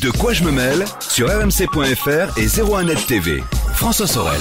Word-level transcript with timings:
De 0.00 0.10
quoi 0.10 0.32
je 0.32 0.44
me 0.44 0.52
mêle 0.52 0.84
sur 1.00 1.26
rmc.fr 1.28 2.38
et 2.38 2.46
01net 2.46 3.06
TV. 3.06 3.42
François 3.74 4.06
Sorel. 4.06 4.40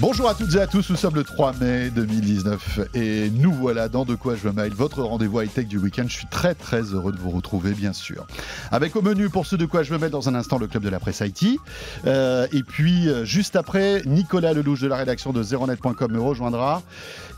Bonjour 0.00 0.28
à 0.28 0.34
toutes 0.34 0.54
et 0.54 0.60
à 0.60 0.68
tous, 0.68 0.90
nous 0.90 0.96
sommes 0.96 1.16
le 1.16 1.24
3 1.24 1.54
mai 1.60 1.90
2019 1.90 2.94
et 2.94 3.30
nous 3.30 3.52
voilà 3.52 3.88
dans 3.88 4.04
De 4.04 4.14
quoi 4.14 4.36
je 4.36 4.46
me 4.46 4.52
mail, 4.52 4.72
votre 4.72 5.02
rendez-vous 5.02 5.40
high-tech 5.40 5.66
du 5.66 5.76
week-end. 5.76 6.04
Je 6.06 6.14
suis 6.14 6.28
très 6.28 6.54
très 6.54 6.82
heureux 6.82 7.10
de 7.10 7.18
vous 7.18 7.30
retrouver 7.30 7.72
bien 7.72 7.92
sûr. 7.92 8.24
Avec 8.70 8.94
au 8.94 9.02
menu 9.02 9.28
pour 9.28 9.44
ceux 9.44 9.56
de 9.56 9.66
quoi 9.66 9.82
je 9.82 9.92
me 9.92 9.98
mail 9.98 10.12
dans 10.12 10.28
un 10.28 10.36
instant 10.36 10.56
le 10.56 10.68
club 10.68 10.84
de 10.84 10.88
la 10.88 11.00
presse 11.00 11.20
IT. 11.20 11.58
Euh, 12.06 12.46
et 12.52 12.62
puis 12.62 13.08
euh, 13.08 13.24
juste 13.24 13.56
après, 13.56 14.02
Nicolas 14.06 14.52
Lelouch 14.52 14.80
de 14.80 14.86
la 14.86 14.96
rédaction 14.96 15.32
de 15.32 15.42
zeronet.com 15.42 16.12
me 16.12 16.20
rejoindra. 16.20 16.82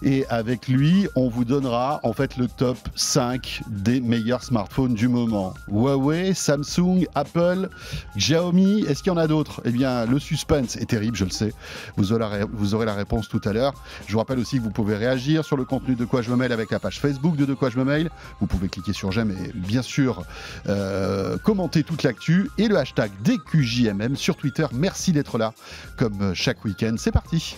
Et 0.03 0.27
avec 0.29 0.69
lui, 0.69 1.09
on 1.15 1.29
vous 1.29 1.45
donnera 1.47 2.01
en 2.03 2.13
fait 2.13 2.37
le 2.37 2.47
top 2.47 2.77
5 2.95 3.63
des 3.69 4.01
meilleurs 4.01 4.43
smartphones 4.43 4.95
du 4.95 5.09
moment. 5.09 5.55
Huawei, 5.69 6.35
Samsung, 6.35 7.07
Apple, 7.15 7.69
Xiaomi, 8.17 8.85
est-ce 8.87 9.03
qu'il 9.03 9.13
y 9.13 9.15
en 9.15 9.19
a 9.19 9.27
d'autres? 9.27 9.61
Eh 9.65 9.71
bien, 9.71 10.07
le 10.07 10.19
suspense 10.19 10.77
est 10.77 10.87
terrible, 10.87 11.17
je 11.17 11.25
le 11.25 11.31
sais. 11.31 11.53
Vous 11.97 12.13
aurez, 12.13 12.45
vous 12.53 12.75
aurez 12.75 12.87
la 12.87 12.95
réponse 12.95 13.29
tout 13.29 13.41
à 13.45 13.53
l'heure. 13.53 13.75
Je 14.07 14.13
vous 14.13 14.19
rappelle 14.19 14.39
aussi 14.39 14.59
que 14.59 14.63
vous 14.63 14.71
pouvez 14.71 14.97
réagir 14.97 15.45
sur 15.45 15.57
le 15.57 15.65
contenu 15.65 15.95
de 15.95 16.05
quoi 16.05 16.23
je 16.23 16.31
me 16.31 16.37
mail 16.37 16.53
avec 16.53 16.71
la 16.71 16.79
page 16.79 17.01
Facebook 17.01 17.37
de 17.37 17.45
De 17.45 17.55
quoi 17.55 17.71
je 17.71 17.79
me 17.79 17.85
mail. 17.85 18.11
Vous 18.41 18.47
pouvez 18.47 18.69
cliquer 18.69 18.93
sur 18.93 19.13
j'aime 19.13 19.31
et 19.31 19.53
bien 19.55 19.83
sûr 19.83 20.23
euh, 20.69 21.37
commenter 21.39 21.83
toute 21.83 22.03
l'actu 22.03 22.51
et 22.59 22.69
le 22.69 22.77
hashtag 22.77 23.11
DQJMM 23.25 24.17
sur 24.17 24.37
Twitter. 24.37 24.67
Merci 24.73 25.13
d'être 25.13 25.39
là 25.39 25.53
comme 25.97 26.35
chaque 26.35 26.65
week-end. 26.65 26.95
C'est 26.99 27.13
parti. 27.13 27.57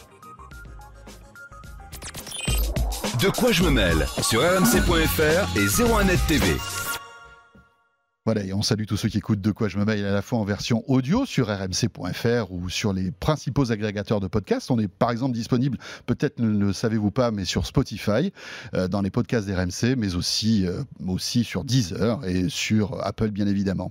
De 3.20 3.28
quoi 3.28 3.52
je 3.52 3.62
me 3.62 3.70
mêle 3.70 4.06
sur 4.20 4.41
rmc.fr 4.41 5.56
et 5.56 5.66
01net 5.66 6.27
TV. 6.27 6.81
Voilà, 8.25 8.45
et 8.45 8.53
on 8.53 8.62
salue 8.62 8.85
tous 8.85 8.97
ceux 8.97 9.09
qui 9.09 9.19
écoutent 9.19 9.41
De 9.41 9.51
quoi 9.51 9.67
je 9.67 9.79
me 9.79 9.85
mail 9.85 10.05
à 10.05 10.12
la 10.12 10.23
fois 10.23 10.39
en 10.39 10.45
version 10.45 10.85
audio 10.87 11.27
sur 11.27 11.49
rmc.fr 11.49 12.53
ou 12.53 12.70
sur 12.70 12.92
les 12.92 13.11
principaux 13.11 13.73
agrégateurs 13.73 14.20
de 14.20 14.29
podcasts. 14.29 14.70
On 14.70 14.79
est 14.79 14.87
par 14.87 15.11
exemple 15.11 15.34
disponible, 15.34 15.77
peut-être 16.06 16.39
ne 16.39 16.47
le 16.47 16.73
savez-vous 16.73 17.11
pas, 17.11 17.33
mais 17.33 17.45
sur 17.45 17.67
Spotify, 17.67 18.33
euh, 18.75 18.87
dans 18.87 19.03
les 19.03 19.11
podcasts 19.11 19.48
d'RMC, 19.48 19.97
mais 19.97 20.14
aussi, 20.14 20.69
euh, 20.69 20.84
aussi 21.05 21.42
sur 21.42 21.64
Deezer 21.64 22.25
et 22.25 22.48
sur 22.48 23.05
Apple 23.05 23.33
bien 23.33 23.48
évidemment. 23.48 23.91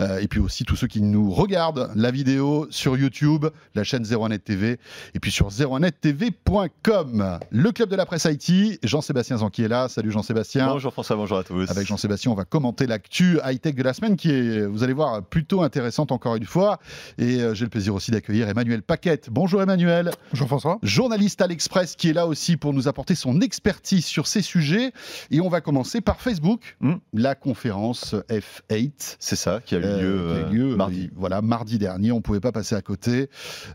Euh, 0.00 0.18
et 0.18 0.26
puis 0.26 0.40
aussi 0.40 0.64
tous 0.64 0.74
ceux 0.74 0.88
qui 0.88 1.00
nous 1.00 1.30
regardent, 1.30 1.92
la 1.94 2.10
vidéo 2.10 2.66
sur 2.70 2.96
YouTube, 2.96 3.46
la 3.76 3.84
chaîne 3.84 4.02
01net 4.02 4.40
TV, 4.40 4.80
et 5.14 5.20
puis 5.20 5.30
sur 5.30 5.50
01nettv.com. 5.50 7.38
Le 7.50 7.70
club 7.70 7.88
de 7.88 7.94
la 7.94 8.04
presse 8.04 8.26
IT, 8.28 8.80
Jean-Sébastien 8.82 9.36
Zanqui 9.36 9.62
est 9.62 9.68
là. 9.68 9.88
Salut 9.88 10.10
Jean-Sébastien. 10.10 10.66
Bonjour 10.66 10.92
François, 10.92 11.14
bonjour 11.14 11.38
à 11.38 11.44
tous. 11.44 11.70
Avec 11.70 11.86
Jean-Sébastien, 11.86 12.32
on 12.32 12.34
va 12.34 12.44
commenter 12.44 12.88
l'actu 12.88 13.38
high-tech 13.60 13.74
de 13.74 13.82
la 13.82 13.92
semaine 13.92 14.16
qui 14.16 14.30
est, 14.30 14.64
vous 14.66 14.82
allez 14.82 14.92
voir, 14.94 15.22
plutôt 15.22 15.62
intéressante 15.62 16.12
encore 16.12 16.36
une 16.36 16.44
fois. 16.46 16.78
Et 17.18 17.40
euh, 17.42 17.54
j'ai 17.54 17.64
le 17.64 17.70
plaisir 17.70 17.94
aussi 17.94 18.10
d'accueillir 18.10 18.48
Emmanuel 18.48 18.82
Paquette. 18.82 19.28
Bonjour 19.30 19.60
Emmanuel. 19.62 20.10
Bonjour 20.32 20.48
François. 20.48 20.78
Journaliste 20.82 21.42
à 21.42 21.46
l'Express 21.46 21.94
qui 21.96 22.08
est 22.08 22.12
là 22.14 22.26
aussi 22.26 22.56
pour 22.56 22.72
nous 22.72 22.88
apporter 22.88 23.14
son 23.14 23.40
expertise 23.40 24.04
sur 24.06 24.26
ces 24.26 24.42
sujets. 24.42 24.92
Et 25.30 25.40
on 25.40 25.48
va 25.48 25.60
commencer 25.60 26.00
par 26.00 26.20
Facebook, 26.20 26.76
Hmm. 26.80 26.94
la 27.12 27.34
conférence 27.34 28.14
F8. 28.30 29.16
C'est 29.18 29.36
ça 29.36 29.60
qui 29.64 29.74
a 29.74 29.78
eu 29.78 29.82
Euh, 29.84 30.00
lieu, 30.00 30.00
qui 30.00 30.32
a 30.32 30.40
eu 30.56 30.62
euh, 30.62 30.68
lieu, 30.70 30.76
mardi. 30.76 31.04
euh, 31.06 31.14
Voilà, 31.16 31.42
mardi 31.42 31.78
dernier, 31.78 32.12
on 32.12 32.16
ne 32.16 32.20
pouvait 32.22 32.40
pas 32.40 32.52
passer 32.52 32.74
à 32.74 32.80
côté, 32.82 33.28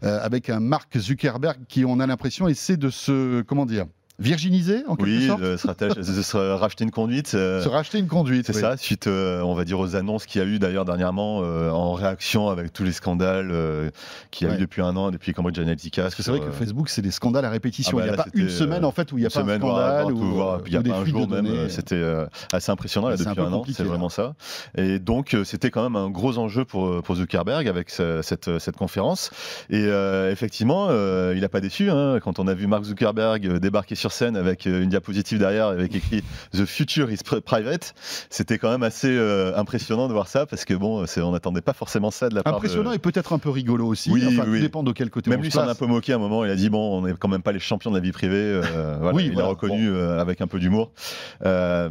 euh, 0.03 0.19
avec 0.23 0.49
un 0.49 0.59
Mark 0.59 0.97
Zuckerberg 0.97 1.57
qui, 1.67 1.85
on 1.85 1.99
a 1.99 2.07
l'impression, 2.07 2.47
essaie 2.47 2.77
de 2.77 2.89
se, 2.89 3.41
comment 3.43 3.65
dire, 3.65 3.85
virginiser 4.19 4.83
en 4.87 4.95
quelque 4.95 5.09
Oui, 5.09 5.27
sorte, 5.27 5.41
de 5.41 6.21
se 6.21 6.37
racheter 6.37 6.83
une 6.83 6.91
conduite. 6.91 7.33
euh, 7.35 7.61
se 7.61 7.67
racheter 7.69 7.99
une 7.99 8.07
conduite. 8.07 8.45
C'est 8.47 8.55
oui. 8.55 8.61
ça, 8.61 8.77
suite, 8.77 9.07
euh, 9.07 9.41
on 9.41 9.53
va 9.55 9.65
dire, 9.65 9.79
aux 9.79 9.95
annonces 9.95 10.25
qu'il 10.25 10.41
y 10.41 10.43
a 10.43 10.47
eu 10.47 10.57
d'ailleurs 10.59 10.85
dernièrement 10.85 11.41
euh, 11.43 11.69
en 11.69 11.93
réaction 11.93 12.47
avec 12.49 12.71
tous 12.71 12.83
les 12.83 12.91
scandales 12.93 13.49
euh, 13.51 13.89
qu'il 14.31 14.45
y 14.47 14.49
a 14.49 14.53
Ouais. 14.53 14.57
eu 14.59 14.61
depuis 14.61 14.81
un 14.81 14.95
an, 14.95 15.11
depuis 15.11 15.33
Cambridge 15.33 15.59
Analytica. 15.59 16.03
Parce 16.03 16.15
que 16.15 16.23
c'est 16.23 16.31
vrai 16.31 16.39
que 16.39 16.45
euh, 16.45 16.51
Facebook, 16.51 16.87
c'est 16.89 17.01
des 17.01 17.11
scandales 17.11 17.45
à 17.45 17.49
répétition. 17.49 17.97
Ah 17.97 18.01
bah 18.01 18.07
il 18.07 18.13
n'y 18.13 18.19
a 18.19 18.23
pas 18.23 18.29
une 18.33 18.49
semaine 18.49 18.85
en 18.85 18.91
fait 18.91 19.11
où 19.11 19.17
il 19.17 19.21
n'y 19.21 19.27
a 19.27 19.29
pas 19.29 19.39
un 19.39 19.43
semaine, 19.43 19.59
voire- 19.61 19.99
scandale 20.01 20.13
ou, 20.13 20.61
il 20.67 20.73
y 20.73 20.77
a 20.77 20.81
pas 20.81 20.97
un 20.97 21.05
jour 21.05 21.27
même, 21.27 21.69
c'était 21.69 21.95
euh, 21.95 22.25
assez 22.53 22.71
impressionnant 22.71 23.09
là, 23.09 23.15
un 23.15 23.17
depuis 23.17 23.35
peu 23.35 23.41
un, 23.41 23.51
an, 23.53 23.63
c'est 23.71 23.83
vraiment 23.83 24.09
ça. 24.09 24.33
Et 24.77 24.99
donc 24.99 25.33
euh, 25.33 25.43
c'était 25.43 25.71
quand 25.71 25.83
même 25.83 25.95
un 25.95 26.09
gros 26.09 26.37
enjeu 26.37 26.63
pour, 26.65 27.01
pour 27.03 27.15
Zuckerberg 27.15 27.67
avec 27.67 27.89
ce- 27.89 28.21
cette, 28.21 28.59
cette 28.59 28.77
conférence. 28.77 29.31
Et 29.69 29.83
euh, 29.85 30.31
effectivement, 30.31 30.87
euh, 30.89 31.33
il 31.35 31.41
n'a 31.41 31.49
pas 31.49 31.59
déçu 31.61 31.89
hein, 31.89 32.19
quand 32.23 32.39
on 32.39 32.47
a 32.47 32.53
vu 32.53 32.67
Mark 32.67 32.83
Zuckerberg 32.85 33.57
débarquer 33.59 33.95
sur 33.95 34.04
scène 34.11 34.35
avec 34.37 34.67
euh, 34.67 34.81
une 34.83 34.89
diapositive 34.89 35.39
derrière 35.39 35.67
avec 35.67 35.93
écrit 35.95 36.23
The 36.53 36.65
future 36.65 37.11
is 37.11 37.17
pri- 37.25 37.41
private. 37.41 37.93
C'était 38.29 38.57
quand 38.57 38.69
même 38.69 38.83
assez 38.83 39.09
euh, 39.09 39.55
impressionnant 39.57 40.07
de 40.07 40.13
voir 40.13 40.27
ça 40.27 40.45
parce 40.45 40.65
que 40.65 40.73
bon, 40.73 41.05
on 41.17 41.31
n'attendait 41.31 41.61
pas 41.61 41.73
forcément 41.73 42.11
ça 42.11 42.29
de 42.29 42.35
la 42.35 42.43
part 42.43 42.53
de- 42.53 42.57
Impressionnant 42.57 42.91
et 42.91 42.99
peut-être 42.99 43.33
un 43.33 43.39
peu 43.39 43.49
rigolo 43.49 43.85
aussi. 43.87 44.09
Oui, 44.11 44.23
enfin, 44.27 44.43
oui. 44.47 44.57
tout 44.59 44.63
dépend 44.63 44.83
de 44.83 44.91
quel 44.91 45.09
côté 45.09 45.29
même 45.29 45.39
on 45.39 45.43
lui 45.43 45.51
se 45.51 45.57
s'en 45.59 45.67
a 45.67 45.75
peu 45.75 45.85
moqué 45.85 46.13
à 46.13 46.15
un 46.15 46.19
moment. 46.19 46.45
Il 46.45 46.51
a 46.51 46.55
dit 46.55 46.69
bon, 46.69 46.97
on 46.99 47.01
n'est 47.07 47.13
quand 47.13 47.27
même 47.27 47.41
pas 47.43 47.51
les 47.51 47.59
champions 47.59 47.89
de 47.91 47.95
la 47.95 48.01
vie 48.01 48.11
privée. 48.11 48.35
euh, 48.35 48.97
voilà, 48.99 49.15
Oui, 49.15 49.25
il 49.25 49.33
voilà, 49.33 49.47
a 49.47 49.51
reconnu 49.51 49.89
euh, 49.89 50.19
avec 50.19 50.41
un 50.41 50.47
peu 50.47 50.59
d'humour. 50.59 50.91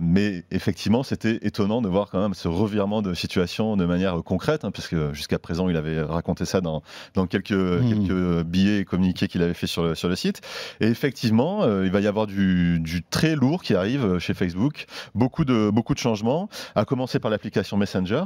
Mais 0.00 0.44
effectivement, 0.50 1.02
c'était 1.02 1.38
étonnant 1.42 1.82
de 1.82 1.88
voir 1.88 2.08
quand 2.10 2.20
même 2.20 2.34
ce 2.34 2.48
revirement 2.48 3.02
de 3.02 3.14
situation 3.14 3.76
de 3.76 3.84
manière 3.84 4.22
concrète, 4.24 4.64
hein, 4.64 4.70
puisque 4.70 4.96
jusqu'à 5.12 5.38
présent, 5.38 5.68
il 5.68 5.76
avait 5.76 6.02
raconté 6.02 6.44
ça 6.44 6.60
dans, 6.60 6.82
dans 7.14 7.26
quelques, 7.26 7.52
Mhm. 7.52 7.88
quelques 8.06 8.42
billets 8.44 8.78
et 8.80 8.84
communiqués 8.84 9.28
qu'il 9.28 9.42
avait 9.42 9.54
fait 9.54 9.66
sur 9.66 9.82
le, 9.82 9.94
sur 9.94 10.08
le 10.08 10.16
site. 10.16 10.40
Et 10.80 10.86
effectivement, 10.86 11.64
il 11.82 11.90
va 11.90 12.00
y 12.00 12.03
avoir 12.06 12.26
du, 12.26 12.78
du 12.80 13.02
très 13.02 13.34
lourd 13.36 13.62
qui 13.62 13.74
arrive 13.74 14.18
chez 14.18 14.34
Facebook. 14.34 14.86
Beaucoup 15.14 15.44
de, 15.44 15.70
beaucoup 15.70 15.94
de 15.94 15.98
changements, 15.98 16.48
à 16.74 16.84
commencer 16.84 17.18
par 17.18 17.30
l'application 17.30 17.76
Messenger, 17.76 18.24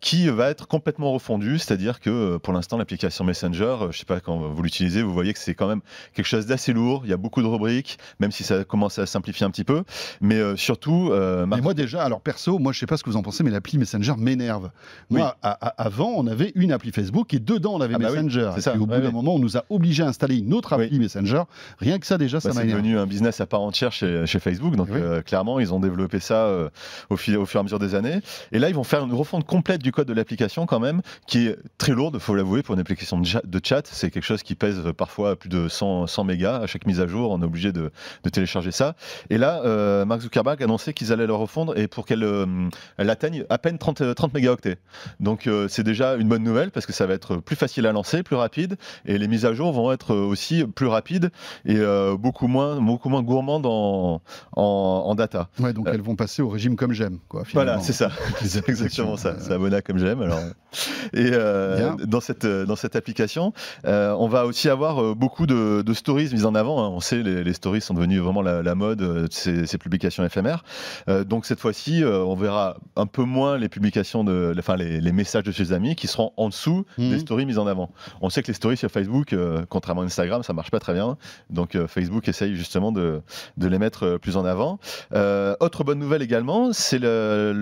qui 0.00 0.28
va 0.28 0.50
être 0.50 0.66
complètement 0.68 1.12
refondue. 1.12 1.58
C'est-à-dire 1.58 2.00
que 2.00 2.10
euh, 2.10 2.38
pour 2.38 2.52
l'instant, 2.52 2.76
l'application 2.78 3.24
Messenger, 3.24 3.64
euh, 3.64 3.78
je 3.80 3.86
ne 3.86 3.92
sais 3.92 4.04
pas 4.04 4.20
quand 4.20 4.38
vous 4.38 4.62
l'utilisez, 4.62 5.02
vous 5.02 5.12
voyez 5.12 5.32
que 5.32 5.38
c'est 5.38 5.54
quand 5.54 5.68
même 5.68 5.80
quelque 6.14 6.26
chose 6.26 6.46
d'assez 6.46 6.72
lourd. 6.72 7.02
Il 7.04 7.10
y 7.10 7.12
a 7.12 7.16
beaucoup 7.16 7.42
de 7.42 7.46
rubriques, 7.46 7.98
même 8.20 8.30
si 8.32 8.44
ça 8.44 8.64
commence 8.64 8.98
à 8.98 9.06
simplifier 9.06 9.46
un 9.46 9.50
petit 9.50 9.64
peu. 9.64 9.84
Mais 10.20 10.36
euh, 10.36 10.56
surtout, 10.56 11.10
euh, 11.12 11.46
Mais 11.46 11.60
moi 11.60 11.74
déjà, 11.74 12.02
alors 12.02 12.20
perso, 12.20 12.58
moi 12.58 12.72
je 12.72 12.78
sais 12.78 12.86
pas 12.86 12.96
ce 12.96 13.02
que 13.04 13.10
vous 13.10 13.16
en 13.16 13.22
pensez, 13.22 13.42
mais 13.44 13.50
l'appli 13.50 13.78
Messenger 13.78 14.14
m'énerve. 14.18 14.70
Moi, 15.10 15.20
Oui. 15.20 15.38
à- 15.42 15.66
à- 15.66 15.82
avant, 15.82 16.12
on 16.16 16.26
avait 16.26 16.52
une 16.54 16.72
appli 16.72 16.92
Facebook 16.92 17.32
et 17.34 17.38
dedans 17.38 17.74
on 17.74 17.80
avait 17.80 17.94
Ah 17.94 17.98
bah 17.98 18.10
Messenger. 18.10 18.52
Et 18.56 18.60
ça, 18.60 18.74
au 18.74 18.86
bout 18.86 18.92
ouais, 18.92 19.00
d'un 19.00 19.10
moment, 19.10 19.34
on 19.34 19.38
nous 19.38 19.56
a 19.56 19.64
obligé 19.70 20.02
à 20.02 20.06
installer 20.08 20.38
une 20.38 20.52
autre 20.54 20.72
appli 20.72 20.98
Messenger. 20.98 21.42
Rien 21.78 21.98
que 21.98 22.06
ça 22.06 22.18
déjà, 22.18 22.40
ça 22.40 22.48
Bah, 22.50 22.54
m'a 22.56 22.60
c'est 22.62 22.66
énervé. 22.68 22.82
Business 23.18 23.40
à 23.40 23.46
part 23.46 23.60
entière 23.62 23.90
chez, 23.92 24.26
chez 24.26 24.38
Facebook. 24.38 24.76
Donc, 24.76 24.88
Oui. 24.92 25.00
euh, 25.00 25.22
clairement, 25.22 25.58
ils 25.58 25.74
ont 25.74 25.80
développé 25.80 26.20
ça 26.20 26.46
euh, 26.46 26.68
au, 27.10 27.16
fil, 27.16 27.36
au 27.36 27.46
fur 27.46 27.58
et 27.58 27.62
à 27.62 27.64
mesure 27.64 27.80
des 27.80 27.94
années. 27.96 28.20
Et 28.52 28.58
là, 28.60 28.68
ils 28.68 28.74
vont 28.74 28.84
faire 28.84 29.02
une 29.04 29.12
refonte 29.12 29.44
complète 29.44 29.82
du 29.82 29.90
code 29.90 30.06
de 30.06 30.12
l'application, 30.12 30.66
quand 30.66 30.78
même, 30.78 31.02
qui 31.26 31.48
est 31.48 31.56
très 31.78 31.92
lourde, 31.92 32.14
il 32.14 32.20
faut 32.20 32.36
l'avouer, 32.36 32.62
pour 32.62 32.74
une 32.74 32.80
application 32.80 33.20
de 33.20 33.60
chat. 33.64 33.82
C'est 33.86 34.10
quelque 34.10 34.24
chose 34.24 34.42
qui 34.44 34.54
pèse 34.54 34.78
euh, 34.86 34.92
parfois 34.92 35.34
plus 35.36 35.48
de 35.48 35.68
100, 35.68 36.06
100 36.06 36.24
mégas. 36.24 36.58
À 36.62 36.66
chaque 36.66 36.86
mise 36.86 37.00
à 37.00 37.06
jour, 37.08 37.32
on 37.32 37.42
est 37.42 37.44
obligé 37.44 37.72
de, 37.72 37.90
de 38.22 38.28
télécharger 38.30 38.70
ça. 38.70 38.94
Et 39.30 39.38
là, 39.38 39.62
euh, 39.64 40.04
Mark 40.04 40.20
Zuckerberg 40.20 40.62
a 40.62 40.64
annoncé 40.66 40.92
qu'ils 40.94 41.12
allaient 41.12 41.26
le 41.26 41.34
refondre 41.34 41.76
et 41.76 41.88
pour 41.88 42.06
qu'elle 42.06 42.24
elle 42.98 43.10
atteigne 43.10 43.44
à 43.50 43.58
peine 43.58 43.78
30, 43.78 44.00
euh, 44.02 44.14
30 44.14 44.32
mégaoctets. 44.34 44.76
Donc, 45.18 45.48
c'est 45.68 45.82
déjà 45.82 46.14
une 46.16 46.28
bonne 46.28 46.44
nouvelle 46.44 46.70
parce 46.70 46.86
que 46.86 46.92
ça 46.92 47.06
va 47.06 47.14
être 47.14 47.36
plus 47.36 47.56
facile 47.56 47.86
à 47.86 47.92
lancer, 47.92 48.22
plus 48.22 48.36
rapide. 48.36 48.76
Et 49.06 49.18
les 49.18 49.26
mises 49.28 49.44
à 49.44 49.54
jour 49.54 49.72
vont 49.72 49.90
être 49.92 50.14
aussi 50.14 50.64
plus 50.64 50.86
rapides 50.86 51.30
et 51.64 51.78
beaucoup 52.18 52.46
moins, 52.46 52.80
beaucoup 52.80 53.07
moins 53.08 53.22
gourmandes 53.22 53.66
en, 53.66 54.20
en, 54.56 54.62
en 55.06 55.14
data. 55.14 55.48
Ouais, 55.60 55.72
donc 55.72 55.88
Euh, 55.88 55.92
elles 55.94 56.00
vont 56.02 56.16
passer 56.16 56.42
au 56.42 56.48
régime 56.48 56.76
comme 56.76 56.92
j'aime. 56.92 57.18
quoi, 57.28 57.42
Voilà, 57.54 57.80
c'est 57.80 57.92
ça, 57.92 58.10
c'est 58.44 58.68
exactement 58.68 59.16
ça. 59.16 59.36
C'est 59.40 59.52
abonna 59.52 59.80
comme 59.82 59.98
j'aime. 59.98 60.22
Alors, 60.22 60.40
et 61.12 61.30
euh, 61.32 61.94
dans 62.06 62.20
cette 62.20 62.46
dans 62.46 62.76
cette 62.76 62.96
application, 62.96 63.52
euh, 63.86 64.14
on 64.18 64.28
va 64.28 64.46
aussi 64.46 64.68
avoir 64.68 65.02
euh, 65.02 65.14
beaucoup 65.14 65.46
de, 65.46 65.82
de 65.82 65.94
stories 65.94 66.28
mises 66.32 66.44
en 66.46 66.54
avant. 66.54 66.84
hein. 66.84 66.88
On 66.88 67.00
sait 67.00 67.22
les, 67.22 67.42
les 67.44 67.52
stories 67.52 67.80
sont 67.80 67.94
devenues 67.94 68.18
vraiment 68.18 68.42
la, 68.42 68.62
la 68.62 68.74
mode, 68.74 69.02
euh, 69.02 69.22
de 69.28 69.32
ces, 69.32 69.66
ces 69.66 69.78
publications 69.78 70.24
éphémères. 70.24 70.64
Euh, 71.08 71.24
donc 71.24 71.46
cette 71.46 71.60
fois-ci, 71.60 72.02
euh, 72.04 72.22
on 72.24 72.34
verra 72.34 72.76
un 72.96 73.06
peu 73.06 73.22
moins 73.22 73.56
les 73.58 73.68
publications 73.68 74.24
de, 74.24 74.54
enfin 74.58 74.76
les, 74.76 75.00
les 75.00 75.12
messages 75.12 75.44
de 75.44 75.52
ses 75.52 75.72
amis 75.72 75.94
qui 75.96 76.06
seront 76.06 76.32
en 76.36 76.48
dessous 76.48 76.84
Mhm. 76.98 77.10
des 77.10 77.18
stories 77.18 77.46
mises 77.46 77.58
en 77.58 77.66
avant. 77.66 77.90
On 78.20 78.30
sait 78.30 78.42
que 78.42 78.48
les 78.48 78.54
stories 78.54 78.76
sur 78.76 78.90
Facebook, 78.90 79.32
euh, 79.32 79.64
contrairement 79.68 80.02
à 80.02 80.04
Instagram, 80.04 80.42
ça 80.42 80.52
marche 80.52 80.70
pas 80.70 80.80
très 80.80 80.92
bien. 80.94 81.16
Donc 81.50 81.74
euh, 81.74 81.86
Facebook 81.86 82.28
essaye 82.28 82.54
justement 82.54 82.92
de, 82.92 83.20
de 83.56 83.66
les 83.68 83.78
mettre 83.78 84.04
euh, 84.04 84.18
plus 84.18 84.36
en 84.36 84.44
avant. 84.44 84.78
Euh, 85.14 85.54
autre 85.60 85.84
bonne 85.84 85.98
nouvelle 85.98 86.22
également, 86.22 86.72
c'est 86.72 86.98
le- 86.98 87.52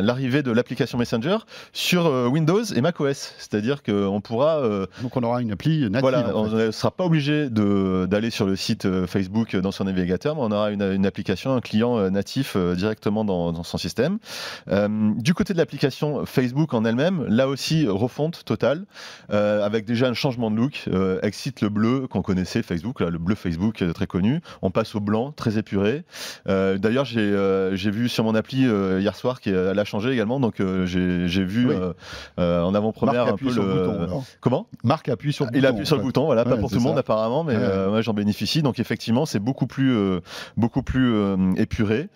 l'arrivée 0.00 0.42
de 0.42 0.50
l'application 0.50 0.98
Messenger 0.98 1.38
sur 1.72 2.06
euh, 2.16 2.28
Windows 2.28 2.62
et 2.64 2.80
macOS. 2.80 3.34
C'est-à-dire 3.38 3.82
qu'on 3.82 4.20
pourra 4.20 4.58
euh, 4.58 4.86
Donc 5.02 5.16
on 5.16 5.22
aura 5.22 5.42
une 5.42 5.52
appli 5.52 5.80
native. 5.90 6.00
voilà, 6.00 6.34
en 6.34 6.44
on 6.46 6.48
ne 6.48 6.70
sera 6.70 6.90
pas 6.90 7.04
obligé 7.04 7.48
d'aller 7.50 8.30
sur 8.30 8.46
le 8.46 8.56
site 8.56 8.86
euh, 8.86 9.06
Facebook 9.06 9.54
dans 9.56 9.72
son 9.72 9.84
navigateur, 9.84 10.34
mais 10.34 10.42
on 10.42 10.50
aura 10.50 10.70
une, 10.70 10.82
une 10.82 11.06
application, 11.06 11.54
un 11.54 11.60
client 11.60 12.10
natif 12.10 12.56
directement 12.56 13.24
dans, 13.24 13.52
dans 13.52 13.62
son 13.62 13.78
système. 13.78 14.18
Du 14.66 15.34
côté 15.34 15.52
de 15.52 15.58
l'application 15.58 16.24
Facebook 16.26 16.74
en 16.74 16.84
elle-même, 16.84 17.24
là 17.28 17.48
aussi 17.48 17.86
refonte 17.86 18.44
totale, 18.44 18.84
avec 19.28 19.84
déjà 19.84 20.08
un 20.08 20.14
changement 20.14 20.50
de 20.50 20.56
look. 20.56 20.88
Exit 21.22 21.60
le 21.60 21.68
bleu 21.68 22.06
qu'on 22.08 22.22
connaissait 22.22 22.62
Facebook, 22.62 23.00
là, 23.00 23.10
le 23.10 23.18
bleu 23.18 23.34
Facebook 23.34 23.82
très 23.94 24.06
connu. 24.06 24.40
On 24.62 24.70
passe 24.70 24.94
au 24.94 25.00
blanc 25.00 25.32
très 25.32 25.58
épuré. 25.58 26.04
D'ailleurs, 26.46 27.04
j'ai 27.04 27.90
vu 27.90 28.08
sur 28.08 28.24
mon 28.24 28.34
appli 28.34 28.62
hier 28.62 29.14
soir 29.16 29.40
qu'elle 29.40 29.78
a 29.78 29.84
changé 29.84 30.10
également, 30.10 30.40
donc 30.40 30.60
euh, 30.60 30.86
j'ai 30.86 31.28
j'ai 31.28 31.44
vu 31.44 31.66
Oui. 31.66 31.74
euh, 31.74 31.92
euh, 32.38 32.62
en 32.62 32.74
avant-première 32.74 33.26
un 33.26 33.30
appuie 33.30 33.46
peu 33.46 33.52
sur 33.52 33.62
le. 33.64 33.86
bouton, 33.86 34.22
Comment? 34.40 34.66
Marc 34.84 35.08
appuie 35.08 35.32
sur 35.32 35.44
le 35.46 35.50
il 35.54 35.60
bouton. 35.60 35.68
appuie 35.74 35.86
sur 35.86 35.96
le 35.96 36.02
bouton, 36.02 36.24
voilà, 36.26 36.44
pas 36.44 36.56
pour 36.56 36.70
tout 36.70 36.76
le 36.76 36.82
monde 36.82 36.98
apparemment, 36.98 37.44
mais 37.44 37.56
Ouais. 37.56 37.62
euh, 37.62 37.90
moi 37.90 38.00
j'en 38.02 38.12
bénéficie. 38.14 38.62
Donc 38.62 38.78
effectivement, 38.78 39.26
c'est 39.26 39.38
beaucoup 39.38 39.66
plus, 39.66 39.92
euh, 39.96 40.20
beaucoup 40.56 40.82
plus 40.82 41.14
épuré, 41.56 42.08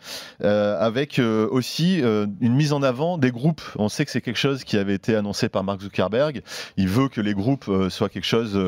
avec 0.43 1.21
aussi 1.51 1.99
une 2.01 2.55
mise 2.55 2.73
en 2.73 2.83
avant 2.83 3.19
des 3.19 3.31
groupes. 3.31 3.63
On 3.77 3.89
sait 3.89 4.05
que 4.05 4.11
c'est 4.11 4.21
quelque 4.21 4.37
chose 4.39 4.65
qui 4.65 4.77
avait 4.77 4.95
été 4.95 5.15
annoncé 5.17 5.49
par 5.49 5.65
Mark 5.65 5.81
Zuckerberg. 5.81 6.43
Il 6.77 6.89
veut 6.89 7.09
que 7.09 7.21
les 7.21 7.35
groupes 7.35 7.71
soient 7.89 8.09
quelque 8.09 8.25
chose 8.27 8.59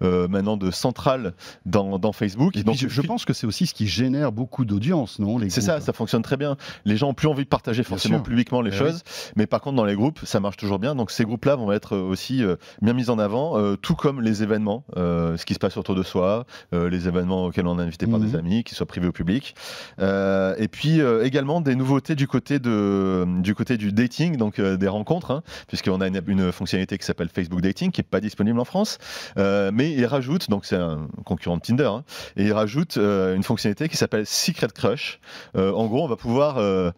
maintenant 0.00 0.56
de 0.56 0.70
central 0.70 1.34
dans, 1.66 1.98
dans 1.98 2.12
Facebook. 2.12 2.56
Et 2.56 2.62
Donc 2.62 2.76
je, 2.76 2.88
je 2.88 3.00
pense 3.02 3.24
que 3.24 3.32
c'est 3.32 3.46
aussi 3.46 3.66
ce 3.66 3.74
qui 3.74 3.86
génère 3.86 4.32
beaucoup 4.32 4.64
d'audience, 4.64 5.18
non 5.18 5.38
c'est 5.48 5.60
ça, 5.60 5.80
ça 5.80 5.92
fonctionne 5.92 6.22
très 6.22 6.36
bien. 6.36 6.56
Les 6.84 6.96
gens 6.96 7.08
ont 7.08 7.14
plus 7.14 7.28
envie 7.28 7.44
de 7.44 7.48
partager 7.48 7.82
forcément 7.82 8.20
publiquement 8.20 8.60
les 8.62 8.70
Eh 8.72 8.76
choses, 8.78 9.02
mais 9.36 9.46
par 9.46 9.60
contre 9.60 9.76
dans 9.76 9.84
les 9.84 9.94
groupes, 9.94 10.20
ça 10.24 10.40
marche 10.40 10.56
toujours 10.56 10.63
bien. 10.78 10.94
Donc 10.94 11.10
ces 11.10 11.24
groupes-là 11.24 11.56
vont 11.56 11.70
être 11.72 11.96
aussi 11.96 12.42
euh, 12.42 12.56
bien 12.82 12.92
mis 12.94 13.10
en 13.10 13.18
avant, 13.18 13.58
euh, 13.58 13.76
tout 13.76 13.94
comme 13.94 14.20
les 14.20 14.42
événements, 14.42 14.84
euh, 14.96 15.36
ce 15.36 15.44
qui 15.46 15.54
se 15.54 15.58
passe 15.58 15.76
autour 15.76 15.94
de 15.94 16.02
soi, 16.02 16.46
euh, 16.72 16.88
les 16.90 17.06
événements 17.08 17.46
auxquels 17.46 17.66
on 17.66 17.78
est 17.78 17.82
invité 17.82 18.06
par 18.06 18.18
Mhm. 18.18 18.26
des 18.30 18.36
amis, 18.36 18.64
qu'ils 18.64 18.76
soient 18.76 18.86
privés 18.86 19.06
ou 19.08 19.12
publics. 19.12 19.54
Euh, 20.00 20.54
et 20.58 20.68
puis 20.68 21.00
euh, 21.00 21.24
également 21.24 21.60
des 21.60 21.74
nouveautés 21.76 22.14
du 22.14 22.26
côté 22.26 22.58
de 22.58 23.24
du 23.42 23.54
côté 23.54 23.76
du 23.76 23.92
dating, 23.92 24.36
donc 24.36 24.58
euh, 24.58 24.76
des 24.76 24.88
rencontres, 24.88 25.30
hein, 25.30 25.42
puisqu'on 25.68 26.00
a 26.00 26.08
une, 26.08 26.20
une 26.26 26.52
fonctionnalité 26.52 26.98
qui 26.98 27.04
s'appelle 27.04 27.28
Facebook 27.28 27.60
Dating, 27.60 27.90
qui 27.90 28.00
est 28.00 28.04
pas 28.04 28.20
disponible 28.20 28.58
en 28.60 28.64
France, 28.64 28.98
Euh, 29.38 29.70
mais 29.72 29.92
il 29.92 30.06
rajoute, 30.06 30.48
donc 30.50 30.64
c'est 30.64 30.76
un 30.76 31.08
concurrent 31.24 31.56
de 31.56 31.62
Tinder, 31.62 31.84
hein, 31.86 32.04
et 32.36 32.44
il 32.44 32.52
rajoute 32.52 32.96
euh, 32.96 33.34
une 33.36 33.42
fonctionnalité 33.42 33.88
qui 33.88 33.96
s'appelle 33.96 34.26
Secret 34.26 34.68
Crush. 34.74 35.20
Euh, 35.56 35.72
en 35.72 35.86
gros, 35.86 36.04
on 36.04 36.08
va 36.08 36.16
pouvoir 36.16 36.58
euh, 36.58 36.90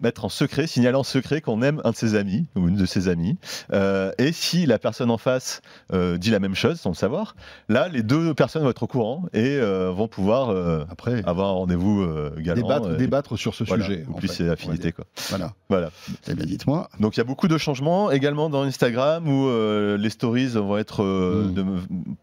mettre 0.00 0.24
en 0.24 0.28
secret, 0.28 0.66
signaler 0.66 0.96
en 0.96 1.02
secret 1.04 1.40
qu'on 1.40 1.62
aime 1.62 1.80
un 1.84 1.90
de 1.90 1.96
ses 1.96 2.14
amis 2.14 2.46
ou 2.56 2.68
une 2.68 2.76
de 2.76 2.86
ses 2.86 3.03
amies. 3.08 3.36
Euh, 3.72 4.12
et 4.18 4.32
si 4.32 4.66
la 4.66 4.78
personne 4.78 5.10
en 5.10 5.18
face 5.18 5.60
euh, 5.92 6.16
dit 6.18 6.30
la 6.30 6.40
même 6.40 6.54
chose 6.54 6.78
sans 6.80 6.90
le 6.90 6.94
savoir, 6.94 7.36
là, 7.68 7.88
les 7.88 8.02
deux 8.02 8.34
personnes 8.34 8.62
vont 8.62 8.70
être 8.70 8.82
au 8.82 8.86
courant 8.86 9.24
et 9.32 9.56
euh, 9.58 9.90
vont 9.90 10.08
pouvoir 10.08 10.50
Après, 10.90 11.22
avoir 11.26 11.48
un 11.48 11.52
rendez-vous 11.52 12.06
galant. 12.38 12.60
débattre, 12.62 12.96
débattre 12.96 13.38
sur 13.38 13.54
ce 13.54 13.64
voilà, 13.64 13.84
sujet. 13.84 14.04
ou 14.08 14.14
plus 14.14 14.28
c'est 14.28 14.48
affinité. 14.48 14.92
Quoi. 14.92 15.04
Voilà. 15.30 15.52
Voilà. 15.68 15.90
Eh 16.28 16.34
bien, 16.34 16.46
dites-moi. 16.46 16.88
Donc 17.00 17.16
il 17.16 17.20
y 17.20 17.22
a 17.22 17.24
beaucoup 17.24 17.48
de 17.48 17.58
changements 17.58 18.10
également 18.10 18.48
dans 18.50 18.62
Instagram 18.62 19.28
où 19.28 19.48
les 19.96 20.10
stories 20.10 20.48
vont 20.48 20.76
être 20.78 21.02
Mm. 21.04 21.54
de 21.54 21.64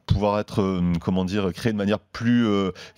pouvoir 0.06 0.40
être 0.40 0.82
comment 1.02 1.26
dire 1.26 1.52
créées 1.54 1.74
de 1.74 1.78
manière 1.78 2.00
plus 2.00 2.48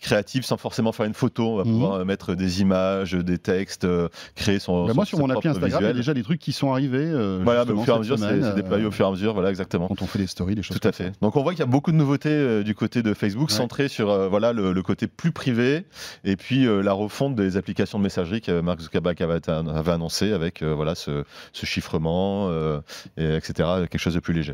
créative 0.01 0.43
sans 0.43 0.57
forcément 0.57 0.91
faire 0.91 1.05
une 1.05 1.13
photo. 1.13 1.53
On 1.53 1.57
va 1.57 1.63
Mhm. 1.63 1.71
pouvoir 1.71 2.05
mettre 2.05 2.35
des 2.35 2.61
images, 2.61 3.13
des 3.13 3.37
textes, 3.37 3.87
créer 4.35 4.59
son. 4.59 4.87
Son- 4.87 4.93
moi, 4.95 5.05
sur 5.05 5.19
mon 5.19 5.29
appli 5.29 5.49
Instagram, 5.49 5.81
il 5.83 5.87
y 5.87 5.89
a 5.89 5.93
déjà 5.93 6.13
des 6.13 6.23
trucs 6.23 6.39
qui 6.39 6.51
sont 6.53 6.71
arrivés. 6.71 7.11
Voilà, 7.43 7.65
au 7.73 7.83
fur 7.83 7.93
et 7.93 7.95
à 7.97 7.99
mesure, 7.99 8.17
c'est 8.19 8.55
déployé 8.55 8.83
euh, 8.83 8.87
au 8.87 8.91
fur 8.91 9.05
et 9.05 9.07
à 9.09 9.11
mesure, 9.11 9.33
voilà 9.33 9.49
exactement. 9.49 9.87
Quand 9.87 10.01
on 10.01 10.07
fait 10.07 10.19
des 10.19 10.27
stories, 10.27 10.55
des 10.55 10.63
choses 10.63 10.79
Tout 10.79 10.87
à 10.87 10.91
fait. 10.91 11.05
ça. 11.05 11.11
Donc 11.21 11.35
on 11.35 11.43
voit 11.43 11.51
qu'il 11.53 11.59
y 11.59 11.63
a 11.63 11.67
beaucoup 11.67 11.91
de 11.91 11.97
nouveautés 11.97 12.29
euh, 12.29 12.63
du 12.63 12.75
côté 12.75 13.01
de 13.03 13.13
Facebook, 13.13 13.49
Ouais. 13.49 13.55
centrées 13.55 13.87
sur 13.87 14.09
euh, 14.09 14.27
voilà 14.29 14.53
le, 14.53 14.73
le 14.73 14.81
côté 14.81 15.07
plus 15.07 15.31
privé 15.31 15.85
et 16.23 16.35
puis 16.35 16.65
euh, 16.65 16.81
la 16.81 16.93
refonte 16.93 17.35
des 17.35 17.57
applications 17.57 17.97
de 17.97 18.03
messagerie 18.03 18.41
que 18.41 18.61
Mark 18.61 18.79
Zuckerberg 18.81 19.21
avait, 19.21 19.49
avait 19.49 19.91
annoncé 19.91 20.31
avec 20.31 20.61
euh, 20.61 20.73
voilà 20.73 20.95
ce, 20.95 21.23
ce 21.51 21.65
chiffrement, 21.65 22.49
euh, 22.49 22.79
et 23.17 23.35
etc. 23.35 23.53
Quelque 23.89 23.97
chose 23.97 24.13
de 24.15 24.19
plus 24.19 24.33
léger. 24.33 24.53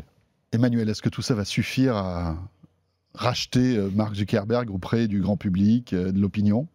Emmanuel, 0.52 0.88
est-ce 0.88 1.02
que 1.02 1.08
tout 1.08 1.22
ça 1.22 1.34
va 1.34 1.44
suffire 1.44 1.96
à 1.96 2.36
racheter 3.14 3.76
euh, 3.76 3.88
Mark 3.94 4.14
Zuckerberg 4.14 4.70
auprès 4.70 5.08
du 5.08 5.20
grand 5.20 5.36
public, 5.36 5.92
euh, 5.92 6.12
de 6.12 6.20
l'opinion? 6.20 6.66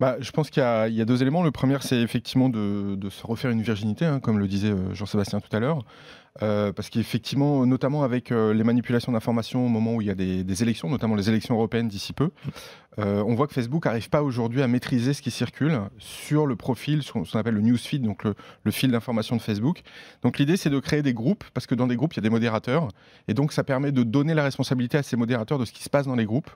Bah, 0.00 0.16
je 0.20 0.30
pense 0.32 0.50
qu'il 0.50 0.60
y, 0.60 0.66
a- 0.66 1.04
deux 1.04 1.22
éléments. 1.22 1.42
Le 1.42 1.52
premier, 1.52 1.76
c'est 1.80 2.00
effectivement 2.00 2.48
de, 2.48 2.96
de 2.96 3.10
se 3.10 3.24
refaire 3.26 3.50
une 3.50 3.62
virginité, 3.62 4.04
hein, 4.04 4.18
comme 4.20 4.38
le 4.38 4.48
disait 4.48 4.70
euh, 4.70 4.92
Jean-Sébastien 4.92 5.40
tout 5.40 5.54
à 5.56 5.60
l'heure. 5.60 5.84
Euh, 6.42 6.72
parce 6.72 6.90
qu'effectivement, 6.90 7.64
notamment 7.64 8.02
avec 8.02 8.32
euh, 8.32 8.52
les 8.52 8.64
manipulations 8.64 9.12
d'informations 9.12 9.64
au 9.64 9.68
moment 9.68 9.94
où 9.94 10.00
il 10.00 10.08
y 10.08 10.10
a 10.10 10.16
des, 10.16 10.62
élections, 10.62 10.90
notamment 10.90 11.14
les 11.14 11.28
élections 11.28 11.54
européennes 11.54 11.86
d'ici 11.86 12.12
peu, 12.12 12.30
euh, 12.98 13.22
on 13.24 13.36
voit 13.36 13.46
que 13.46 13.54
Facebook 13.54 13.84
n'arrive 13.84 14.10
pas 14.10 14.20
aujourd'hui 14.20 14.60
à 14.60 14.66
maîtriser 14.66 15.14
ce 15.14 15.22
qui 15.22 15.30
circule 15.30 15.80
sur 15.98 16.46
le 16.46 16.56
profil, 16.56 17.04
sur 17.04 17.24
ce 17.24 17.32
qu'on 17.32 17.38
appelle 17.38 17.54
le 17.54 17.60
newsfeed, 17.60 18.02
donc 18.02 18.24
le, 18.24 18.34
fil 18.72 18.90
d'information 18.90 19.36
de 19.36 19.42
Facebook. 19.42 19.82
Donc 20.22 20.38
l'idée, 20.38 20.56
c'est 20.56 20.70
de 20.70 20.80
créer 20.80 21.02
des 21.02 21.14
groupes, 21.14 21.44
parce 21.54 21.68
que 21.68 21.76
dans 21.76 21.86
des 21.86 21.94
groupes, 21.94 22.14
il 22.14 22.16
y 22.16 22.20
a 22.20 22.22
des 22.22 22.30
modérateurs, 22.30 22.88
et 23.28 23.34
donc 23.34 23.52
ça 23.52 23.62
permet 23.62 23.92
de 23.92 24.02
donner 24.02 24.34
la 24.34 24.42
responsabilité 24.42 24.98
à 24.98 25.04
ces 25.04 25.16
modérateurs 25.16 25.60
de 25.60 25.64
ce 25.64 25.72
qui 25.72 25.84
se 25.84 25.90
passe 25.90 26.06
dans 26.06 26.16
les 26.16 26.24
groupes. 26.24 26.50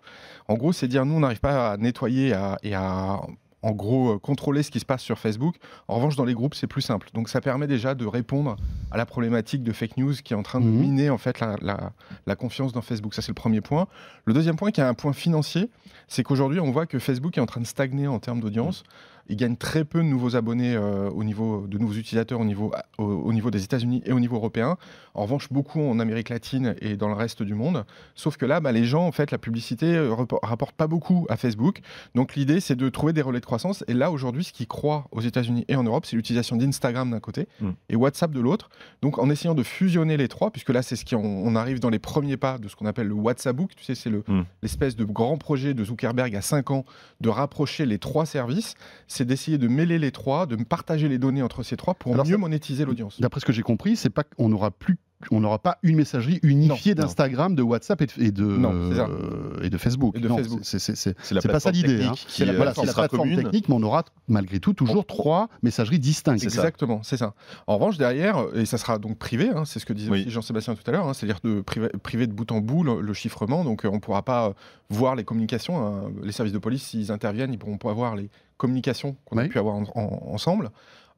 En 0.49 0.55
gros, 0.55 0.73
c'est 0.73 0.89
dire, 0.89 1.05
nous, 1.05 1.15
on 1.15 1.21
n'arrive 1.21 1.41
pas 1.41 1.73
à 1.73 1.77
nettoyer 1.77 2.35
et 2.65 2.75
à 2.75 3.21
en 3.63 3.73
gros, 3.73 4.13
euh, 4.15 4.19
contrôler 4.19 4.63
ce 4.63 4.71
qui 4.71 4.79
se 4.81 4.85
passe 4.85 5.03
sur 5.03 5.19
Facebook. 5.19 5.57
En 5.89 5.97
revanche, 5.97 6.15
dans 6.17 6.25
les 6.25 6.35
groupes, 6.35 6.55
c'est 6.55 6.67
plus 6.69 6.81
simple. 6.83 7.09
Donc, 7.15 7.29
ça 7.29 7.41
permet 7.41 7.67
déjà 7.67 7.95
de 7.95 8.07
répondre 8.07 8.57
à 8.91 8.97
la 8.97 9.05
problématique 9.07 9.63
de 9.65 9.73
fake 9.73 9.97
news 9.97 10.15
qui 10.23 10.33
est 10.33 10.37
en 10.37 10.43
train 10.45 10.61
de 10.61 10.67
Mhm. 10.67 10.79
miner 10.81 11.11
en 11.11 11.19
fait 11.19 11.41
la, 11.41 11.57
la- 11.61 11.93
la 12.27 12.37
confiance 12.37 12.73
dans 12.73 12.83
Facebook. 12.83 13.15
Ça, 13.15 13.23
c'est 13.23 13.31
le 13.31 13.35
premier 13.35 13.61
point. 13.61 13.89
Le 14.27 14.33
deuxième 14.33 14.57
point, 14.57 14.71
qui 14.71 14.81
est 14.81 14.85
un 14.85 14.95
point 14.95 15.13
financier, 15.13 15.71
c'est 16.07 16.23
qu'aujourd'hui, 16.23 16.61
on 16.61 16.71
voit 16.71 16.87
que 16.87 16.99
Facebook 16.99 17.37
est 17.37 17.41
en 17.41 17.47
train 17.47 17.61
de 17.61 17.67
stagner 17.67 18.07
en 18.07 18.19
termes 18.21 18.41
d'audience. 18.41 18.85
Il 19.29 19.37
gagne 19.37 19.57
très 19.57 19.85
peu 19.85 19.99
de 19.99 20.05
nouveaux 20.05 20.37
abonnés 20.37 20.75
euh, 20.75 21.11
au 21.11 21.23
niveau 21.25 21.67
de 21.67 21.79
nouveaux 21.79 21.95
utilisateurs 21.95 22.41
au 22.41 22.45
niveau, 22.45 22.73
au, 22.99 23.05
au 23.05 23.33
niveau 23.33 23.51
des 23.51 23.63
États-Unis 23.65 24.03
et 24.07 24.13
au 24.13 24.21
niveau 24.21 24.37
européen. 24.37 24.77
En 25.15 25.23
revanche, 25.23 25.49
beaucoup 25.53 25.81
en 25.83 25.99
Amérique 25.99 26.29
latine 26.29 26.75
et 26.81 26.97
dans 26.97 27.09
le 27.09 27.15
reste 27.15 27.43
du 27.43 27.55
monde. 27.55 27.85
Sauf 28.15 28.37
que 28.37 28.47
là, 28.47 28.61
bah, 28.61 28.73
les 28.73 28.85
gens, 28.85 29.07
en 29.07 29.13
fait, 29.13 29.31
la 29.31 29.39
publicité 29.39 29.97
euh, 29.97 30.15
rappor- 30.15 30.39
rapporte 30.43 30.75
pas 30.77 30.87
beaucoup 30.87 31.27
à 31.29 31.37
Facebook. 31.37 31.81
Donc 32.15 32.37
l'idée, 32.37 32.61
c'est 32.61 32.77
de 32.77 32.89
trouver 32.89 33.13
des 33.13 33.23
relais 33.23 33.41
de 33.41 33.45
croissance. 33.47 33.85
Et 33.89 33.95
là, 33.95 34.11
aujourd'hui, 34.11 34.45
ce 34.45 34.53
qui 34.53 34.67
croît 34.67 35.07
aux 35.13 35.21
États-Unis 35.21 35.65
et 35.69 35.77
en 35.77 35.83
Europe, 35.83 36.07
c'est 36.07 36.17
l'utilisation 36.17 36.57
d'Instagram 36.57 37.11
d'un 37.11 37.21
côté 37.21 37.49
Mm. 37.61 37.71
et 37.91 37.97
WhatsApp 37.97 38.31
de 38.31 38.41
l'autre. 38.41 38.71
Donc 39.03 39.19
en 39.19 39.29
essayant 39.31 39.55
de 39.55 39.63
fusionner 39.63 40.17
les 40.17 40.29
trois, 40.29 40.51
puisque 40.51 40.71
là, 40.71 40.83
c'est 40.83 40.97
ce 40.97 41.05
qui 41.05 41.15
on, 41.17 41.55
arrive 41.57 41.81
dans 41.81 41.91
les 41.91 41.99
premiers 41.99 42.37
pas 42.37 42.59
de 42.59 42.69
ce 42.69 42.77
qu'on 42.77 42.87
appelle 42.87 43.09
le 43.09 43.15
WhatsApp 43.15 43.57
Book. 43.57 43.73
Tu 43.77 43.85
sais, 43.85 43.95
c'est 43.95 44.11
le- 44.11 44.23
Mm. 44.29 44.43
l'espèce 44.63 44.97
de 44.97 45.05
grand 45.05 45.37
projet 45.39 45.75
de 45.75 45.85
Zuckerberg 45.85 46.35
à 46.37 46.41
5 46.43 46.71
ans 46.71 46.85
de 47.21 47.29
rapprocher 47.29 47.85
les 47.87 47.99
trois 47.99 48.27
services. 48.27 48.75
C'est 49.19 49.25
d'essayer 49.25 49.59
de 49.59 49.67
mêler 49.67 49.99
les 49.99 50.13
trois, 50.13 50.47
de 50.47 50.55
partager 50.55 51.09
les 51.09 51.19
données 51.19 51.43
entre 51.43 51.65
ces 51.65 51.77
trois 51.77 51.95
pour 51.95 52.15
Alors 52.15 52.25
mieux 52.25 52.37
monétiser 52.37 52.85
l'audience. 52.85 53.21
D'après 53.21 53.41
ce 53.41 53.45
que 53.45 53.53
j'ai 53.53 53.63
compris, 53.63 53.97
c'est 53.97 54.11
pas 54.11 54.23
qu'on 54.23 54.49
n'aura 54.49 54.71
plus 54.71 54.97
on 55.33 55.41
n'aura 55.41 55.59
pas 55.59 55.79
une 55.83 55.97
messagerie 55.97 56.39
unifiée 56.43 56.95
d'Instagram, 56.95 57.55
de 57.57 57.63
WhatsApp 57.63 58.01
et 58.03 58.07
de, 58.07 58.13
et 58.23 58.31
de, 58.31 58.45
Non, 58.45 58.71
euh, 58.73 59.61
et 59.63 59.69
de 59.71 59.77
Facebook. 59.79 60.17
C'est- 60.63 61.49
pas 61.49 61.61
ça 61.61 61.71
l'idée, 61.71 62.05
hein. 62.05 62.13
qui, 62.15 62.27
C'est 62.29 62.45
la 62.45 62.53
voilà, 62.53 62.73
la 62.77 62.93
plateforme 62.93 63.09
commune. 63.31 63.37
technique, 63.43 63.69
mais 63.69 63.75
on 63.75 63.83
aura 63.83 64.05
malgré 64.29 64.61
tout 64.61 64.73
toujours 64.75 65.07
trois 65.07 65.49
messageries 65.63 65.99
distinctes. 65.99 66.43
Exactement, 66.45 67.03
c'est 67.03 67.17
ça. 67.17 67.35
En 67.67 67.75
revanche, 67.75 67.99
derrière, 67.99 68.45
et 68.55 68.65
ça 68.65 68.79
sera 68.79 68.99
donc 68.99 69.19
privé, 69.19 69.51
hein, 69.55 69.65
c'est 69.65 69.79
ce 69.81 69.87
que 69.87 69.93
disait 69.93 70.11
Oui. 70.11 70.25
Jean-Sébastien 70.29 70.75
tout 70.75 70.83
à 70.89 70.93
l'heure, 70.93 71.09
hein, 71.09 71.15
c'est-à-dire 71.15 71.41
de 71.43 71.61
priver, 71.63 71.89
priver 72.03 72.27
de 72.27 72.33
bout 72.33 72.51
en 72.53 72.61
bout 72.61 72.85
le, 72.85 73.01
le 73.01 73.13
chiffrement, 73.15 73.65
donc 73.65 73.85
euh, 73.85 73.89
on 73.91 73.95
ne 73.95 74.01
pourra 74.01 74.23
pas 74.25 74.49
euh, 74.49 74.53
voir 74.91 75.17
les 75.17 75.25
communications. 75.25 75.85
hein. 75.85 76.13
Les 76.23 76.33
services 76.33 76.53
de 76.55 76.59
police, 76.59 76.83
s'ils 76.85 77.11
interviennent, 77.11 77.53
ils 77.53 77.59
pourront 77.59 77.79
pas 77.79 77.93
voir 77.93 78.15
les 78.15 78.31
communications 78.57 79.17
qu'on 79.25 79.39
a 79.39 79.45
pu 79.49 79.59
avoir 79.59 79.75
en- 79.77 79.85
en- 79.95 80.33
ensemble. 80.33 80.71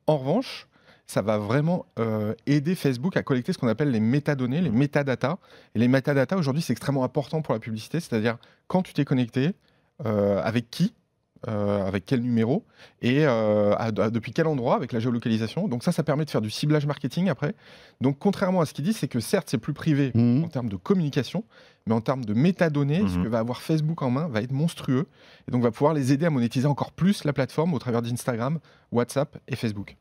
En 0.06 0.16
revanche, 0.18 0.66
ça 1.10 1.22
va 1.22 1.38
vraiment 1.38 1.86
euh, 1.98 2.34
aider 2.46 2.74
Facebook 2.76 3.16
à 3.16 3.22
collecter 3.24 3.52
ce 3.52 3.58
qu'on 3.58 3.66
appelle 3.68 3.90
les 3.90 3.98
métadonnées, 4.00 4.60
les 4.60 4.70
métadatas. 4.70 5.38
Et 5.74 5.78
les 5.80 5.88
métadatas, 5.88 6.36
aujourd'hui, 6.36 6.62
c'est 6.62 6.72
extrêmement 6.72 7.02
important 7.02 7.42
pour 7.42 7.52
la 7.52 7.58
publicité, 7.60 7.98
c'est-à-dire 7.98 8.38
quand 8.68 8.82
tu 8.82 8.92
t'es 8.94 9.04
connecté, 9.04 9.50
euh, 10.06 10.40
avec 10.42 10.70
qui, 10.70 10.94
euh, 11.48 11.84
avec 11.86 12.04
quel 12.06 12.20
numéro, 12.20 12.64
et 13.02 13.26
euh, 13.26 13.72
à- 13.74 13.86
à- 13.86 14.10
depuis 14.10 14.32
quel 14.32 14.46
endroit, 14.46 14.76
avec 14.76 14.92
la 14.92 15.00
géolocalisation. 15.00 15.66
Donc 15.68 15.82
ça, 15.82 15.90
ça 15.90 16.02
permet 16.04 16.24
de 16.24 16.30
faire 16.30 16.40
du 16.42 16.50
ciblage 16.50 16.86
marketing 16.86 17.28
après. 17.28 17.54
Donc 18.00 18.18
contrairement 18.20 18.60
à 18.60 18.66
ce 18.66 18.72
qu'il 18.74 18.84
dit, 18.84 18.92
c'est 18.92 19.08
que 19.08 19.18
certes, 19.20 19.48
c'est 19.50 19.58
plus 19.58 19.72
privé 19.74 20.12
Mhm. 20.14 20.44
en 20.44 20.48
termes 20.48 20.68
de 20.68 20.76
communication, 20.76 21.42
mais 21.86 21.94
en 21.94 22.00
termes 22.02 22.24
de 22.24 22.34
métadonnées, 22.34 23.00
ce 23.08 23.16
Mhm. 23.16 23.24
que 23.24 23.28
va 23.28 23.38
avoir 23.40 23.62
Facebook 23.62 24.00
en 24.02 24.10
main 24.10 24.28
va 24.28 24.42
être 24.42 24.52
monstrueux. 24.52 25.06
Et 25.48 25.50
donc 25.50 25.62
va 25.62 25.70
pouvoir 25.72 25.92
les 25.94 26.12
aider 26.12 26.26
à 26.26 26.30
monétiser 26.30 26.66
encore 26.68 26.92
plus 26.92 27.24
la 27.24 27.32
plateforme 27.32 27.74
au 27.74 27.78
travers 27.80 28.00
d'Instagram, 28.02 28.60
WhatsApp 28.92 29.36
et 29.48 29.56
Facebook. 29.56 29.96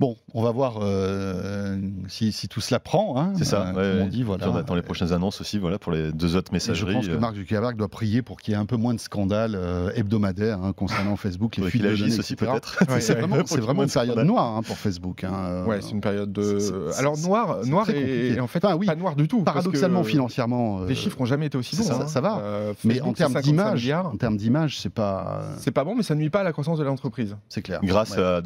Bon, 0.00 0.16
on 0.32 0.42
va 0.42 0.50
voir 0.50 0.78
euh, 0.80 1.76
si, 2.08 2.32
si 2.32 2.48
tout 2.48 2.62
cela 2.62 2.80
prend. 2.80 3.20
hein, 3.20 3.34
C'est 3.36 3.44
ça. 3.44 3.66
euh, 3.66 3.72
ouais, 3.74 3.98
comme 3.98 4.06
on 4.06 4.10
dit, 4.10 4.22
voilà. 4.22 4.50
On 4.50 4.56
attend 4.56 4.74
les 4.74 4.80
prochaines 4.80 5.12
annonces 5.12 5.42
aussi, 5.42 5.58
voilà, 5.58 5.78
pour 5.78 5.92
les 5.92 6.10
deux 6.10 6.36
autres 6.36 6.50
Et 6.54 6.58
je 6.58 6.70
messageries. 6.70 6.94
pense 6.94 7.06
que 7.06 7.12
euh, 7.12 7.18
Mark 7.18 7.34
Zuckerberg 7.36 7.76
doit 7.76 7.88
prier 7.88 8.22
pour 8.22 8.40
qu'il 8.40 8.52
y 8.52 8.56
ait 8.56 8.58
un 8.60 8.64
peu 8.64 8.76
moins 8.76 8.94
de 8.94 8.98
scandales 9.00 9.54
euh, 9.54 9.90
hebdomadaires 9.94 10.58
hein, 10.62 10.72
concernant 10.72 11.16
Facebook, 11.16 11.56
les 11.58 11.64
fuites 11.64 11.72
qu'il 11.72 11.82
de 11.82 11.88
agisse 11.88 12.06
données, 12.06 12.18
aussi 12.18 12.32
etc. 12.32 12.50
peut-être. 12.52 12.78
Ouais, 12.88 13.00
C'est 13.02 13.12
ouais. 13.14 13.20
vraiment, 13.20 13.36
une 13.82 13.88
de 13.88 13.92
période 13.92 14.18
noire 14.26 14.56
hein, 14.56 14.62
pour 14.62 14.78
Facebook. 14.78 15.22
hein, 15.24 15.32
euh, 15.34 15.64
ouais, 15.66 15.82
c'est 15.82 15.90
une 15.90 16.00
période 16.00 16.32
de. 16.32 16.58
Alors 16.98 17.16
c'est- 17.16 17.28
noir, 17.28 17.58
et, 17.90 18.40
en 18.40 18.46
fait 18.46 18.64
Enfin, 18.64 18.76
oui, 18.76 18.86
pas 18.86 18.94
noir 18.96 19.16
du 19.16 19.28
tout. 19.28 19.42
parce 19.42 19.56
que, 19.58 19.60
Paradoxalement, 19.64 20.02
financièrement, 20.02 20.80
euh, 20.80 20.86
Les 20.86 20.94
chiffres 20.94 21.18
n'ont 21.20 21.26
jamais 21.26 21.46
été 21.46 21.58
aussi 21.58 21.76
bons. 21.76 21.82
ça, 21.82 21.98
hein. 22.02 22.06
ça 22.06 22.22
va. 22.22 22.42
Mais 22.84 23.02
en 23.02 23.12
termes 23.12 23.32
c'est 23.34 23.42
55 23.42 23.42
d'image, 23.42 23.90
en 23.92 24.16
termes 24.16 24.36
d'image, 24.38 24.78
c'est 24.80 24.88
pas, 24.88 25.42
C'est 25.58 25.70
pas 25.72 25.84
bon, 25.84 25.94
mais 25.94 26.02
ça 26.02 26.14
nuit 26.14 26.30
pas 26.30 26.40
à 26.40 26.44
la 26.44 26.52
croissance 26.52 26.78
de 26.78 26.84
l'entreprise. 26.84 27.36
c'est 27.50 27.60
clair. 27.60 27.80
Grâce 27.82 28.16
à 28.16 28.40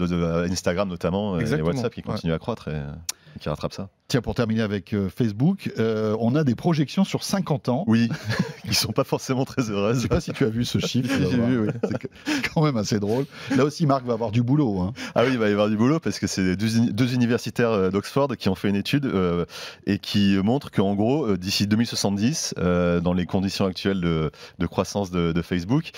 Instagram 0.50 0.88
notamment, 0.88 1.38
euh, 1.44 1.56
Exactement, 1.56 1.68
WhatsApp 1.68 1.94
qui 1.94 2.00
ouais. 2.00 2.04
continue 2.04 2.32
à 2.32 2.38
croître 2.38 2.68
et 2.68 2.80
qui 3.40 3.48
rattrape 3.48 3.72
ça. 3.72 3.88
Tiens, 4.08 4.20
pour 4.20 4.34
terminer 4.34 4.60
avec 4.60 4.92
euh, 4.92 5.08
Facebook, 5.08 5.72
euh, 5.78 6.14
on 6.20 6.34
a 6.34 6.44
des 6.44 6.54
projections 6.54 7.04
sur 7.04 7.24
50 7.24 7.68
ans. 7.70 7.84
Oui, 7.86 8.10
qui 8.68 8.74
sont 8.74 8.92
pas 8.92 9.02
forcément 9.04 9.44
très 9.46 9.62
Je 9.62 9.72
heureuses. 9.72 10.02
sais 10.02 10.08
pas 10.08 10.20
si 10.20 10.32
tu 10.32 10.44
as 10.44 10.48
vu 10.50 10.64
ce 10.64 10.78
chiffre. 10.86 11.12
Vu, 11.16 11.60
oui. 11.60 11.68
C'est 12.24 12.52
quand 12.52 12.62
même 12.62 12.76
assez 12.76 13.00
drôle. 13.00 13.24
Là 13.56 13.64
aussi, 13.64 13.86
Marc 13.86 14.04
va 14.04 14.12
avoir 14.12 14.30
du 14.30 14.42
boulot. 14.42 14.80
hein. 14.80 14.92
Ah 15.14 15.22
oui, 15.24 15.30
il 15.32 15.38
va 15.38 15.48
y 15.48 15.52
avoir 15.52 15.68
du 15.70 15.76
boulot 15.78 16.00
parce 16.00 16.18
que 16.18 16.26
c'est 16.26 16.54
deux, 16.54 16.76
uni- 16.76 16.92
deux 16.92 17.14
universitaires 17.14 17.70
euh, 17.70 17.90
d'Oxford 17.90 18.28
qui 18.38 18.48
ont 18.50 18.54
fait 18.54 18.68
une 18.68 18.76
étude 18.76 19.06
euh, 19.06 19.46
et 19.86 19.98
qui 19.98 20.36
montrent 20.44 20.70
qu'en 20.70 20.94
gros, 20.94 21.36
d'ici 21.38 21.66
2070, 21.66 22.54
euh, 22.58 23.00
dans 23.00 23.14
les 23.14 23.24
conditions 23.26 23.64
actuelles 23.64 24.00
de, 24.02 24.30
de 24.58 24.66
croissance 24.66 25.10
de, 25.10 25.32
de 25.32 25.42
Facebook, 25.42 25.90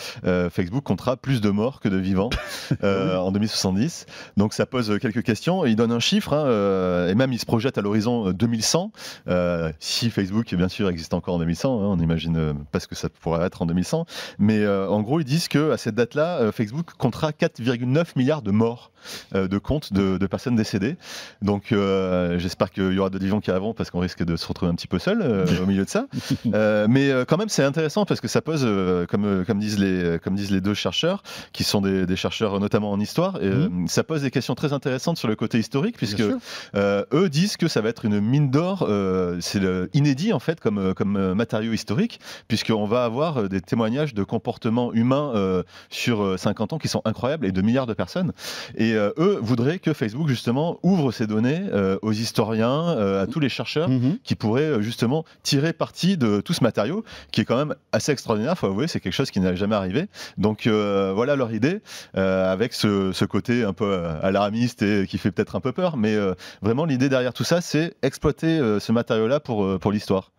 Facebook 0.50 0.84
comptera 0.84 1.16
plus 1.16 1.40
de 1.40 1.50
morts 1.50 1.80
que 1.80 1.88
de 1.88 1.96
vivants 1.96 2.30
en 2.82 3.32
2070. 3.32 4.06
Donc 4.36 4.54
ça 4.54 4.64
pose 4.66 4.98
quelques 5.00 5.22
questions. 5.24 5.64
Et 5.66 5.70
il 5.70 5.76
donne 5.76 5.92
un 5.92 6.00
chiffre 6.00 6.32
hein, 6.32 7.08
et 7.08 7.14
même 7.14 7.25
il 7.32 7.38
se 7.38 7.46
projette 7.46 7.78
à 7.78 7.82
l'horizon 7.82 8.28
euh, 8.28 8.32
2100. 8.32 8.92
euh, 9.28 9.72
si 9.80 10.10
Facebook, 10.10 10.54
bien 10.54 10.68
sûr, 10.68 10.88
existe 10.88 11.14
encore 11.14 11.34
en 11.34 11.38
2100, 11.38 11.82
hein, 11.82 11.86
on 11.86 11.98
imagine 12.00 12.36
euh, 12.36 12.52
pas 12.72 12.80
ce 12.80 12.86
que 12.86 12.94
ça 12.94 13.08
pourrait 13.08 13.44
être 13.46 13.62
en 13.62 13.66
2100. 13.66 14.06
Mais 14.38 14.58
euh, 14.60 14.88
en 14.88 15.00
gros, 15.02 15.20
ils 15.20 15.24
disent 15.24 15.48
que 15.48 15.70
à 15.72 15.76
cette 15.76 15.94
date-là, 15.94 16.38
euh, 16.38 16.52
Facebook 16.52 16.92
comptera 16.98 17.30
4,9 17.30 18.04
milliards 18.16 18.42
de 18.42 18.50
morts 18.50 18.90
euh, 19.34 19.48
de 19.48 19.58
comptes 19.58 19.92
de, 19.92 20.18
de 20.18 20.26
personnes 20.26 20.56
décédées. 20.56 20.96
Donc 21.42 21.72
euh, 21.72 22.38
j'espère 22.38 22.70
qu'il 22.70 22.92
y 22.92 22.98
aura 22.98 23.10
de 23.10 23.18
vivants 23.18 23.40
qui 23.40 23.50
avant 23.50 23.74
parce 23.74 23.90
qu'on 23.90 24.00
risque 24.00 24.24
de 24.24 24.36
se 24.36 24.46
retrouver 24.46 24.70
un 24.70 24.74
petit 24.74 24.88
peu 24.88 24.98
seul 24.98 25.22
euh, 25.22 25.46
au 25.62 25.66
milieu 25.66 25.84
de 25.84 25.90
ça. 25.90 26.06
Euh, 26.54 26.86
mais 26.88 27.10
euh, 27.10 27.24
quand 27.24 27.38
même 27.38 27.48
c'est 27.48 27.64
intéressant 27.64 28.04
parce 28.04 28.20
que 28.20 28.28
ça 28.28 28.40
pose, 28.40 28.62
euh, 28.64 29.04
comme, 29.06 29.24
euh, 29.24 29.44
comme, 29.44 29.58
disent 29.58 29.78
les, 29.78 30.18
comme 30.22 30.34
disent 30.36 30.50
les 30.50 30.60
deux 30.60 30.74
chercheurs, 30.74 31.22
qui 31.52 31.64
sont 31.64 31.80
des, 31.80 32.06
des 32.06 32.16
chercheurs 32.16 32.60
notamment 32.60 32.90
en 32.92 33.00
histoire, 33.00 33.36
et, 33.42 33.46
euh, 33.46 33.68
ça 33.86 34.04
pose 34.04 34.22
des 34.22 34.30
questions 34.30 34.54
très 34.54 34.72
intéressantes 34.72 35.18
sur 35.18 35.28
le 35.28 35.34
côté 35.34 35.58
historique 35.58 35.96
puisque 35.96 36.22
euh, 36.74 37.04
eux 37.16 37.28
disent 37.28 37.56
que 37.56 37.66
ça 37.68 37.80
va 37.80 37.88
être 37.88 38.04
une 38.04 38.20
mine 38.20 38.50
d'or, 38.50 38.86
euh, 38.88 39.38
c'est 39.40 39.60
inédit 39.94 40.32
en 40.32 40.38
fait 40.38 40.60
comme, 40.60 40.78
euh, 40.78 40.94
comme 40.94 41.16
euh, 41.16 41.34
matériau 41.34 41.72
historique, 41.72 42.20
puisqu'on 42.48 42.86
va 42.86 43.04
avoir 43.04 43.48
des 43.48 43.60
témoignages 43.60 44.14
de 44.14 44.22
comportements 44.22 44.92
humains 44.92 45.32
sur 45.90 46.22
euh, 46.22 46.36
50 46.36 46.74
ans 46.74 46.78
qui 46.78 46.88
sont 46.88 47.02
incroyables 47.04 47.46
et 47.46 47.52
de 47.52 47.62
milliards 47.62 47.86
de 47.86 47.94
personnes. 47.94 48.32
Et 48.76 48.92
eux 48.94 49.38
voudraient 49.40 49.78
que 49.78 49.92
Facebook 49.92 50.28
justement 50.28 50.78
ouvre 50.82 51.10
ces 51.12 51.26
données 51.26 51.62
aux 52.02 52.12
historiens, 52.12 52.88
à 53.22 53.26
tous 53.26 53.40
les 53.40 53.48
chercheurs 53.48 53.88
Mhm. 53.88 54.18
qui 54.22 54.34
pourraient 54.34 54.82
justement 54.82 55.24
tirer 55.42 55.72
parti 55.72 56.16
de 56.16 56.40
tout 56.40 56.52
ce 56.52 56.62
matériau 56.62 57.04
qui 57.32 57.40
est 57.40 57.44
quand 57.44 57.56
même 57.56 57.74
assez 57.92 58.12
extraordinaire, 58.12 58.56
faut 58.58 58.66
avouer, 58.66 58.88
c'est 58.88 59.00
quelque 59.00 59.12
chose 59.14 59.30
qui 59.30 59.40
n'a 59.40 59.54
jamais 59.54 59.74
arrivé. 59.74 60.06
Donc 60.38 60.66
euh, 60.66 61.12
voilà 61.14 61.36
leur 61.36 61.52
idée, 61.52 61.80
euh, 62.16 62.52
avec 62.52 62.74
ce, 62.74 63.12
ce 63.12 63.24
côté 63.24 63.64
un 63.64 63.72
peu 63.72 64.04
alarmiste 64.22 64.82
et 64.82 65.06
qui 65.08 65.18
fait 65.18 65.30
peut-être 65.30 65.56
un 65.56 65.60
peu 65.60 65.72
peur, 65.72 65.96
mais 65.96 66.14
euh, 66.14 66.34
vraiment 66.62 66.84
l'idée 66.84 67.05
derrière 67.08 67.32
tout 67.32 67.44
ça, 67.44 67.60
c'est 67.60 67.94
exploiter 68.02 68.58
euh, 68.58 68.80
ce 68.80 68.92
matériau-là 68.92 69.40
pour, 69.40 69.64
euh, 69.64 69.78
pour 69.78 69.92
l'histoire. 69.92 70.32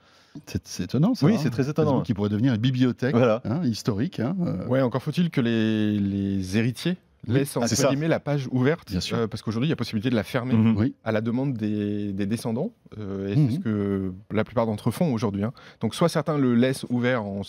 C'est 0.46 0.84
étonnant, 0.84 1.16
ça. 1.16 1.26
Oui, 1.26 1.34
hein. 1.34 1.40
c'est 1.42 1.50
très 1.50 1.68
étonnant. 1.70 2.02
Qui 2.02 2.14
pourrait 2.14 2.30
devenir 2.30 2.54
une 2.54 2.62
bibliothèque 2.62 3.16
Voilà. 3.16 3.42
hein, 3.46 3.62
historique. 3.64 4.20
hein, 4.20 4.36
euh. 4.46 4.68
Ouais, 4.68 4.82
encore 4.82 5.02
faut-il 5.02 5.32
que 5.32 5.42
les, 5.42 5.98
les 6.00 6.58
héritiers 6.58 6.96
laissent 7.28 7.58
Ah, 7.58 7.62
entre 7.62 7.70
ça. 7.76 7.88
guillemets 7.90 8.08
la 8.08 8.20
page 8.20 8.48
ouverte, 8.52 8.92
Bien 8.92 9.00
sûr. 9.00 9.18
euh, 9.18 9.28
parce 9.28 9.42
qu'aujourd'hui 9.42 9.68
il 9.68 9.72
y 9.72 9.74
a 9.74 9.76
possibilité 9.76 10.12
de 10.12 10.16
la 10.16 10.24
fermer. 10.24 10.54
Oui. 10.78 10.94
à 11.04 11.12
la 11.12 11.22
demande 11.22 11.54
des, 11.56 12.14
des 12.14 12.26
descendants, 12.28 12.72
euh, 13.00 13.30
et 13.34 13.36
Mhm. 13.36 13.50
c'est 13.50 13.56
ce 13.56 13.60
que 13.62 14.14
la 14.32 14.44
plupart 14.44 14.68
d'entre 14.68 14.90
eux 14.90 14.92
font 14.92 15.12
aujourd'hui. 15.12 15.44
hein. 15.44 15.54
Donc 15.82 15.96
soit 15.96 16.08
certains 16.10 16.38
le 16.38 16.54
laissent 16.54 16.86
ouvert 16.90 17.24
en 17.24 17.42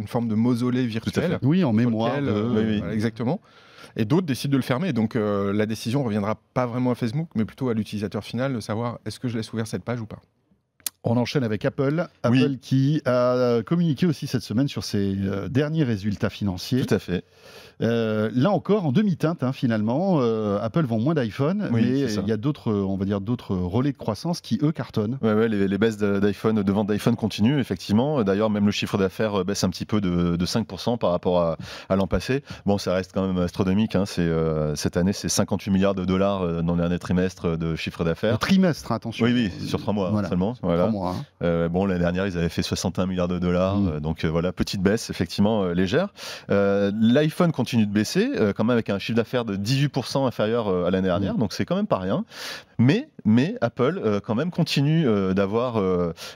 une 0.00 0.06
forme 0.08 0.28
de 0.28 0.34
mausolée 0.34 0.86
virtuel, 0.86 1.38
Oui, 1.42 1.62
en 1.62 1.74
mémoire. 1.74 2.18
lequel, 2.20 2.34
de- 2.34 2.42
Oui, 2.56 2.62
oui. 2.66 2.78
voilà, 2.78 2.94
exactement. 2.94 3.40
Et 3.96 4.04
d'autres 4.04 4.26
décident 4.26 4.52
de 4.52 4.56
le 4.56 4.62
fermer. 4.62 4.92
Donc 4.92 5.16
euh, 5.16 5.52
la 5.52 5.66
décision 5.66 6.02
reviendra 6.02 6.36
pas 6.54 6.66
vraiment 6.66 6.90
à 6.90 6.94
Facebook, 6.94 7.28
mais 7.34 7.44
plutôt 7.44 7.68
à 7.68 7.74
l'utilisateur 7.74 8.24
final 8.24 8.54
de 8.54 8.60
savoir 8.60 8.98
est-ce 9.06 9.18
que 9.20 9.28
je 9.28 9.36
laisse 9.36 9.52
ouvert 9.52 9.66
cette 9.66 9.84
page 9.84 10.00
ou 10.00 10.06
pas. 10.06 10.20
On 11.02 11.16
enchaîne 11.16 11.44
avec 11.44 11.64
Apple. 11.64 12.06
Apple 12.22 12.36
Oui. 12.36 12.58
qui 12.60 13.00
a 13.06 13.62
communiqué 13.64 14.04
aussi 14.06 14.26
cette 14.26 14.42
semaine 14.42 14.68
sur 14.68 14.84
ses 14.84 15.16
euh, 15.18 15.48
derniers 15.48 15.84
résultats 15.84 16.28
financiers. 16.28 16.84
Tout 16.84 16.94
à 16.94 16.98
fait. 16.98 17.24
Euh, 17.82 18.30
là 18.34 18.50
encore, 18.50 18.84
en 18.86 18.92
demi-teinte, 18.92 19.42
hein, 19.42 19.52
finalement, 19.52 20.18
euh, 20.20 20.58
Apple 20.60 20.84
vend 20.84 20.98
moins 20.98 21.14
d'iPhone, 21.14 21.68
Oui, 21.72 21.80
mais 21.82 22.00
il 22.12 22.28
y 22.28 22.32
a 22.32 22.36
d'autres, 22.36 22.72
on 22.72 22.96
va 22.96 23.04
dire, 23.04 23.20
d'autres 23.20 23.54
relais 23.56 23.92
de 23.92 23.96
croissance 23.96 24.40
qui 24.40 24.58
eux 24.62 24.72
cartonnent. 24.72 25.18
Ouais, 25.22 25.32
ouais, 25.32 25.48
les, 25.48 25.66
les 25.68 25.78
baisses 25.78 25.96
de- 25.96 26.18
d'iPhone, 26.20 26.62
de 26.62 26.72
vente 26.72 26.88
d'iPhone 26.88 27.16
continuent, 27.16 27.58
effectivement. 27.58 28.22
D'ailleurs, 28.22 28.50
même 28.50 28.66
le 28.66 28.72
chiffre 28.72 28.98
d'affaires 28.98 29.40
euh, 29.40 29.44
baisse 29.44 29.64
un 29.64 29.70
petit 29.70 29.86
peu 29.86 30.00
de, 30.00 30.36
de 30.36 30.46
5% 30.46 30.98
par 30.98 31.10
rapport 31.10 31.40
à, 31.40 31.56
à 31.88 31.96
l'an 31.96 32.06
passé. 32.06 32.42
Bon, 32.66 32.76
ça 32.78 32.92
reste 32.94 33.12
quand 33.14 33.26
même 33.26 33.38
astronomique. 33.42 33.94
hein. 33.96 34.04
Euh, 34.18 34.74
cette 34.74 34.96
année, 34.96 35.12
c'est 35.12 35.28
58 35.28 35.70
milliards 35.70 35.94
de 35.94 36.04
dollars 36.04 36.62
dans 36.62 36.74
le 36.74 36.80
dernier 36.80 36.98
trimestre 36.98 37.56
de 37.56 37.76
chiffre 37.76 38.04
d'affaires. 38.04 38.38
trimestre, 38.38 38.92
attention. 38.92 39.24
Oui, 39.24 39.32
oui, 39.32 39.66
sur 39.66 39.80
trois 39.80 39.94
mois 39.94 40.08
hein, 40.08 40.12
Voilà. 40.12 40.28
seulement. 40.28 40.54
Trois 40.54 40.74
Voilà. 40.76 40.90
mois, 40.90 41.14
hein. 41.42 41.68
Bon, 41.68 41.86
l'année 41.86 42.00
dernière, 42.00 42.26
ils 42.26 42.36
avaient 42.36 42.48
fait 42.48 42.62
61 42.62 43.06
milliards 43.06 43.28
de 43.28 43.38
dollars. 43.38 43.78
Mm. 43.78 44.00
donc 44.00 44.24
voilà, 44.24 44.52
petite 44.52 44.82
baisse, 44.82 45.08
effectivement, 45.10 45.64
légère. 45.68 46.12
L'iPhone 46.48 47.52
continue 47.52 47.69
de 47.78 47.92
baisser, 47.92 48.30
euh, 48.34 48.52
quand 48.52 48.64
même 48.64 48.72
avec 48.72 48.90
un 48.90 48.98
chiffre 48.98 49.16
d'affaires 49.16 49.44
de 49.44 49.56
18% 49.56 50.26
inférieur 50.26 50.68
euh, 50.68 50.86
à 50.86 50.90
l'année 50.90 51.08
dernière. 51.08 51.34
Mm. 51.34 51.38
Donc 51.38 51.52
c'est 51.52 51.64
quand 51.64 51.76
même 51.76 51.86
pas 51.86 51.98
rien. 51.98 52.24
Mais, 52.78 53.08
mais 53.26 53.56
Apple, 53.60 54.00
euh, 54.02 54.20
quand 54.20 54.34
même, 54.34 54.50
continue 54.50 55.06
d'avoir 55.34 55.76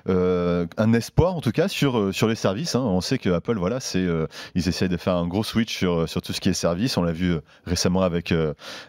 un 0.07 0.93
espoir, 0.93 1.37
en 1.37 1.41
tout 1.41 1.53
cas, 1.53 1.69
sur, 1.69 2.15
sur 2.15 2.29
les 2.29 2.35
services. 2.35 2.75
hein. 2.75 2.83
On 2.83 3.01
sait 3.01 3.19
que 3.19 3.31
Apple, 3.31 3.57
voilà, 3.57 3.81
c'est, 3.81 4.07
ils 4.55 4.69
essayent 4.69 4.91
de 4.91 4.97
faire 4.97 5.17
un 5.17 5.27
gros 5.27 5.43
switch 5.43 5.75
sur, 5.75 6.09
sur 6.09 6.21
tout 6.21 6.33
ce 6.33 6.41
qui 6.41 6.51
est 6.51 6.55
service. 6.55 6.99
On 6.99 7.03
l'a 7.03 7.13
vu 7.13 7.37
récemment 7.67 8.03
avec, 8.03 8.35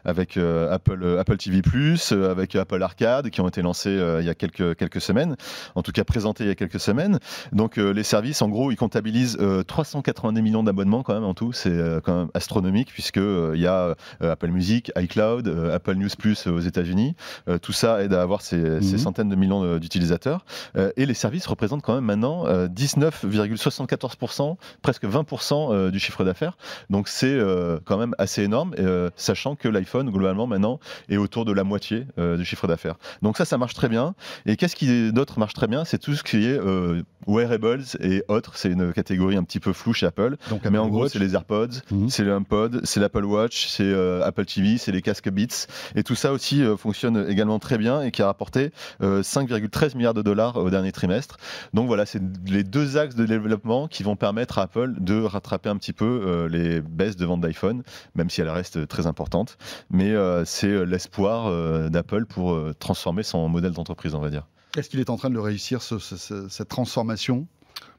avec 0.04 0.38
Apple, 0.38 1.18
Apple 1.18 1.38
TV+, 1.38 1.62
avec 2.12 2.56
Apple 2.56 2.84
Arcade, 2.84 3.30
qui 3.30 3.40
ont 3.40 3.48
été 3.48 3.62
lancés 3.62 3.98
il 4.20 4.26
y 4.26 4.30
a 4.30 4.36
quelques, 4.36 4.76
quelques 4.76 5.02
semaines 5.02 5.38
en 5.76 5.82
tout 5.82 5.92
cas 5.92 6.04
présenté 6.04 6.44
il 6.44 6.48
y 6.48 6.52
a 6.52 6.56
quelques 6.56 6.80
semaines. 6.80 7.20
Donc 7.52 7.78
les 7.78 8.04
services, 8.04 8.42
en 8.42 8.50
gros, 8.50 8.72
ils 8.72 8.76
comptabilisent 8.76 9.38
euh, 9.40 9.64
390 9.64 10.42
millions 10.42 10.64
d'abonnements 10.64 11.04
quand 11.04 11.14
même 11.14 11.24
en 11.24 11.34
tout. 11.34 11.54
C'est 11.54 11.76
quand 12.04 12.18
même 12.18 12.25
astronomique 12.34 12.90
puisque 12.92 13.18
euh, 13.18 13.54
il 13.56 13.62
y 13.62 13.68
a 13.68 13.96
euh, 14.22 14.32
Apple 14.32 14.50
Music, 14.50 14.92
iCloud, 14.98 15.48
euh, 15.48 15.76
Apple 15.76 15.94
News 15.96 16.10
Plus 16.18 16.48
aux 16.48 16.60
États-Unis. 16.60 17.16
Tout 17.62 17.72
ça 17.74 18.02
aide 18.04 18.14
à 18.14 18.22
avoir 18.22 18.42
ces, 18.42 18.82
ces 18.82 18.94
Mhm. 18.94 18.98
centaines 18.98 19.30
de 19.30 19.36
millions 19.36 19.78
d'utilisateurs. 19.78 20.46
Et 20.98 21.06
les 21.06 21.14
services 21.14 21.46
représentent 21.48 21.82
quand 21.84 21.96
même 21.96 22.06
maintenant 22.06 22.46
euh, 22.48 22.68
19,74%, 22.68 24.58
presque 24.82 25.04
20% 25.06 25.74
euh, 25.74 25.92
du 25.92 26.00
chiffre 26.00 26.24
d'affaires. 26.24 26.58
Donc 26.90 27.08
c'est 27.08 27.38
quand 27.86 27.98
même 27.98 28.14
assez 28.18 28.44
énorme, 28.44 28.74
sachant 29.16 29.56
que 29.56 29.68
l'iPhone 29.68 30.10
globalement 30.10 30.48
maintenant 30.48 30.80
est 31.10 31.18
autour 31.18 31.46
de 31.46 31.52
la 31.52 31.64
moitié 31.64 32.08
du 32.18 32.46
chiffre 32.46 32.68
d'affaires. 32.68 32.96
Donc 33.22 33.38
ça, 33.38 33.46
ça 33.46 33.58
marche 33.58 33.74
très 33.74 33.90
bien. 33.90 34.16
Et 34.46 34.56
qu'est-ce 34.56 34.76
qui 34.76 35.12
d'autre 35.12 35.40
marche 35.40 35.54
très 35.54 35.68
bien? 35.68 35.86
C'est 35.86 35.98
tout 35.98 36.14
ce 36.16 36.24
qui 36.24 36.46
est 36.46 36.60
wearables 37.28 37.84
et 38.02 38.24
autres. 38.28 38.58
C'est 38.58 38.70
une 38.70 38.94
catégorie 38.94 39.36
un 39.38 39.44
petit 39.44 39.60
peu 39.60 39.74
floue 39.74 39.94
chez 39.94 40.06
Apple. 40.06 40.38
Donc, 40.50 40.62
Mais 40.64 40.68
Apple 40.70 40.78
en 40.80 40.88
gros, 40.90 41.08
c'est 41.08 41.20
les 41.20 41.34
AirPods, 41.36 41.68
Mhm. 41.92 42.10
C'est 42.16 42.24
le 42.24 42.32
HomePod, 42.32 42.80
c'est 42.86 43.02
l'Apple 43.02 43.26
Watch, 43.26 43.68
c'est 43.68 43.84
euh, 43.84 44.24
Apple 44.24 44.46
TV, 44.46 44.78
c'est 44.78 44.94
les 44.94 45.02
casques 45.02 45.30
Beats. 45.30 45.68
Et 45.96 46.04
tout 46.04 46.16
ça 46.16 46.32
aussi 46.32 46.64
euh, 46.64 46.78
fonctionne 46.78 47.26
également 47.30 47.60
très 47.60 47.78
bien 47.78 48.02
et 48.02 48.12
qui 48.12 48.22
a 48.22 48.28
rapporté 48.28 48.72
euh, 49.02 49.22
5,13 49.22 49.98
milliards 49.98 50.14
de 50.14 50.22
dollars 50.22 50.56
au 50.56 50.70
dernier 50.70 50.94
trimestre. 50.94 51.36
Donc 51.74 51.88
voilà, 51.88 52.06
c'est 52.06 52.22
les 52.48 52.64
deux 52.64 52.96
axes 52.98 53.16
de 53.16 53.26
développement 53.26 53.88
qui 53.90 54.04
vont 54.04 54.16
permettre 54.16 54.60
à 54.60 54.64
Apple 54.64 54.94
de 55.00 55.22
rattraper 55.22 55.68
un 55.68 55.76
petit 55.76 55.92
peu 55.94 56.06
euh, 56.26 56.48
les 56.48 56.80
baisses 56.82 57.18
de 57.18 57.26
vente 57.26 57.42
d'iPhone, 57.42 57.84
même 58.16 58.30
si 58.30 58.40
elles 58.40 58.50
restent 58.50 58.88
très 58.88 59.08
importantes. 59.08 59.58
Mais 59.90 60.12
euh, 60.12 60.46
c'est 60.46 60.68
euh, 60.68 60.84
l'espoir 60.86 61.48
euh, 61.48 61.90
d'Apple 61.90 62.26
pour 62.26 62.54
euh, 62.54 62.74
transformer 62.80 63.24
son 63.24 63.50
modèle 63.50 63.74
d'entreprise, 63.74 64.16
on 64.16 64.20
va 64.22 64.30
dire. 64.30 64.48
Est-ce 64.78 64.90
qu'il 64.90 65.00
est 65.02 65.10
en 65.10 65.18
train 65.18 65.30
de 65.30 65.40
réussir, 65.40 65.82
ce- 65.82 66.00
ce- 66.00 66.16
ce- 66.18 66.48
cette 66.50 66.70
transformation? 66.70 67.48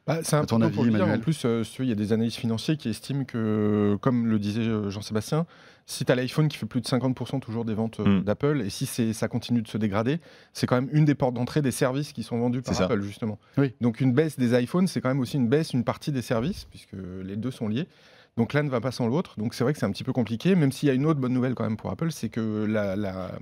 Bah, 0.06 0.20
c'est 0.22 0.36
un 0.36 0.44
peu 0.44 0.54
avis, 0.56 0.72
pour 0.72 0.84
le 0.84 0.92
dire. 0.92 1.06
En 1.08 1.18
plus, 1.18 1.44
euh, 1.44 1.64
il 1.80 1.86
y 1.86 1.92
a 1.92 1.96
des 1.96 2.12
analystes 2.12 2.38
financiers 2.38 2.76
qui 2.76 2.88
estiment 2.88 3.24
que, 3.24 3.98
comme 4.00 4.26
le 4.26 4.38
disait 4.38 4.60
euh, 4.60 4.88
Jean-Sébastien, 4.88 5.46
si 5.84 6.04
tu 6.04 6.12
as 6.12 6.14
l'iPhone 6.14 6.46
qui 6.48 6.56
fait 6.58 6.66
plus 6.66 6.80
de 6.80 6.86
50% 6.86 7.40
toujours 7.40 7.64
des 7.64 7.74
ventes 7.74 7.98
euh, 8.00 8.20
Mm. 8.20 8.24
d'Apple, 8.24 8.62
et 8.64 8.70
si 8.70 8.86
ça 8.86 9.26
continue 9.28 9.62
de 9.62 9.68
se 9.68 9.78
dégrader, 9.78 10.20
c'est 10.52 10.66
quand 10.66 10.76
même 10.76 10.88
une 10.92 11.04
des 11.04 11.16
portes 11.16 11.34
d'entrée 11.34 11.60
des 11.60 11.72
services 11.72 12.12
qui 12.12 12.22
sont 12.22 12.38
vendus 12.38 12.62
par. 12.62 12.80
Apple, 12.80 13.02
justement. 13.02 13.38
Oui. 13.58 13.74
Donc 13.80 14.00
une 14.00 14.12
baisse 14.12 14.38
des 14.38 14.60
iPhones, 14.60 14.86
c'est 14.86 15.00
quand 15.00 15.08
même 15.08 15.20
aussi 15.20 15.36
une 15.38 15.48
baisse, 15.48 15.72
une 15.72 15.84
partie 15.84 16.12
des 16.12 16.22
services, 16.22 16.66
puisque 16.70 16.94
les 17.24 17.36
deux 17.36 17.50
sont 17.50 17.68
liés. 17.68 17.88
Donc 18.36 18.52
l'un 18.52 18.62
ne 18.62 18.68
va 18.68 18.80
pas 18.82 18.90
sans 18.90 19.06
l'autre. 19.06 19.34
Donc 19.38 19.54
c'est 19.54 19.64
vrai 19.64 19.72
que 19.72 19.78
c'est 19.78 19.86
un 19.86 19.90
petit 19.90 20.04
peu 20.04 20.12
compliqué, 20.12 20.54
même 20.54 20.70
s'il 20.70 20.88
y 20.88 20.90
a 20.92 20.94
une 20.94 21.06
autre 21.06 21.18
bonne 21.20 21.32
nouvelle 21.32 21.54
quand 21.54 21.64
même 21.64 21.78
pour 21.78 21.90
Apple, 21.90 22.10
c'est 22.10 22.28
que 22.28 22.66
la- 22.66 22.94
la- 22.94 23.32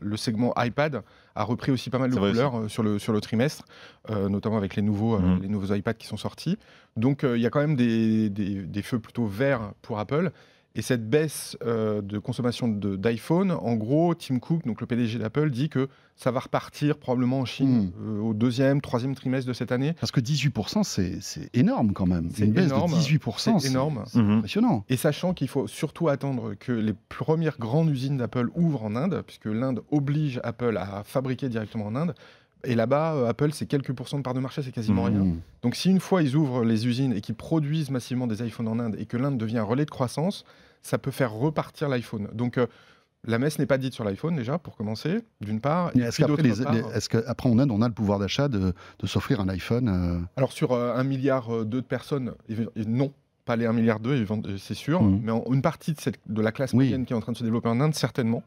le 0.00 0.16
segment 0.16 0.54
iPad 0.56 1.02
a 1.34 1.44
repris 1.44 1.70
aussi 1.70 1.90
pas 1.90 1.98
mal 1.98 2.10
de 2.10 2.14
couleurs 2.32 2.58
euh, 2.60 2.68
sur, 2.68 2.82
le, 2.82 2.98
sur 2.98 3.12
le 3.12 3.20
trimestre, 3.20 3.64
euh, 4.10 4.28
notamment 4.30 4.56
avec 4.56 4.74
les 4.74 4.82
nouveaux, 4.82 5.16
euh, 5.16 5.20
Mhm. 5.20 5.42
les 5.42 5.48
nouveaux 5.48 5.74
iPads 5.74 5.94
qui 5.94 6.06
sont 6.06 6.16
sortis. 6.16 6.56
Donc 6.96 7.24
il 7.24 7.40
y 7.40 7.46
a 7.46 7.50
quand 7.50 7.60
même 7.60 7.76
des, 7.76 8.30
des- 8.30 8.62
des 8.62 8.82
feux 8.82 8.98
plutôt 8.98 9.26
verts 9.26 9.72
pour 9.82 9.98
Apple. 9.98 10.32
Et 10.78 10.82
cette 10.82 11.10
baisse 11.10 11.56
euh, 11.66 12.00
de 12.02 12.20
consommation 12.20 12.68
de- 12.68 12.94
d'iPhone, 12.94 13.50
en 13.50 13.74
gros, 13.74 14.14
Tim 14.14 14.38
Cook, 14.38 14.64
donc 14.64 14.80
le 14.80 14.86
PDG 14.86 15.18
d'Apple, 15.18 15.50
dit 15.50 15.68
que 15.68 15.88
ça 16.14 16.30
va 16.30 16.38
repartir 16.38 16.98
probablement 16.98 17.40
en 17.40 17.44
Chine 17.44 17.90
euh, 18.00 18.20
au 18.20 18.32
deuxième, 18.32 18.80
troisième 18.80 19.16
trimestre 19.16 19.48
de 19.48 19.52
cette 19.54 19.72
année. 19.72 19.94
Parce 19.98 20.12
que 20.12 20.20
18%, 20.20 20.84
c'est 20.84 21.50
énorme 21.52 21.92
quand 21.94 22.06
même. 22.06 22.30
C'est 22.32 22.44
Une 22.44 22.52
baisse 22.52 22.66
énorme. 22.66 22.92
de 22.92 22.96
18%, 22.96 23.58
C'est 23.58 23.68
énorme. 23.70 24.04
C'est 24.06 24.20
Mhm. 24.22 24.30
impressionnant. 24.38 24.84
Et 24.88 24.96
sachant 24.96 25.34
qu'il 25.34 25.48
faut 25.48 25.66
surtout 25.66 26.08
attendre 26.08 26.54
que 26.54 26.70
les 26.70 26.94
premières 27.08 27.58
grandes 27.58 27.90
usines 27.90 28.16
d'Apple 28.16 28.48
ouvrent 28.54 28.84
en 28.84 28.94
Inde, 28.94 29.22
puisque 29.26 29.46
l'Inde 29.46 29.82
oblige 29.90 30.40
Apple 30.44 30.76
à 30.76 31.02
fabriquer 31.04 31.48
directement 31.48 31.86
en 31.86 31.96
Inde, 31.96 32.14
Et 32.64 32.74
là-bas, 32.74 33.14
euh, 33.14 33.28
Apple, 33.28 33.50
c'est 33.52 33.66
quelques 33.66 33.92
pourcents 33.92 34.18
de 34.18 34.24
part 34.24 34.34
de 34.34 34.40
marché, 34.40 34.62
c'est 34.62 34.72
quasiment 34.72 35.04
rien. 35.04 35.20
Mmh. 35.22 35.40
Donc 35.62 35.76
si 35.76 35.90
une 35.90 36.00
fois 36.00 36.22
ils 36.24 36.34
ouvrent 36.34 36.64
les 36.64 36.88
usines 36.88 37.12
et 37.12 37.20
qu'ils 37.20 37.36
produisent 37.36 37.88
massivement 37.90 38.26
des 38.26 38.44
iPhones 38.44 38.66
en 38.66 38.80
Inde 38.80 38.96
et 38.98 39.06
que 39.06 39.16
l'Inde 39.16 39.38
devient 39.38 39.58
un 39.58 39.62
relais 39.62 39.84
de 39.84 39.90
croissance, 39.92 40.44
ça 40.82 40.98
peut 40.98 41.10
faire 41.10 41.32
repartir 41.32 41.88
l'iPhone. 41.88 42.28
Donc 42.32 42.58
euh, 42.58 42.66
la 43.24 43.38
messe 43.38 43.58
n'est 43.58 43.66
pas 43.66 43.78
dite 43.78 43.94
sur 43.94 44.04
l'iPhone 44.04 44.36
déjà, 44.36 44.58
pour 44.58 44.76
commencer, 44.76 45.20
d'une 45.40 45.60
part. 45.60 45.90
Est-ce 45.96 46.22
puis, 46.22 46.36
qu'après, 46.36 46.48
est-ce 46.96 47.08
qu'après 47.08 47.48
en 47.50 47.58
Inde, 47.58 47.70
on 47.72 47.82
a 47.82 47.88
le 47.88 47.94
pouvoir 47.94 48.18
d'achat 48.18 48.48
de, 48.48 48.72
de 48.98 49.06
s'offrir 49.06 49.40
un 49.40 49.48
iPhone 49.48 49.88
euh, 49.88 50.20
Alors 50.36 50.52
sur 50.52 50.72
euh, 50.72 50.94
un 50.94 51.02
milliard 51.04 51.52
euh, 51.54 51.64
de 51.64 51.80
personnes, 51.80 52.32
non, 52.86 53.12
pas 53.44 53.56
les 53.56 53.66
1 53.66 53.72
milliard 53.72 53.98
2, 53.98 54.24
c'est 54.58 54.74
sûr, 54.74 55.02
Mhm. 55.02 55.20
mais 55.24 55.32
en- 55.32 55.44
une 55.52 55.62
partie 55.62 55.92
de, 55.94 56.00
cette, 56.00 56.20
de 56.26 56.40
la 56.42 56.52
classe 56.52 56.72
Oui. 56.72 56.84
moyenne 56.86 57.06
qui 57.06 57.12
est 57.12 57.16
en 57.16 57.20
train 57.20 57.32
de 57.32 57.36
se 57.38 57.44
développer 57.44 57.68
en 57.68 57.80
Inde, 57.80 57.94
certainement. 57.94 58.42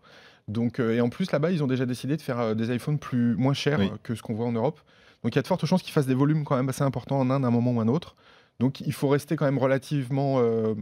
Donc, 0.47 0.79
euh, 0.79 0.93
et 0.95 1.01
en 1.01 1.09
plus, 1.09 1.31
là-bas, 1.31 1.51
ils 1.51 1.63
ont 1.63 1.67
déjà 1.67 1.85
décidé 1.85 2.15
de 2.17 2.21
faire 2.21 2.39
euh, 2.39 2.53
des 2.55 2.73
iPhones 2.73 2.97
plus, 2.97 3.35
moins 3.35 3.53
chers 3.53 3.79
Oui. 3.79 3.91
que 4.03 4.15
ce 4.15 4.21
qu'on 4.21 4.33
voit 4.35 4.45
en 4.45 4.51
Europe. 4.53 4.79
Donc 5.23 5.33
il 5.33 5.35
y 5.35 5.39
a 5.39 5.41
de 5.43 5.47
fortes 5.47 5.65
chances 5.67 5.83
qu'ils 5.83 5.91
fassent 5.93 6.07
des 6.07 6.15
volumes 6.15 6.43
quand 6.45 6.55
même 6.55 6.69
assez 6.69 6.81
importants 6.83 7.19
en 7.19 7.29
Inde 7.29 7.45
à 7.45 7.47
un 7.47 7.51
moment 7.51 7.71
ou 7.73 7.79
un 7.81 7.87
autre. 7.87 8.15
Donc 8.59 8.79
il 8.81 8.93
faut 8.93 9.07
rester 9.07 9.35
quand 9.35 9.45
même 9.45 9.59
relativement 9.59 10.37
euh, 10.39 10.73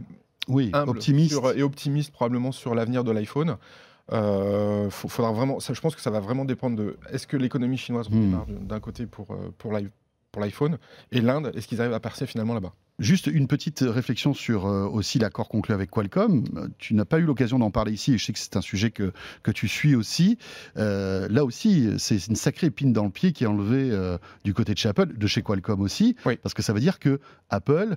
Oui, 0.48 0.70
humble 0.72 0.90
optimiste. 0.90 1.30
sur- 1.32 1.52
et 1.56 1.62
optimiste 1.62 2.12
probablement 2.12 2.52
sur 2.52 2.74
l'avenir 2.74 3.04
de 3.04 3.12
l'iPhone. 3.12 3.56
Euh, 4.12 4.90
faut- 4.90 5.08
faudra 5.08 5.32
vraiment, 5.32 5.60
ça, 5.60 5.72
je 5.72 5.80
pense 5.80 5.94
que 5.94 6.00
ça 6.00 6.10
va 6.10 6.20
vraiment 6.20 6.44
dépendre 6.44 6.76
de 6.76 6.96
est-ce 7.12 7.26
que 7.26 7.36
l'économie 7.36 7.76
chinoise 7.78 8.08
Hmm. 8.10 8.14
redémarre 8.14 8.46
d'un 8.48 8.80
côté 8.80 9.06
pour, 9.06 9.30
euh, 9.32 9.52
pour 9.58 9.72
l'i- 9.72 9.86
pour 10.32 10.42
l'iPhone 10.42 10.78
et 11.12 11.20
l'Inde, 11.20 11.52
est-ce 11.54 11.66
qu'ils 11.68 11.80
arrivent 11.80 11.92
à 11.94 12.00
percer 12.00 12.26
finalement 12.26 12.54
là-bas? 12.54 12.72
Juste 12.98 13.28
une 13.28 13.46
petite 13.46 13.80
réflexion 13.80 14.34
sur 14.34 14.66
euh, 14.66 14.84
aussi 14.86 15.18
l'accord 15.18 15.48
conclu 15.48 15.72
avec 15.74 15.90
Qualcomm. 15.90 16.44
Euh, 16.56 16.68
Tu 16.78 16.94
n'as 16.94 17.04
pas 17.06 17.18
eu 17.18 17.22
l'occasion 17.24 17.58
d'en 17.58 17.70
parler 17.70 17.92
ici 17.92 18.12
et 18.12 18.18
je 18.18 18.24
sais 18.26 18.32
que 18.32 18.38
c'est 18.38 18.56
un 18.56 18.60
sujet 18.60 18.90
que, 18.90 19.12
que 19.42 19.50
tu 19.50 19.68
suis 19.68 19.94
aussi. 19.94 20.36
Euh, 20.76 21.26
là 21.30 21.44
aussi, 21.44 21.88
c'est 21.98 22.26
une 22.26 22.36
sacrée 22.36 22.66
épine 22.66 22.92
dans 22.92 23.04
le 23.04 23.10
pied 23.10 23.32
qui 23.32 23.44
est 23.44 23.46
enlevée 23.46 23.90
euh, 23.90 24.18
du 24.44 24.52
côté 24.54 24.72
de 24.74 24.78
chez 24.78 24.88
Apple, 24.88 25.16
de 25.16 25.26
chez 25.26 25.40
Qualcomm 25.42 25.80
aussi, 25.80 26.14
Oui. 26.26 26.36
parce 26.42 26.52
que 26.54 26.62
ça 26.62 26.72
veut 26.72 26.80
dire 26.80 26.98
que 26.98 27.20
Apple 27.48 27.96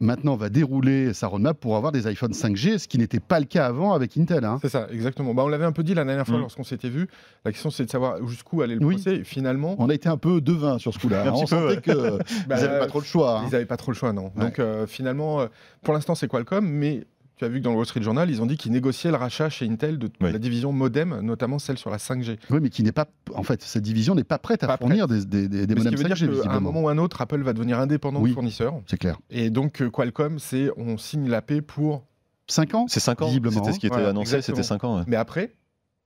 maintenant 0.00 0.36
va 0.36 0.48
dérouler 0.48 1.12
sa 1.12 1.26
roadmap 1.26 1.58
pour 1.58 1.76
avoir 1.76 1.90
des 1.92 2.10
iPhones 2.10 2.32
5G, 2.32 2.78
ce 2.78 2.86
qui 2.88 2.98
n'était 2.98 3.18
pas 3.20 3.40
le 3.40 3.46
cas 3.46 3.66
avant 3.66 3.92
avec 3.94 4.16
Intel. 4.16 4.44
hein. 4.44 4.58
C'est 4.62 4.68
ça, 4.68 4.86
exactement. 4.92 5.34
Bah, 5.34 5.42
on 5.44 5.48
l'avait 5.48 5.64
un 5.64 5.72
peu 5.72 5.82
dit 5.82 5.94
la 5.94 6.04
dernière 6.04 6.26
fois 6.26 6.36
Hmm. 6.38 6.42
lorsqu'on 6.42 6.62
s'était 6.64 6.88
vu. 6.88 7.08
La 7.44 7.50
question 7.52 7.70
c'est 7.70 7.84
de 7.84 7.90
savoir 7.90 8.24
jusqu'où 8.26 8.62
allait 8.62 8.76
le 8.76 8.84
Oui. 8.84 8.94
procès. 8.94 9.24
Finalement, 9.24 9.74
On 9.78 9.88
a 9.88 9.94
été 9.94 10.08
un 10.08 10.16
peu 10.16 10.40
devin 10.40 10.78
sur 10.78 10.94
ce 10.94 10.98
coup-là. 10.98 11.24
On 11.34 11.46
sentait 11.46 11.80
que 11.80 12.18
bah, 12.46 12.56
ils 12.58 12.62
n'avaient 12.64 12.78
pas 12.78 12.86
trop 12.86 13.00
le 13.00 13.04
choix. 13.04 13.40
hein. 13.40 13.44
Ils 13.48 13.52
n'avaient 13.52 13.66
pas 13.66 13.76
trop 13.76 13.90
le 13.90 13.96
choix, 13.96 14.12
non. 14.12 14.30
Ouais. 14.36 14.44
Donc 14.44 14.58
euh, 14.58 14.86
finalement, 14.86 15.40
euh, 15.40 15.46
pour 15.82 15.94
l'instant, 15.94 16.14
c'est 16.14 16.28
Qualcomm, 16.28 16.66
mais 16.66 17.04
tu 17.38 17.44
as 17.44 17.48
vu 17.48 17.58
que 17.60 17.64
dans 17.64 17.70
le 17.70 17.76
Wall 17.76 17.86
Street 17.86 18.02
Journal, 18.02 18.28
ils 18.30 18.42
ont 18.42 18.46
dit 18.46 18.56
qu'ils 18.56 18.72
négociaient 18.72 19.10
le 19.10 19.16
rachat 19.16 19.48
chez 19.48 19.66
Intel 19.68 19.98
de 19.98 20.10
Oui. 20.20 20.32
la 20.32 20.38
division 20.38 20.72
modem, 20.72 21.20
notamment 21.22 21.58
celle 21.58 21.78
sur 21.78 21.90
la 21.90 21.96
5G. 21.98 22.38
Oui, 22.50 22.58
mais 22.60 22.68
qui 22.70 22.82
n'est 22.82 22.92
pas, 22.92 23.06
en 23.34 23.42
fait, 23.42 23.62
cette 23.62 23.82
division 23.82 24.14
n'est 24.14 24.24
pas 24.24 24.38
prête 24.38 24.64
à 24.64 24.66
Pas 24.66 24.76
fournir 24.76 25.06
des, 25.08 25.24
des, 25.24 25.48
des, 25.48 25.66
des 25.66 25.74
Mais 25.74 25.80
ce 25.80 25.88
qui 25.88 25.94
modems 25.94 26.08
veut 26.10 26.14
dire 26.14 26.16
5G, 26.16 26.42
qu'à 26.42 26.52
un 26.52 26.60
moment 26.60 26.82
ou 26.82 26.88
un 26.88 26.98
autre, 26.98 27.20
Apple 27.20 27.42
va 27.42 27.52
devenir 27.52 27.78
indépendant 27.78 28.20
Oui. 28.20 28.30
de 28.30 28.34
fournisseur. 28.34 28.74
C'est 28.86 28.98
clair. 28.98 29.18
Et 29.30 29.50
donc 29.50 29.80
euh, 29.82 29.90
Qualcomm, 29.90 30.38
c'est 30.38 30.70
on 30.76 30.98
signe 30.98 31.28
la 31.28 31.40
paix 31.42 31.60
pour. 31.62 32.04
5 32.50 32.74
ans 32.74 32.86
C'est 32.88 33.00
5 33.00 33.22
ans. 33.22 33.26
Visiblement. 33.26 33.56
C'était 33.62 33.72
ce 33.74 33.78
qui 33.78 33.86
était 33.86 33.96
annoncé, 33.96 34.36
exactement. 34.36 34.56
c'était 34.56 34.66
5 34.68 34.84
ans. 34.84 34.96
ouais. 34.98 35.04
Mais 35.06 35.16
après, 35.16 35.52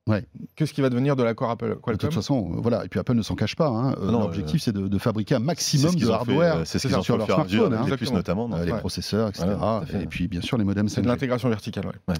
Ouais. 0.08 0.24
qu'est-ce 0.56 0.72
qui 0.72 0.80
va 0.80 0.90
devenir 0.90 1.14
de 1.14 1.22
l'accord 1.22 1.50
Apple 1.50 1.76
De 1.86 1.92
toute 1.96 2.12
façon, 2.12 2.50
euh, 2.54 2.60
voilà. 2.60 2.84
Et 2.84 2.88
puis 2.88 2.98
Apple 2.98 3.14
ne 3.14 3.22
s'en 3.22 3.36
cache 3.36 3.54
pas. 3.54 3.68
hein. 3.68 3.94
Euh, 4.02 4.10
Non, 4.10 4.20
L'objectif, 4.22 4.60
c'est 4.60 4.72
de, 4.72 4.88
de 4.88 4.98
fabriquer 4.98 5.36
un 5.36 5.38
maximum 5.38 5.94
de 5.94 6.08
hardware 6.08 6.56
euh, 6.56 6.62
c'est 6.64 6.80
ce 6.80 6.88
sur 6.88 7.00
qu'ils 7.02 7.12
au 7.14 7.16
leur 7.18 7.26
smartphone, 7.26 7.72
avec 7.72 7.86
hein. 7.86 7.90
les 7.90 7.96
puces 7.96 8.12
notamment. 8.12 8.50
Euh, 8.52 8.64
les 8.64 8.72
Ouais. 8.72 8.78
processeurs, 8.78 9.28
etc. 9.28 9.44
Voilà, 9.56 9.84
et 10.02 10.06
puis, 10.06 10.26
bien 10.26 10.40
sûr, 10.40 10.58
les 10.58 10.64
modems 10.64 10.88
C'est 10.88 11.02
de 11.02 11.06
5G. 11.06 11.08
l'intégration 11.08 11.48
verticale. 11.48 11.86
ouais. 11.86 12.14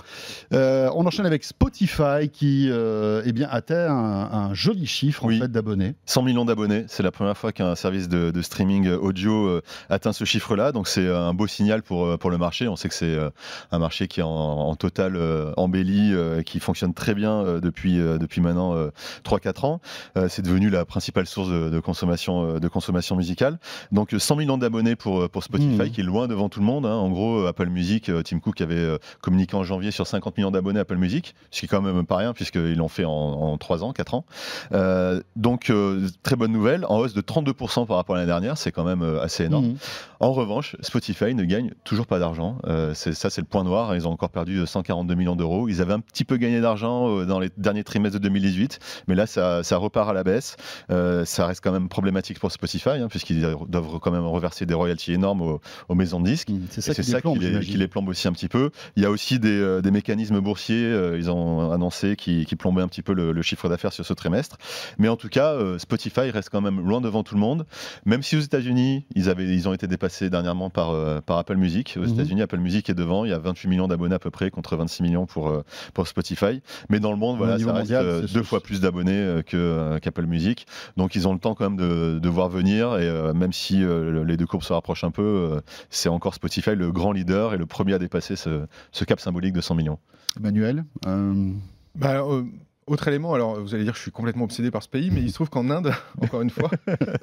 Euh, 0.52 0.90
on 0.94 1.04
enchaîne 1.06 1.26
avec 1.26 1.42
Spotify 1.42 2.28
qui 2.32 2.68
euh, 2.70 3.22
eh 3.24 3.32
bien, 3.32 3.48
atteint 3.50 3.90
un, 3.90 4.32
un 4.50 4.54
joli 4.54 4.86
chiffre 4.86 5.24
en 5.24 5.28
fait, 5.30 5.48
d'abonnés. 5.50 5.94
100 6.06 6.22
millions 6.22 6.44
d'abonnés, 6.44 6.84
c'est 6.88 7.02
la 7.02 7.10
première 7.10 7.36
fois 7.36 7.50
qu'un 7.52 7.74
service 7.74 8.08
de, 8.08 8.30
de 8.30 8.42
streaming 8.42 8.88
audio 8.90 9.46
euh, 9.48 9.62
atteint 9.88 10.12
ce 10.12 10.24
chiffre-là, 10.24 10.70
donc 10.72 10.86
c'est 10.86 11.08
un 11.08 11.34
beau 11.34 11.46
signal 11.48 11.82
pour, 11.82 12.06
euh, 12.06 12.16
pour 12.16 12.30
le 12.30 12.38
marché. 12.38 12.68
On 12.68 12.76
sait 12.76 12.88
que 12.88 12.94
c'est 12.94 13.06
euh, 13.06 13.30
un 13.72 13.78
marché 13.80 14.06
qui 14.06 14.20
est 14.20 14.24
en, 14.24 14.28
en 14.28 14.74
totale 14.76 15.16
euh, 15.16 15.52
embellie, 15.56 16.12
euh, 16.12 16.42
qui 16.42 16.60
fonctionne 16.60 16.94
très 16.94 17.14
bien 17.14 17.40
euh, 17.44 17.60
depuis, 17.72 17.98
euh, 18.00 18.18
depuis 18.18 18.40
maintenant 18.40 18.74
euh, 18.76 18.90
3-4 19.24 19.64
ans. 19.66 19.80
Euh, 20.16 20.28
c'est 20.28 20.42
devenu 20.42 20.70
la 20.70 20.84
principale 20.84 21.26
source 21.26 21.48
de, 21.48 21.68
de 21.70 21.80
consommation, 21.80 22.56
euh, 22.56 22.60
de 22.60 22.68
consommation 22.68 23.16
musicale. 23.16 23.58
Donc 23.90 24.14
euh, 24.14 24.18
100 24.18 24.36
millions 24.36 24.58
d'abonnés 24.58 24.94
pour, 24.96 25.22
euh, 25.22 25.28
pour 25.28 25.42
Spotify, 25.42 25.76
Mhm. 25.82 25.90
qui 25.90 26.00
est 26.00 26.04
loin 26.04 26.28
devant 26.28 26.48
tout 26.48 26.60
le 26.60 26.66
monde. 26.66 26.86
hein. 26.86 26.94
En 26.94 27.10
gros, 27.10 27.40
euh, 27.40 27.48
Apple 27.48 27.68
Music, 27.68 28.08
euh, 28.08 28.22
Tim 28.22 28.38
Cook 28.40 28.60
avait 28.60 28.74
euh, 28.76 28.98
communiqué 29.20 29.56
en 29.56 29.64
janvier 29.64 29.90
sur 29.90 30.06
50 30.06 30.36
millions 30.36 30.50
d'abonnés 30.50 30.80
Apple 30.80 30.96
Music, 30.96 31.34
ce 31.50 31.60
qui 31.60 31.66
est 31.66 31.68
quand 31.68 31.80
même 31.82 32.04
pas 32.06 32.16
rien, 32.16 32.32
puisqu'ils 32.34 32.76
l'ont 32.76 32.88
fait 32.88 33.04
en, 33.04 33.10
en 33.10 33.58
3 33.58 33.82
ans, 33.84 33.92
4 33.92 34.14
ans. 34.14 34.24
Euh, 34.72 35.20
donc, 35.36 35.70
euh, 35.70 36.08
très 36.22 36.36
bonne 36.36 36.52
nouvelle, 36.52 36.84
en 36.88 36.98
hausse 36.98 37.14
de 37.14 37.20
32% 37.22 37.86
par 37.86 37.96
rapport 37.96 38.14
à 38.16 38.18
l'année 38.18 38.26
dernière, 38.30 38.58
c'est 38.58 38.72
quand 38.72 38.84
même 38.84 39.02
euh, 39.02 39.20
assez 39.22 39.44
énorme. 39.44 39.66
Mhm. 39.68 39.76
En 40.22 40.32
revanche, 40.32 40.76
Spotify 40.82 41.34
ne 41.34 41.42
gagne 41.42 41.72
toujours 41.82 42.06
pas 42.06 42.20
d'argent. 42.20 42.58
Euh, 42.68 42.94
ça, 42.94 43.28
c'est 43.28 43.40
le 43.40 43.46
point 43.46 43.64
noir. 43.64 43.96
Ils 43.96 44.06
ont 44.06 44.12
encore 44.12 44.30
perdu 44.30 44.58
euh, 44.58 44.66
142 44.66 45.16
millions 45.16 45.34
d'euros. 45.34 45.68
Ils 45.68 45.82
avaient 45.82 45.94
un 45.94 45.98
petit 45.98 46.24
peu 46.24 46.36
gagné 46.36 46.60
d'argent 46.60 47.08
euh, 47.08 47.26
dans 47.26 47.40
les 47.40 47.50
derniers 47.56 47.82
trimestres 47.82 48.20
de 48.20 48.22
2018, 48.22 48.78
mais 49.08 49.16
là, 49.16 49.26
ça, 49.26 49.64
ça 49.64 49.78
repart 49.78 50.08
à 50.08 50.12
la 50.12 50.22
baisse. 50.22 50.56
Euh, 50.92 51.24
ça 51.24 51.48
reste 51.48 51.60
quand 51.60 51.72
même 51.72 51.88
problématique 51.88 52.38
pour 52.38 52.52
Spotify, 52.52 52.90
hein, 52.90 53.08
puisqu'ils 53.08 53.40
doivent 53.40 53.98
quand 53.98 54.12
même 54.12 54.24
reverser 54.24 54.64
des 54.64 54.74
royalties 54.74 55.12
énormes 55.12 55.42
aux, 55.42 55.60
aux 55.88 55.94
maisons 55.96 56.20
de 56.20 56.26
disques. 56.26 56.50
Mhm. 56.50 56.66
C'est 56.70 56.82
ça, 56.82 56.94
qui, 56.94 57.02
ça 57.02 57.16
déplombe, 57.16 57.38
qui 57.38 57.42
les, 57.42 57.50
j'imagine. 57.50 57.72
qui 57.72 57.78
les 57.78 57.88
plombe 57.88 58.08
aussi 58.08 58.28
un 58.28 58.32
petit 58.32 58.48
peu. 58.48 58.70
Il 58.94 59.02
y 59.02 59.06
a 59.06 59.10
aussi 59.10 59.40
des, 59.40 59.48
euh, 59.50 59.80
des 59.80 59.90
mécanismes 59.90 60.38
boursiers, 60.38 60.84
euh, 60.84 61.18
ils 61.18 61.32
ont 61.32 61.72
annoncé, 61.72 62.14
qui, 62.14 62.46
qui 62.46 62.54
plombaient 62.54 62.82
un 62.82 62.88
petit 62.88 63.02
peu 63.02 63.12
le, 63.12 63.32
le 63.32 63.42
chiffre 63.42 63.68
d'affaires 63.68 63.92
sur 63.92 64.06
ce 64.06 64.12
trimestre. 64.12 64.56
Mais 64.98 65.08
en 65.08 65.16
tout 65.16 65.28
cas, 65.28 65.52
euh, 65.54 65.80
Spotify 65.80 66.30
reste 66.30 66.50
quand 66.50 66.60
même 66.60 66.78
loin 66.78 67.00
devant 67.00 67.24
tout 67.24 67.34
le 67.34 67.40
monde. 67.40 67.66
Même 68.04 68.22
si 68.22 68.36
aux 68.36 68.40
États-Unis, 68.40 69.04
ils, 69.16 69.28
avaient, 69.28 69.52
ils 69.52 69.68
ont 69.68 69.74
été 69.74 69.88
dépassés 69.88 70.11
dernièrement 70.20 70.70
par, 70.70 70.90
euh, 70.90 71.20
par 71.20 71.38
Apple 71.38 71.56
Music. 71.56 71.94
Aux 71.96 72.04
Mhm. 72.04 72.12
États-Unis, 72.14 72.42
Apple 72.42 72.58
Music 72.58 72.88
est 72.90 72.94
devant. 72.94 73.24
Il 73.24 73.30
y 73.30 73.32
a 73.34 73.38
28 73.38 73.68
millions 73.68 73.88
d'abonnés 73.88 74.14
à 74.14 74.18
peu 74.18 74.30
près 74.30 74.50
contre 74.50 74.76
26 74.76 75.02
millions 75.02 75.26
pour, 75.26 75.48
euh, 75.48 75.62
pour 75.94 76.06
Spotify. 76.06 76.60
Mais 76.90 77.00
dans 77.00 77.10
le 77.10 77.16
monde, 77.16 77.36
voilà, 77.38 77.58
ça 77.58 77.64
reste 77.66 77.76
mondial, 77.78 78.06
euh, 78.06 78.26
deux 78.32 78.42
fois 78.42 78.60
plus 78.60 78.80
d'abonnés 78.80 79.12
euh, 79.18 79.42
que, 79.42 79.56
euh, 79.56 79.98
qu'Apple 79.98 80.26
Music. 80.26 80.66
Donc 80.96 81.14
ils 81.14 81.26
ont 81.26 81.32
le 81.32 81.38
temps 81.38 81.54
quand 81.54 81.70
même 81.70 81.78
de, 81.78 82.18
de 82.18 82.28
voir 82.28 82.48
venir. 82.48 82.96
Et 82.98 83.08
euh, 83.08 83.32
même 83.32 83.52
si 83.52 83.82
euh, 83.82 84.24
les 84.24 84.36
deux 84.36 84.46
courbes 84.46 84.62
se 84.62 84.72
rapprochent 84.72 85.04
un 85.04 85.10
peu, 85.10 85.22
euh, 85.22 85.60
c'est 85.90 86.08
encore 86.08 86.34
Spotify 86.34 86.74
le 86.74 86.92
grand 86.92 87.12
leader 87.12 87.54
et 87.54 87.56
le 87.56 87.66
premier 87.66 87.94
à 87.94 87.98
dépasser 87.98 88.36
ce, 88.36 88.66
ce 88.92 89.04
cap 89.04 89.20
symbolique 89.20 89.52
de 89.54 89.60
100 89.60 89.74
millions. 89.74 89.98
Emmanuel 90.38 90.84
euh, 91.06 91.50
Bah, 91.94 92.22
euh, 92.26 92.44
autre 92.92 93.08
élément, 93.08 93.34
alors 93.34 93.60
vous 93.60 93.74
allez 93.74 93.84
dire 93.84 93.92
que 93.92 93.98
je 93.98 94.02
suis 94.02 94.10
complètement 94.10 94.44
obsédé 94.44 94.70
par 94.70 94.82
ce 94.82 94.88
pays, 94.88 95.10
mais 95.10 95.20
il 95.20 95.28
se 95.30 95.34
trouve 95.34 95.50
qu'en 95.50 95.68
Inde, 95.70 95.92
encore 96.22 96.42
une 96.42 96.50
fois, 96.50 96.70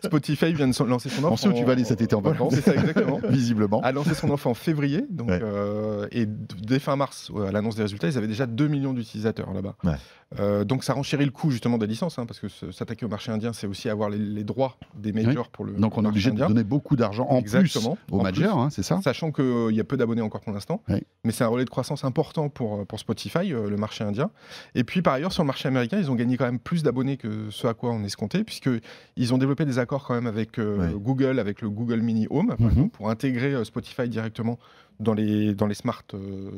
Spotify 0.03 0.53
vient 0.53 0.67
de 0.67 0.83
lancer 0.89 1.09
son 1.09 1.23
offre. 1.23 1.31
On 1.33 1.37
sait 1.37 1.47
où 1.49 1.53
tu 1.53 1.63
vas 1.65 1.73
aller 1.73 1.83
cet 1.83 2.01
été 2.01 2.15
en 2.15 2.21
Voilà, 2.21 2.37
vacances. 2.37 2.55
C'est 2.55 2.61
ça, 2.61 2.73
exactement. 2.75 3.19
Visiblement. 3.29 3.81
a 3.81 3.91
lancé 3.91 4.13
son 4.13 4.29
offre 4.31 4.47
en 4.47 4.53
février, 4.53 5.05
donc, 5.09 5.29
Ouais. 5.29 5.39
euh, 5.41 6.07
et 6.11 6.25
dès 6.25 6.79
fin 6.79 6.95
mars, 6.95 7.31
euh, 7.35 7.47
à 7.47 7.51
l'annonce 7.51 7.75
des 7.75 7.83
résultats, 7.83 8.07
ils 8.07 8.17
avaient 8.17 8.27
déjà 8.27 8.47
2 8.47 8.67
millions 8.67 8.93
d'utilisateurs 8.93 9.53
là-bas. 9.53 9.75
Ouais. 9.83 9.93
Euh, 10.37 10.63
donc 10.63 10.83
ça 10.83 10.93
renchérit 10.93 11.25
le 11.25 11.31
coût 11.31 11.49
justement 11.49 11.79
des 11.79 11.87
licences, 11.87 12.19
hein, 12.19 12.27
parce 12.27 12.39
que 12.39 12.47
s'attaquer 12.71 13.03
au 13.03 13.09
marché 13.09 13.31
indien, 13.31 13.51
c'est 13.51 13.65
aussi 13.65 13.89
avoir 13.89 14.11
les, 14.11 14.19
les 14.19 14.43
droits 14.43 14.77
des 14.95 15.11
majors 15.11 15.49
pour 15.49 15.65
le 15.65 15.73
Donc 15.73 15.97
on 15.97 16.01
est 16.01 16.03
marché 16.03 16.09
obligé 16.13 16.29
de 16.29 16.33
indien. 16.35 16.47
donner 16.49 16.63
beaucoup 16.63 16.95
d'argent 16.95 17.25
en 17.29 17.39
Exactement, 17.39 17.97
plus 18.07 18.15
aux 18.15 18.21
majors, 18.21 18.59
hein, 18.59 18.69
c'est 18.69 18.83
ça 18.83 19.01
Sachant 19.01 19.31
qu'il 19.31 19.71
y 19.71 19.79
a 19.79 19.83
peu 19.83 19.97
d'abonnés 19.97 20.21
encore 20.21 20.41
pour 20.41 20.53
l'instant, 20.53 20.83
Oui. 20.87 21.01
mais 21.23 21.31
c'est 21.31 21.43
un 21.43 21.47
relais 21.47 21.65
de 21.65 21.69
croissance 21.71 22.03
important 22.03 22.49
pour, 22.49 22.85
pour 22.85 22.99
Spotify, 22.99 23.51
euh, 23.53 23.69
le 23.71 23.77
marché 23.77 24.03
indien. 24.03 24.29
Et 24.75 24.83
puis 24.83 25.01
par 25.01 25.13
ailleurs, 25.15 25.31
sur 25.33 25.41
le 25.41 25.47
marché 25.47 25.67
américain, 25.67 25.97
ils 25.97 26.11
ont 26.11 26.15
gagné 26.15 26.37
quand 26.37 26.45
même 26.45 26.59
plus 26.59 26.83
d'abonnés 26.83 27.17
que 27.17 27.49
ce 27.49 27.65
à 27.65 27.73
quoi 27.73 27.89
on 27.91 28.03
escomptait, 28.03 28.43
puisqu'ils 28.43 29.33
ont 29.33 29.37
développé 29.39 29.65
des 29.65 29.79
accords 29.79 30.05
quand 30.05 30.13
même 30.13 30.27
avec 30.27 30.59
euh, 30.59 30.89
Oui. 30.93 30.99
Google, 30.99 31.39
avec 31.39 31.61
le 31.61 31.71
Google 31.71 32.01
Mini 32.01 32.27
Home, 32.29 32.55
Mhm. 32.59 32.91
pour 32.91 33.09
intégrer 33.09 33.53
euh, 33.55 33.63
Spotify 33.63 34.07
directement 34.07 34.59
dans 34.99 35.13
les, 35.13 35.53
dans 35.55 35.67
les 35.67 35.75
smart 35.75 36.03
euh, 36.13 36.49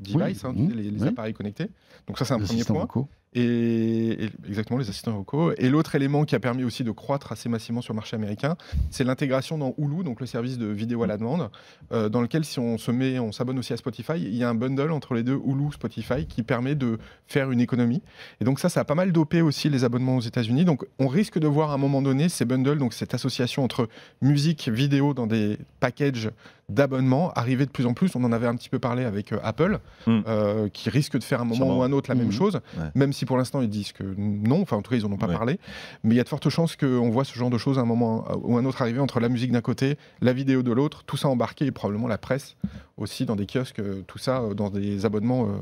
devices, 0.00 0.14
Oui, 0.14 0.22
hein, 0.62 0.68
sais, 0.68 0.74
les, 0.74 0.90
les 0.90 1.02
oui. 1.02 1.08
appareils 1.08 1.34
connectés. 1.34 1.68
Donc 2.06 2.18
ça, 2.18 2.24
c'est 2.24 2.34
un 2.34 2.38
Les 2.38 2.44
premier 2.44 2.64
point. 2.64 2.80
vocaux. 2.80 3.08
Et, 3.38 4.24
et- 4.24 4.30
exactement 4.48 4.78
les 4.78 4.88
assistants 4.88 5.12
vocaux. 5.12 5.52
Et 5.58 5.68
l'autre 5.68 5.94
élément 5.94 6.24
qui 6.24 6.34
a 6.34 6.40
permis 6.40 6.64
aussi 6.64 6.84
de 6.84 6.90
croître 6.90 7.32
assez 7.32 7.50
massivement 7.50 7.82
sur 7.82 7.92
le 7.92 7.96
marché 7.96 8.16
américain, 8.16 8.56
c'est 8.90 9.04
l'intégration 9.04 9.58
dans 9.58 9.74
Hulu, 9.76 10.04
donc 10.04 10.20
le 10.20 10.26
service 10.26 10.56
de 10.56 10.66
vidéo 10.66 11.02
à 11.02 11.06
la 11.06 11.18
demande, 11.18 11.50
euh, 11.92 12.08
dans 12.08 12.22
lequel 12.22 12.46
si 12.46 12.58
on 12.60 12.78
se 12.78 12.90
met, 12.90 13.18
on 13.18 13.32
s'abonne 13.32 13.58
aussi 13.58 13.74
à 13.74 13.76
Spotify, 13.76 14.14
il 14.16 14.34
y 14.34 14.42
a 14.42 14.48
un 14.48 14.54
bundle 14.54 14.90
entre 14.90 15.12
les 15.12 15.22
deux 15.22 15.38
Hulu 15.44 15.70
Spotify 15.72 16.24
qui 16.26 16.42
permet 16.42 16.74
de 16.76 16.98
faire 17.26 17.50
une 17.50 17.60
économie. 17.60 18.00
Et 18.40 18.44
donc 18.46 18.58
ça, 18.58 18.70
ça 18.70 18.80
a 18.80 18.84
pas 18.84 18.94
mal 18.94 19.12
dopé 19.12 19.42
aussi 19.42 19.68
les 19.68 19.84
abonnements 19.84 20.16
aux 20.16 20.20
États-Unis. 20.22 20.64
Donc 20.64 20.86
on 20.98 21.08
risque 21.08 21.38
de 21.38 21.46
voir 21.46 21.72
à 21.72 21.74
un 21.74 21.78
moment 21.78 22.00
donné 22.00 22.30
ces 22.30 22.46
bundles, 22.46 22.78
donc 22.78 22.94
cette 22.94 23.12
association 23.12 23.64
entre 23.64 23.88
musique, 24.22 24.68
vidéo 24.70 25.12
dans 25.12 25.26
des 25.26 25.58
packages 25.80 26.30
d'abonnements 26.68 27.30
arriver 27.34 27.64
de 27.64 27.70
plus 27.70 27.86
en 27.86 27.94
plus. 27.94 28.16
On 28.16 28.24
en 28.24 28.32
avait 28.32 28.46
un 28.48 28.56
petit 28.56 28.68
peu 28.68 28.78
parlé 28.78 29.04
avec 29.04 29.32
euh, 29.32 29.38
Apple, 29.44 29.78
Mm. 30.06 30.20
euh, 30.26 30.68
qui 30.68 30.90
risque 30.90 31.16
de 31.16 31.22
faire 31.22 31.40
un 31.40 31.44
moment 31.44 31.56
Sûrement. 31.56 31.78
ou 31.78 31.82
un 31.82 31.92
autre 31.92 32.10
la 32.10 32.16
même 32.16 32.26
Mhm. 32.26 32.32
chose, 32.32 32.54
Ouais. 32.76 32.90
même 32.94 33.12
si 33.12 33.24
pour 33.24 33.36
l'instant 33.36 33.60
ils 33.60 33.68
disent 33.68 33.92
que 33.92 34.02
non, 34.18 34.62
enfin 34.62 34.76
en 34.76 34.82
tout 34.82 34.90
cas 34.90 34.96
ils 34.96 35.06
en 35.06 35.12
ont 35.12 35.16
pas 35.16 35.26
Ouais. 35.28 35.34
parlé, 35.34 35.60
mais 36.02 36.14
il 36.14 36.16
y 36.18 36.20
a 36.20 36.24
de 36.24 36.28
fortes 36.28 36.48
chances 36.48 36.74
qu'on 36.76 37.08
voit 37.10 37.24
ce 37.24 37.34
genre 37.34 37.50
de 37.50 37.58
choses 37.58 37.78
à 37.78 37.82
un 37.82 37.86
moment 37.86 38.24
ou 38.42 38.56
un 38.58 38.64
autre 38.64 38.82
arriver 38.82 38.98
entre 39.00 39.20
la 39.20 39.28
musique 39.28 39.52
d'un 39.52 39.60
côté, 39.60 39.96
la 40.20 40.32
vidéo 40.32 40.62
de 40.64 40.72
l'autre, 40.72 41.04
tout 41.04 41.16
ça 41.16 41.28
embarqué 41.28 41.66
et 41.66 41.70
probablement 41.70 42.08
la 42.08 42.18
presse 42.18 42.56
aussi 42.96 43.26
dans 43.26 43.36
des 43.36 43.46
kiosques, 43.46 43.78
euh, 43.80 44.02
tout 44.06 44.18
ça 44.18 44.42
dans 44.56 44.70
des 44.70 45.04
abonnements 45.06 45.44
euh, 45.48 45.52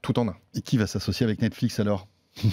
tout 0.00 0.18
en 0.18 0.28
un. 0.28 0.34
Et 0.54 0.62
qui 0.62 0.78
va 0.78 0.86
s'associer 0.86 1.24
avec 1.24 1.42
Netflix 1.42 1.78
alors? 1.80 2.06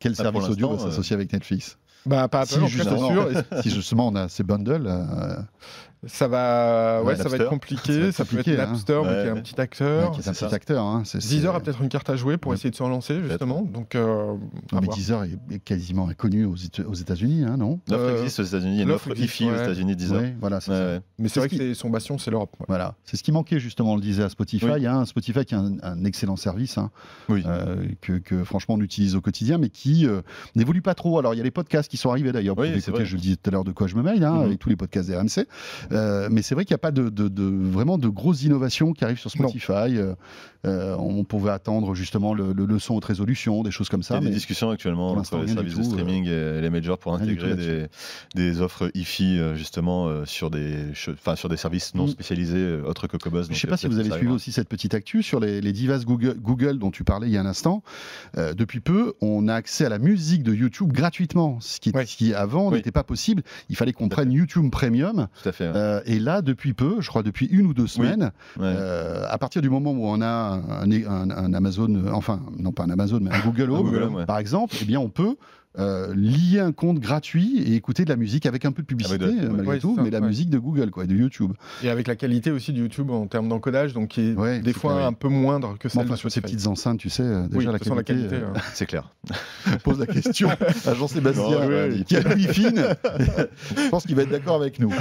Quel 0.00 0.12
Ah, 0.18 0.30
pour 0.32 0.42
service 0.42 0.48
audio 0.50 0.68
va 0.68 0.74
euh, 0.82 0.90
s'associer 0.90 1.14
avec 1.14 1.32
Netflix? 1.32 1.78
Bah, 2.04 2.26
pas 2.26 2.40
Apple, 2.40 2.54
Si 2.54 2.58
en 2.60 2.66
justement, 2.66 3.08
sûr. 3.08 3.28
Si 3.62 3.70
justement 3.70 4.08
on 4.08 4.16
a 4.16 4.28
ces 4.28 4.42
bundles, 4.42 4.86
euh, 4.88 5.36
Ça 6.04 6.26
va, 6.26 7.00
ouais, 7.02 7.08
Ouais, 7.12 7.16
ça 7.16 7.28
va 7.28 7.36
être 7.36 7.48
compliqué. 7.48 8.10
Ça 8.10 8.12
Ça, 8.12 8.24
peut 8.24 8.38
être 8.40 8.48
hein. 8.48 8.74
mais 8.76 8.92
Ouais, 8.92 9.22
qui 9.22 9.28
est 9.28 9.30
un 9.30 9.36
petit 9.36 9.60
acteur. 9.60 10.10
qui 10.10 10.20
est 10.20 10.28
un 10.28 10.32
petit 10.32 10.38
ça. 10.40 10.52
acteur. 10.52 10.84
Hein, 10.84 11.02
c'est- 11.04 11.20
c'est- 11.20 11.28
Deezer 11.28 11.54
a 11.54 11.60
peut-être 11.60 11.80
une 11.80 11.88
carte 11.88 12.10
à 12.10 12.16
jouer 12.16 12.38
pour 12.38 12.50
Ouais. 12.50 12.56
essayer 12.56 12.70
de 12.70 12.74
se 12.74 12.82
relancer, 12.82 13.20
justement. 13.22 13.62
Donc, 13.62 13.94
euh, 13.94 14.32
Non, 14.72 14.80
mais 14.80 14.86
voir. 14.86 14.96
Deezer 14.96 15.22
est, 15.24 15.58
quasiment 15.60 16.08
inconnu 16.08 16.44
aux, 16.44 16.56
Éta- 16.56 16.84
aux 16.84 16.94
États-Unis, 16.94 17.44
hein, 17.44 17.56
non? 17.56 17.78
L'offre 17.88 18.02
Euh, 18.02 18.16
existe 18.18 18.40
aux 18.40 18.42
États-Unis, 18.42 18.74
il 18.74 18.78
y 18.80 18.82
a 18.82 18.84
l'offre 18.86 19.16
IFI 19.16 19.44
aux. 19.50 19.54
États-Unis, 19.54 19.94
10 19.94 20.12
heures. 20.12 20.22
Oui, 20.22 20.32
voilà, 20.40 20.60
c'est 20.60 20.72
Ouais, 20.72 20.76
ça. 20.76 20.84
ouais. 20.84 21.00
Mais 21.20 21.28
c'est 21.28 21.34
c'est 21.34 21.40
vrai 21.40 21.48
ce 21.50 21.54
que 21.54 21.60
c'est- 21.62 21.74
son 21.74 21.90
bastion, 21.90 22.18
c'est 22.18 22.30
l'Europe. 22.32 22.56
ouais. 22.58 22.66
Voilà, 22.68 22.96
c'est 23.04 23.16
ce 23.16 23.22
qui 23.22 23.30
manquait 23.30 23.60
justement, 23.60 23.92
on 23.92 23.96
le 23.96 24.02
disait 24.02 24.24
à 24.24 24.28
Spotify. 24.28 24.64
Oui. 24.66 24.86
hein, 24.86 25.04
Spotify 25.04 25.44
qui 25.44 25.54
est 25.54 25.58
un, 25.58 25.76
un 25.82 26.04
excellent 26.04 26.34
service 26.36 26.78
hein, 26.78 26.90
Oui. 27.28 27.44
euh, 27.46 27.76
que, 28.00 28.14
que, 28.14 28.42
franchement 28.42 28.74
on 28.74 28.80
utilise 28.80 29.14
au 29.14 29.20
quotidien, 29.20 29.58
mais 29.58 29.68
qui 29.68 30.06
euh, 30.08 30.22
n'évolue 30.56 30.82
pas 30.82 30.94
trop. 30.96 31.18
Alors 31.20 31.32
il 31.34 31.36
y 31.36 31.40
a 31.40 31.44
les 31.44 31.50
podcasts 31.52 31.88
qui 31.88 31.96
sont 31.96 32.10
arrivés 32.10 32.32
d'ailleurs. 32.32 32.56
Vous 32.56 32.62
pouvez 32.62 32.76
écouter, 32.76 33.04
je 33.04 33.14
le 33.14 33.20
disais 33.20 33.36
tout 33.36 33.48
à 33.48 33.52
l'heure, 33.52 33.64
de 33.64 33.70
quoi 33.72 33.86
je 33.86 33.94
me 33.94 34.02
mail, 34.02 34.24
hein, 34.24 34.40
avec 34.40 34.58
tous 34.58 34.68
les 34.68 34.76
podcasts 34.76 35.08
des 35.08 35.14
RMC. 35.16 35.46
Euh, 35.92 36.28
mais 36.30 36.42
c'est 36.42 36.54
vrai 36.54 36.64
qu'il 36.64 36.72
n'y 36.72 36.76
a 36.76 36.78
pas 36.78 36.90
de, 36.90 37.08
de- 37.08 37.28
de- 37.28 37.42
vraiment 37.70 37.98
de 37.98 38.08
grosses 38.08 38.42
innovations 38.42 38.92
qui 38.92 39.04
arrivent 39.04 39.18
sur. 39.18 39.30
Spotify. 39.30 39.96
Euh, 39.98 40.14
euh, 40.64 40.94
on 40.96 41.24
pouvait 41.24 41.50
attendre 41.50 41.92
justement 41.94 42.34
le, 42.34 42.52
le, 42.52 42.66
le 42.66 42.78
son 42.78 42.94
haute 42.94 43.04
résolution, 43.04 43.64
des 43.64 43.72
choses 43.72 43.88
comme 43.88 44.00
Il 44.00 44.04
y 44.04 44.06
ça. 44.06 44.16
a 44.18 44.20
des 44.20 44.30
discussions 44.30 44.70
actuellement 44.70 45.10
entre 45.12 45.38
les 45.38 45.48
services 45.48 45.76
de 45.76 45.82
streaming 45.82 46.26
et 46.28 46.60
les 46.60 46.70
majors 46.70 46.98
pour 46.98 47.14
intégrer 47.14 47.56
des, 47.56 47.86
des 48.36 48.60
offres 48.60 48.88
IFI 48.94 49.38
euh, 49.38 49.54
justement 49.56 50.24
sur 50.24 50.50
des 50.50 50.92
che- 50.94 51.10
enfin 51.14 51.34
sur 51.34 51.48
des 51.48 51.56
services 51.56 51.94
non 51.96 52.04
Mm. 52.04 52.08
spécialisés 52.10 52.80
autres 52.86 53.06
que 53.08 53.16
Cobos. 53.16 53.42
Je 53.44 53.50
ne 53.50 53.54
sais 53.54 53.66
pas 53.66 53.76
si 53.76 53.88
vous 53.88 53.98
avez 53.98 54.10
ça 54.10 54.16
suivi 54.18 54.32
aussi 54.32 54.52
cette 54.52 54.68
petite 54.68 54.94
actu 54.94 55.22
sur 55.24 55.40
les, 55.40 55.60
les 55.60 55.72
divas 55.72 56.04
Google, 56.04 56.36
Google 56.38 56.78
dont 56.78 56.90
tu 56.92 57.02
parlais 57.02 57.26
il 57.26 57.32
y 57.32 57.36
a 57.36 57.40
un 57.40 57.46
instant. 57.46 57.82
Euh, 58.38 58.54
depuis 58.54 58.78
peu, 58.80 59.14
on 59.20 59.48
a 59.48 59.54
accès 59.54 59.84
à 59.84 59.88
la 59.88 59.98
musique 59.98 60.42
de 60.44 60.54
YouTube 60.54 60.92
gratuitement, 60.92 61.58
ce 61.60 61.80
qui, 61.80 61.90
Ouais. 61.90 62.06
ce 62.06 62.16
qui 62.16 62.34
avant 62.34 62.68
Oui. 62.68 62.74
n'était 62.76 62.92
pas 62.92 63.02
possible. 63.04 63.42
Il 63.68 63.74
fallait 63.76 63.92
qu'on 63.92 64.08
prenne 64.08 64.30
YouTube 64.30 64.70
Premium. 64.70 65.26
Tout 65.42 65.48
à 65.48 65.52
fait. 65.52 65.64
ouais. 65.66 65.72
Euh, 65.74 65.81
et 66.06 66.18
là, 66.18 66.42
depuis 66.42 66.74
peu, 66.74 66.96
je 67.00 67.08
crois 67.08 67.22
depuis 67.22 67.46
une 67.46 67.66
ou 67.66 67.74
deux 67.74 67.86
semaines, 67.86 68.32
Ouais. 68.58 68.64
euh, 68.64 69.24
à 69.28 69.38
partir 69.38 69.62
du 69.62 69.70
moment 69.70 69.92
où 69.92 70.04
on 70.06 70.20
a 70.20 70.26
un, 70.26 70.90
un- 70.90 71.30
un 71.30 71.54
Amazon, 71.54 71.94
euh, 71.94 72.10
enfin, 72.12 72.40
non 72.58 72.72
pas 72.72 72.84
un 72.84 72.90
Amazon, 72.90 73.20
mais 73.22 73.30
un 73.34 73.40
Google 73.44 73.70
Home, 73.70 73.82
Google 73.84 74.02
Home, 74.04 74.14
ouais. 74.16 74.26
par 74.26 74.38
exemple, 74.38 74.74
eh 74.80 74.84
bien, 74.84 75.00
on 75.00 75.08
peut 75.08 75.36
euh, 75.78 76.14
lier 76.14 76.60
un 76.60 76.72
compte 76.72 76.98
gratuit 76.98 77.62
et 77.62 77.74
écouter 77.74 78.04
de 78.04 78.10
la 78.10 78.16
musique 78.16 78.44
avec 78.46 78.64
un 78.64 78.72
peu 78.72 78.82
de 78.82 78.86
publicité, 78.86 79.24
Avec 79.24 79.36
de 79.36 79.36
la 79.36 79.42
pub, 79.42 79.50
euh, 79.52 79.56
malgré 79.56 79.74
ouais. 79.74 79.80
tout, 79.80 79.94
Ouais, 79.96 80.02
mais 80.02 80.10
ça, 80.10 80.10
la 80.10 80.20
ouais. 80.20 80.26
musique 80.26 80.50
de 80.50 80.58
Google, 80.58 80.90
quoi, 80.90 81.06
de 81.06 81.14
YouTube. 81.14 81.52
Et 81.82 81.88
avec 81.88 82.06
la 82.06 82.16
qualité 82.16 82.50
aussi 82.50 82.72
de 82.72 82.78
YouTube 82.78 83.10
en 83.10 83.26
termes 83.26 83.48
d'encodage, 83.48 83.92
donc 83.94 84.08
qui 84.08 84.20
est 84.20 84.34
Ouais, 84.34 84.60
des 84.60 84.72
fois 84.72 85.04
un 85.06 85.12
peu 85.12 85.28
moindre 85.28 85.76
que 85.78 85.88
Bon, 85.88 85.92
celle 85.94 86.02
enfin, 86.02 86.12
de 86.14 86.18
sur 86.18 86.30
ces 86.30 86.40
petites 86.40 86.66
enceintes, 86.66 86.98
tu 86.98 87.08
sais, 87.10 87.22
euh, 87.22 87.46
déjà 87.48 87.70
Oui, 87.70 87.78
la, 87.96 88.02
qualité, 88.02 88.34
euh, 88.36 88.48
euh, 88.54 88.58
C'est 88.74 88.86
clair. 88.86 89.10
pose 89.84 89.98
la 89.98 90.06
question 90.06 90.48
à 90.86 90.94
Jean-Sébastien, 90.94 91.66
oui, 91.66 91.74
oui. 91.90 92.04
qui 92.04 92.16
a 92.16 92.20
l'ouïe 92.20 92.48
fine. 92.48 92.84
je 93.76 93.88
pense 93.88 94.04
qu'il 94.04 94.14
va 94.16 94.22
être 94.22 94.30
d'accord 94.30 94.56
avec 94.56 94.78
nous. 94.78 94.92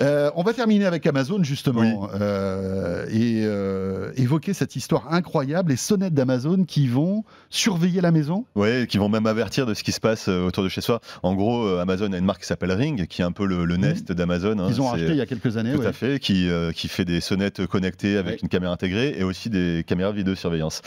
Euh, 0.00 0.30
on 0.34 0.42
va 0.42 0.52
terminer 0.52 0.86
avec 0.86 1.06
Amazon, 1.06 1.42
justement, 1.42 2.08
euh, 2.14 3.06
et 3.10 3.42
euh, 3.44 4.12
évoquer 4.16 4.52
cette 4.54 4.76
histoire 4.76 5.12
incroyable, 5.12 5.70
les 5.70 5.76
sonnettes 5.76 6.14
d'Amazon 6.14 6.64
qui 6.64 6.86
vont 6.88 7.24
surveiller 7.50 8.00
la 8.00 8.10
maison. 8.12 8.44
Ouais, 8.54 8.86
qui 8.88 8.98
vont 8.98 9.08
même 9.08 9.26
avertir 9.26 9.66
de 9.66 9.74
ce 9.74 9.82
qui 9.82 9.92
se 9.92 10.00
passe 10.00 10.05
euh, 10.28 10.46
autour 10.46 10.62
de 10.64 10.68
chez 10.68 10.80
soi. 10.80 11.00
En 11.22 11.34
gros, 11.34 11.66
euh, 11.66 11.80
Amazon 11.80 12.12
a 12.12 12.18
une 12.18 12.24
marque 12.24 12.40
qui 12.42 12.46
s'appelle 12.46 12.72
Ring, 12.72 13.06
qui 13.06 13.22
est 13.22 13.24
un 13.24 13.32
peu 13.32 13.44
le, 13.46 13.64
le 13.64 13.76
Nest 13.76 14.12
d'Amazon. 14.12 14.58
hein. 14.58 14.66
Ils 14.68 14.80
ont 14.80 14.86
racheté 14.88 15.10
il 15.10 15.16
y 15.16 15.20
a 15.20 15.26
quelques 15.26 15.56
années. 15.56 15.72
Tout 15.74 15.80
ouais. 15.80 15.86
à 15.86 15.92
fait, 15.92 16.18
qui, 16.20 16.48
euh, 16.48 16.72
qui 16.72 16.88
fait 16.88 17.04
des 17.04 17.20
sonnettes 17.20 17.66
connectées 17.66 18.16
avec 18.16 18.34
Ouais. 18.34 18.38
une 18.42 18.48
caméra 18.48 18.72
intégrée 18.72 19.14
et 19.18 19.24
aussi 19.24 19.50
des 19.50 19.84
caméras 19.86 20.12
vidéosurveillance. 20.12 20.82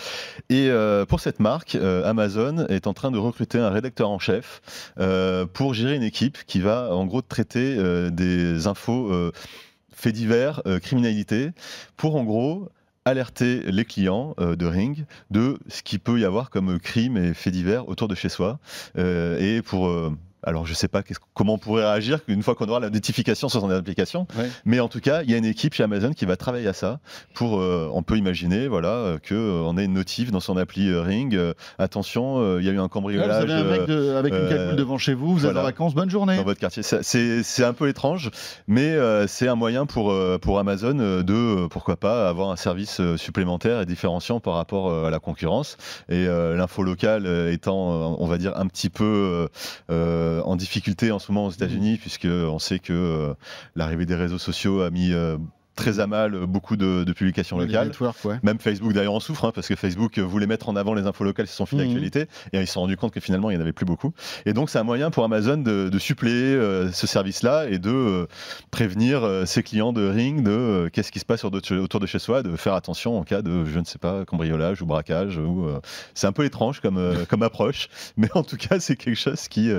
Et 0.49 0.69
euh, 0.69 1.05
pour 1.05 1.19
cette 1.19 1.39
marque, 1.39 1.75
euh, 1.75 2.03
Amazon 2.09 2.65
est 2.69 2.87
en 2.87 2.93
train 2.93 3.11
de 3.11 3.17
recruter 3.17 3.59
un 3.59 3.69
rédacteur 3.69 4.09
en 4.09 4.19
chef 4.19 4.61
pour 5.53 5.73
gérer 5.73 5.95
une 5.95 6.03
équipe 6.03 6.37
qui 6.47 6.59
va 6.59 6.93
en 6.95 7.05
gros 7.05 7.21
traiter 7.21 7.77
des 8.11 8.67
infos 8.67 9.31
faits 9.93 10.13
divers, 10.15 10.61
euh, 10.65 10.79
criminalité, 10.79 11.49
pour 11.97 12.15
en 12.15 12.23
gros 12.23 12.69
alerter 13.05 13.61
les 13.71 13.85
clients 13.85 14.35
euh, 14.39 14.55
de 14.55 14.65
Ring 14.65 15.05
de 15.31 15.57
ce 15.67 15.81
qu'il 15.81 15.99
peut 15.99 16.19
y 16.19 16.25
avoir 16.25 16.49
comme 16.49 16.79
crime 16.79 17.17
et 17.17 17.33
faits 17.33 17.53
divers 17.53 17.87
autour 17.87 18.07
de 18.07 18.15
chez 18.15 18.29
soi 18.29 18.59
euh, 18.97 19.39
et 19.39 19.61
pour 19.61 19.87
euh, 19.87 20.11
alors 20.43 20.65
je 20.65 20.73
sais 20.73 20.87
pas 20.87 21.01
comment 21.33 21.53
on 21.53 21.57
pourrait 21.57 21.83
réagir 21.83 22.19
une 22.27 22.43
fois 22.43 22.55
qu'on 22.55 22.67
aura 22.67 22.79
la 22.79 22.89
notification 22.89 23.49
sur 23.49 23.61
son 23.61 23.69
application, 23.69 24.27
mais 24.65 24.79
en 24.79 24.87
tout 24.87 24.99
cas, 24.99 25.21
il 25.23 25.31
y 25.31 25.33
a 25.33 25.37
une 25.37 25.45
équipe 25.45 25.73
chez 25.73 25.83
Amazon 25.83 26.13
qui 26.13 26.25
va 26.25 26.35
travailler 26.37 26.67
à 26.67 26.73
ça. 26.73 26.99
Pour, 27.33 27.59
euh, 27.59 27.89
on 27.93 28.03
peut 28.03 28.17
imaginer, 28.17 28.67
voilà, 28.67 28.89
euh, 28.89 29.17
que 29.17 29.35
euh, 29.35 29.61
on 29.65 29.77
ait 29.77 29.85
une 29.85 29.93
notif 29.93 30.31
dans 30.31 30.39
son 30.39 30.57
appli 30.57 30.89
euh, 30.89 31.01
Ring. 31.01 31.37
attention, 31.77 32.57
il 32.59 32.65
y 32.65 32.69
a 32.69 32.71
eu 32.71 32.75
un 32.75 32.77
Là, 32.79 32.81
vous 32.83 32.89
cambriolage 32.89 33.43
avez 33.43 33.53
un 33.53 33.63
mec 33.63 33.85
de- 33.85 34.11
avec 34.15 34.33
une 34.33 34.49
cagoule 34.49 34.75
devant 34.75 34.97
chez 34.97 35.13
vous, 35.13 35.33
vous 35.33 35.45
êtes 35.45 35.55
en 35.57 35.63
vacances, 35.63 35.93
bonne 35.95 36.09
journée. 36.09 36.37
dans 36.37 36.43
votre 36.43 36.59
quartier. 36.59 36.83
C'est 36.83 37.63
un 37.63 37.73
peu 37.73 37.87
étrange, 37.87 38.31
mais 38.67 38.95
c'est 39.27 39.47
un 39.47 39.55
moyen 39.55 39.85
pour 39.85 40.13
pour 40.41 40.59
Amazon 40.59 40.93
de 41.23 41.67
pourquoi 41.67 41.97
pas 41.97 42.29
avoir 42.29 42.49
un 42.51 42.55
service 42.55 43.01
supplémentaire 43.17 43.81
et 43.81 43.85
différenciant 43.85 44.39
par 44.39 44.55
rapport 44.55 45.05
à 45.05 45.09
la 45.09 45.19
concurrence. 45.19 45.77
Et 46.09 46.25
l'info 46.27 46.83
locale 46.83 47.27
étant, 47.51 48.15
on 48.19 48.25
va 48.27 48.37
dire, 48.37 48.53
un 48.57 48.67
petit 48.67 48.89
peu 48.89 49.47
euh, 50.29 50.39
euh, 50.39 50.41
en 50.43 50.55
difficulté 50.55 51.11
en 51.11 51.19
ce 51.19 51.31
moment 51.31 51.47
aux 51.47 51.51
États-Unis, 51.51 51.97
puisque 51.97 52.25
on 52.25 52.59
sait 52.59 52.79
que 52.79 52.93
euh, 52.93 53.33
l'arrivée 53.75 54.05
des 54.05 54.15
réseaux 54.15 54.37
sociaux 54.37 54.81
a 54.81 54.89
mis 54.89 55.11
euh, 55.13 55.37
très 55.79 55.99
à 55.99 56.07
mal 56.07 56.35
euh, 56.35 56.45
beaucoup 56.45 56.75
de, 56.77 57.03
de 57.03 57.13
publications 57.13 57.57
Les 57.59 57.65
locales. 57.67 57.91
ouais. 58.25 58.35
Même 58.43 58.59
Facebook 58.59 58.93
d'ailleurs 58.93 59.13
en 59.13 59.19
souffre, 59.19 59.45
hein, 59.45 59.51
parce 59.55 59.67
que 59.67 59.75
Facebook 59.75 60.19
voulait 60.19 60.45
mettre 60.47 60.69
en 60.69 60.75
avant 60.75 60.93
les 60.93 61.07
infos 61.07 61.23
locales 61.23 61.47
sur 61.47 61.55
son 61.55 61.65
fil 61.65 61.79
Mhm. 61.79 61.85
d'actualité, 61.85 62.25
et 62.53 62.59
ils 62.59 62.67
se 62.67 62.73
sont 62.73 62.81
rendus 62.81 62.97
compte 62.97 63.13
que 63.13 63.19
finalement 63.19 63.49
il 63.49 63.53
n'y 63.55 63.59
en 63.59 63.61
avait 63.61 63.73
plus 63.73 63.85
beaucoup. 63.85 64.11
Et 64.45 64.53
donc 64.53 64.69
c'est 64.69 64.77
un 64.79 64.83
moyen 64.83 65.09
pour 65.11 65.23
Amazon 65.23 65.57
de, 65.57 65.89
de 65.89 65.99
suppléer 65.99 66.53
euh, 66.55 66.91
ce 66.91 67.07
service-là 67.07 67.67
et 67.69 67.79
de 67.79 67.89
euh, 67.89 68.25
prévenir 68.71 69.23
euh, 69.23 69.45
ses 69.45 69.63
clients 69.63 69.93
de 69.93 70.07
Ring 70.07 70.43
de 70.43 70.89
qu'est-ce 70.91 71.11
qui 71.11 71.19
se 71.19 71.25
passe 71.25 71.43
autour 71.45 71.99
de 71.99 72.05
chez 72.05 72.19
soi, 72.19 72.43
de 72.43 72.55
faire 72.55 72.73
attention 72.73 73.17
en 73.17 73.23
cas 73.23 73.41
de, 73.41 73.65
je 73.65 73.79
ne 73.79 73.85
sais 73.85 73.99
pas, 73.99 74.25
cambriolage 74.25 74.81
ou 74.81 74.85
braquage. 74.85 75.37
Ou, 75.37 75.65
c'est 76.13 76.27
un 76.27 76.31
peu 76.31 76.45
étrange 76.45 76.79
comme, 76.81 76.99
comme 77.29 77.43
approche, 77.43 77.87
mais 78.17 78.29
en 78.33 78.43
tout 78.43 78.57
cas 78.57 78.79
c'est 78.79 78.95
quelque 78.95 79.15
chose 79.17 79.47
qui, 79.47 79.69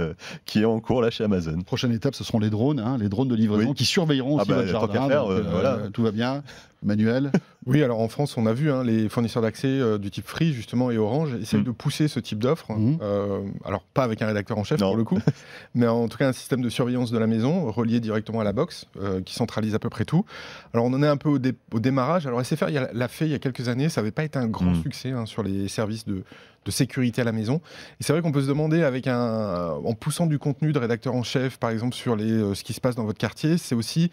qui 0.47 0.61
est 0.63 0.65
en 0.65 0.81
cours 0.81 1.03
là 1.03 1.11
chez 1.11 1.25
Amazon. 1.25 1.61
Prochaine 1.63 1.93
étape, 1.93 2.15
ce 2.15 2.25
seront 2.25 2.39
les 2.39 2.51
drones, 2.51 2.81
hein, 2.81 2.97
les 2.99 3.09
drones 3.09 3.29
de 3.29 3.35
livraison 3.35 3.69
Oui. 3.71 3.75
qui 3.75 3.85
surveilleront 3.85 4.39
Ah 4.39 4.43
aussi 4.43 4.51
bah, 4.51 4.57
votre 4.57 4.69
jardin. 4.69 4.93
qu'à 4.95 5.09
faire, 5.09 5.27
donc, 5.27 5.43
voilà. 5.51 5.79
Tout 5.93 6.03
va 6.03 6.11
bien. 6.13 6.43
Manuel, 6.83 7.31
Oui, 7.67 7.83
alors 7.83 8.01
en 8.01 8.09
France, 8.09 8.39
on 8.39 8.47
a 8.47 8.55
vu 8.55 8.71
hein, 8.73 8.83
les 8.83 9.11
fournisseurs 9.11 9.43
d'accès 9.43 9.69
euh, 9.69 9.99
du 9.99 10.11
type 10.11 10.27
Free 10.27 10.55
justement 10.55 10.91
et 10.91 10.97
Orange 10.97 11.35
essayent 11.35 11.61
Mm. 11.61 11.65
de 11.65 11.71
pousser 11.73 12.09
ce 12.09 12.19
type 12.21 12.39
d'offre. 12.39 12.73
Mhm. 12.73 12.97
Euh, 13.03 13.41
alors 13.67 13.83
pas 13.83 14.03
avec 14.03 14.23
un 14.23 14.27
rédacteur 14.27 14.57
en 14.57 14.65
chef 14.65 14.81
Non. 14.81 14.87
pour 14.89 14.97
le 14.97 15.05
coup, 15.05 15.19
mais 15.75 15.87
en 15.87 16.09
tout 16.09 16.17
cas 16.17 16.29
un 16.29 16.33
système 16.33 16.63
de 16.63 16.71
surveillance 16.71 17.11
de 17.11 17.19
la 17.19 17.27
maison 17.27 17.71
relié 17.71 18.01
directement 18.01 18.41
à 18.41 18.45
la 18.45 18.55
box 18.55 18.87
euh, 18.99 19.21
qui 19.21 19.35
centralise 19.35 19.75
à 19.75 19.79
peu 19.79 19.91
près 19.91 20.07
tout. 20.07 20.25
Alors 20.73 20.87
on 20.87 20.93
en 20.95 21.03
est 21.03 21.07
un 21.07 21.19
peu 21.19 21.29
au, 21.29 21.39
dé- 21.39 21.55
au 21.75 21.81
démarrage. 21.81 22.27
Alors 22.27 22.41
SFR 22.43 22.71
il 22.71 22.89
l'a 22.95 23.09
fait 23.09 23.27
il 23.27 23.33
y 23.33 23.35
a 23.35 23.39
quelques 23.39 23.69
années, 23.69 23.91
ça 23.91 24.01
n'avait 24.01 24.11
pas 24.11 24.25
été 24.25 24.39
un 24.39 24.47
grand 24.47 24.71
Mm. 24.71 24.83
succès 24.83 25.11
hein, 25.11 25.27
sur 25.27 25.43
les 25.43 25.69
services 25.69 26.07
de, 26.07 26.23
de 26.65 26.71
sécurité 26.71 27.21
à 27.21 27.25
la 27.25 27.33
maison. 27.33 27.61
Et 28.01 28.05
c'est 28.05 28.15
vrai 28.15 28.23
qu'on 28.23 28.33
peut 28.33 28.41
se 28.43 28.49
demander 28.49 28.83
avec 28.85 29.07
un, 29.07 29.75
en 29.85 29.93
poussant 29.93 30.25
du 30.27 30.39
contenu 30.39 30.73
de 30.73 30.79
rédacteur 30.79 31.15
en 31.15 31.25
chef, 31.25 31.59
par 31.59 31.69
exemple 31.69 31.95
sur 31.95 32.17
les, 32.17 32.55
ce 32.55 32.65
qui 32.65 32.73
se 32.73 32.81
passe 32.81 32.95
dans 32.95 33.05
votre 33.05 33.19
quartier, 33.19 33.59
c'est 33.59 33.75
aussi 33.75 34.11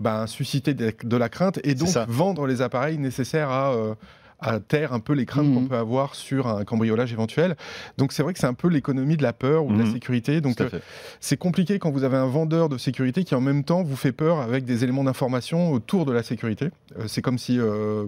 ben, 0.00 0.26
susciter 0.26 0.74
de, 0.74 0.92
de 1.04 1.16
la 1.16 1.28
crainte 1.28 1.60
et 1.64 1.74
donc 1.74 1.88
vendre 2.08 2.46
les 2.46 2.62
appareils 2.62 2.98
nécessaires 2.98 3.50
à, 3.50 3.72
euh, 3.74 3.94
à 4.40 4.58
taire 4.58 4.92
un 4.92 4.98
peu 4.98 5.12
les 5.12 5.24
craintes 5.24 5.46
Mhm. 5.46 5.54
qu'on 5.54 5.64
peut 5.66 5.76
avoir 5.76 6.16
sur 6.16 6.48
un 6.48 6.64
cambriolage 6.64 7.12
éventuel. 7.12 7.54
Donc 7.96 8.12
c'est 8.12 8.24
vrai 8.24 8.32
que 8.32 8.40
c'est 8.40 8.48
un 8.48 8.54
peu 8.54 8.66
l'économie 8.68 9.16
de 9.16 9.22
la 9.22 9.32
peur 9.32 9.64
ou 9.64 9.72
de 9.72 9.78
la 9.78 9.84
Mhm. 9.84 9.92
sécurité. 9.92 10.40
Donc 10.40 10.60
euh, 10.60 10.68
c'est 11.20 11.36
compliqué 11.36 11.78
quand 11.78 11.92
vous 11.92 12.02
avez 12.02 12.16
un 12.16 12.26
vendeur 12.26 12.68
de 12.68 12.76
sécurité 12.76 13.22
qui 13.22 13.36
en 13.36 13.40
même 13.40 13.62
temps 13.62 13.84
vous 13.84 13.94
fait 13.94 14.10
peur 14.10 14.40
avec 14.40 14.64
des 14.64 14.82
éléments 14.82 15.04
d'information 15.04 15.70
autour 15.70 16.04
de 16.06 16.12
la 16.12 16.24
sécurité. 16.24 16.70
Euh, 16.98 17.04
c'est 17.06 17.22
comme 17.22 17.38
si 17.38 17.56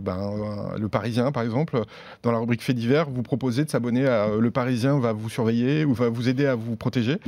ben, 0.01 0.75
le 0.77 0.89
Parisien, 0.89 1.31
par 1.31 1.45
exemple, 1.45 1.81
dans 2.25 2.33
la 2.33 2.39
rubrique 2.39 2.63
fait 2.63 2.75
divers, 2.75 3.09
vous 3.09 3.23
proposez 3.23 3.65
de 3.65 3.71
s'abonner 3.71 4.07
à 4.09 4.27
Le 4.37 4.51
Parisien 4.51 4.99
va 4.99 5.13
vous 5.13 5.31
surveiller 5.31 5.85
ou 5.85 5.95
va 5.95 6.09
vous 6.09 6.29
aider 6.29 6.47
à 6.47 6.57
vous 6.57 6.75
protéger. 6.75 7.19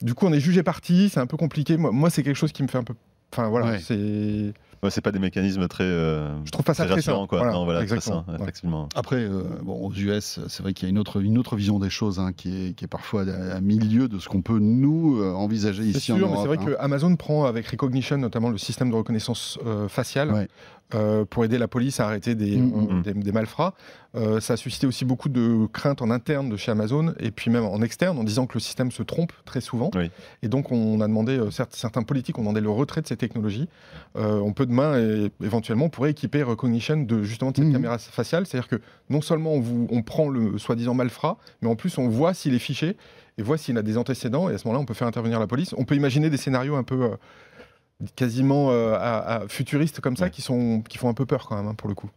Du 0.00 0.14
coup, 0.14 0.26
on 0.26 0.32
est 0.32 0.40
jugé 0.40 0.62
parti, 0.62 1.10
c'est 1.10 1.20
un 1.20 1.26
peu 1.26 1.36
compliqué. 1.36 1.76
Moi, 1.76 1.92
moi, 1.92 2.08
c'est 2.10 2.22
quelque 2.22 2.36
chose 2.36 2.50
qui 2.52 2.62
me 2.62 2.68
fait 2.68 2.78
un 2.78 2.84
peu. 2.84 2.94
Enfin 3.34 3.48
voilà, 3.48 3.72
Ouais. 3.72 3.78
c'est. 3.80 4.52
Ouais, 4.84 4.90
c'est 4.90 5.00
pas 5.00 5.10
des 5.12 5.18
mécanismes 5.18 5.66
très, 5.66 5.82
euh, 5.84 6.28
Je 6.44 6.50
trouve 6.50 6.64
pas 6.64 6.74
ça 6.74 6.84
très 6.84 6.92
très 6.94 7.02
sain. 7.02 7.26
quoi. 7.26 7.38
Voilà, 7.38 7.52
non, 7.54 7.64
voilà, 7.64 7.80
très 7.84 7.94
exactement. 7.96 8.24
sain, 8.26 8.32
Ouais. 8.34 8.38
effectivement. 8.42 8.88
Après, 8.94 9.16
euh, 9.16 9.42
bon, 9.62 9.74
aux 9.84 9.92
US, 9.92 10.40
c'est 10.46 10.62
vrai 10.62 10.74
qu'il 10.74 10.86
y 10.86 10.88
a 10.88 10.90
une 10.90 10.98
autre, 10.98 11.20
une 11.22 11.38
autre 11.38 11.56
vision 11.56 11.78
des 11.78 11.90
choses 11.90 12.18
hein, 12.20 12.32
qui, 12.36 12.68
est, 12.68 12.72
qui 12.74 12.84
est 12.84 12.88
parfois 12.88 13.22
à, 13.22 13.56
à 13.56 13.60
milieu 13.60 14.06
de 14.08 14.18
ce 14.18 14.28
qu'on 14.28 14.42
peut 14.42 14.58
nous 14.60 15.18
euh, 15.20 15.32
envisager 15.32 15.82
C'est 15.92 15.98
ici 15.98 16.12
en 16.12 16.16
sûr, 16.16 16.26
mais 16.28 16.34
Europe. 16.34 16.48
c'est 16.50 16.56
vrai 16.56 16.72
hein. 16.72 16.76
que 16.76 16.82
Amazon 16.84 17.16
prend 17.16 17.46
avec 17.46 17.66
Recognition, 17.66 18.18
notamment 18.18 18.50
le 18.50 18.58
système 18.58 18.90
de 18.90 18.94
reconnaissance 18.96 19.58
euh, 19.66 19.88
faciale, 19.88 20.30
Ouais. 20.32 20.48
euh, 20.94 21.24
pour 21.24 21.44
aider 21.46 21.56
la 21.58 21.66
police 21.66 21.98
à 22.00 22.06
arrêter 22.06 22.34
des, 22.34 22.56
Mhm. 22.58 22.88
euh, 22.90 23.02
des, 23.02 23.14
des 23.14 23.32
malfrats. 23.32 23.72
Euh, 24.16 24.38
ça 24.38 24.52
a 24.52 24.56
suscité 24.56 24.86
aussi 24.86 25.04
beaucoup 25.04 25.28
de 25.28 25.66
craintes 25.72 26.00
en 26.02 26.08
interne 26.10 26.48
de 26.48 26.56
chez 26.56 26.70
Amazon 26.70 27.14
et 27.18 27.32
puis 27.32 27.50
même 27.50 27.64
en 27.64 27.82
externe 27.82 28.16
en 28.16 28.22
disant 28.22 28.46
que 28.46 28.54
le 28.54 28.60
système 28.60 28.92
se 28.92 29.02
trompe 29.02 29.32
très 29.44 29.60
souvent. 29.60 29.90
Oui. 29.96 30.08
Et 30.42 30.48
donc 30.48 30.70
on 30.70 31.00
a 31.00 31.08
demandé, 31.08 31.36
euh, 31.36 31.50
certes, 31.50 31.74
certains 31.74 32.04
politiques 32.04 32.38
ont 32.38 32.42
demandé 32.42 32.60
le 32.60 32.70
retrait 32.70 33.02
de 33.02 33.08
ces 33.08 33.16
technologies. 33.16 33.68
Euh, 34.16 34.38
on 34.38 34.52
peut 34.52 34.66
demain, 34.74 34.98
et, 34.98 35.30
éventuellement, 35.44 35.86
on 35.86 35.90
pourrait 35.90 36.10
équiper 36.10 36.42
Recognition 36.42 36.96
de 36.98 37.22
justement 37.22 37.50
de 37.52 37.56
cette 37.56 37.66
Mhm. 37.66 37.72
caméra 37.72 37.98
faciale. 37.98 38.46
C'est-à-dire 38.46 38.68
que 38.68 38.80
non 39.10 39.20
seulement 39.20 39.52
on, 39.54 39.60
vous, 39.60 39.86
on 39.90 40.02
prend 40.02 40.28
le 40.28 40.58
soi-disant 40.58 40.94
malfrat, 40.94 41.38
mais 41.62 41.68
en 41.68 41.76
plus 41.76 41.96
on 41.98 42.08
voit 42.08 42.34
s'il 42.34 42.54
est 42.54 42.58
fiché 42.58 42.96
et 43.38 43.42
voit 43.42 43.56
s'il 43.58 43.76
a 43.78 43.82
des 43.82 43.96
antécédents, 43.98 44.48
et 44.50 44.54
à 44.54 44.58
ce 44.58 44.66
moment-là, 44.66 44.82
on 44.82 44.86
peut 44.86 44.94
faire 44.94 45.08
intervenir 45.08 45.40
la 45.40 45.46
police. 45.46 45.74
On 45.78 45.84
peut 45.84 45.94
imaginer 45.96 46.30
des 46.30 46.36
scénarios 46.36 46.76
un 46.76 46.82
peu 46.84 47.02
euh, 47.02 47.16
quasiment 48.16 48.70
euh, 48.70 48.94
à- 48.94 49.36
à 49.42 49.48
futuristes 49.48 50.00
comme 50.00 50.16
ça, 50.16 50.28
qui, 50.30 50.42
sont, 50.42 50.82
qui 50.88 50.98
font 50.98 51.08
un 51.08 51.14
peu 51.14 51.26
peur 51.26 51.46
quand 51.48 51.56
même, 51.56 51.66
hein, 51.68 51.74
pour 51.74 51.88
le 51.88 51.94
coup. 51.94 52.10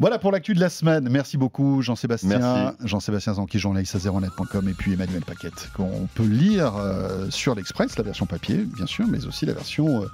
Voilà 0.00 0.18
pour 0.18 0.32
l'actu 0.32 0.54
de 0.54 0.60
la 0.60 0.70
semaine. 0.70 1.06
Merci 1.10 1.36
beaucoup 1.36 1.82
Jean-Sébastien. 1.82 2.74
Jean-Sébastien 2.82 3.34
Zanqui, 3.34 3.58
zeronet.com 3.58 4.66
et 4.66 4.72
puis 4.72 4.94
Emmanuel 4.94 5.22
Paquette, 5.26 5.68
qu'on 5.74 6.08
peut 6.14 6.24
lire 6.24 6.74
euh, 6.76 7.26
sur 7.28 7.54
l'Express, 7.54 7.98
la 7.98 8.04
version 8.04 8.24
papier 8.24 8.66
bien 8.76 8.86
sûr, 8.86 9.06
mais 9.06 9.26
aussi 9.26 9.44
la 9.44 9.52
version 9.52 10.02
euh, 10.02 10.06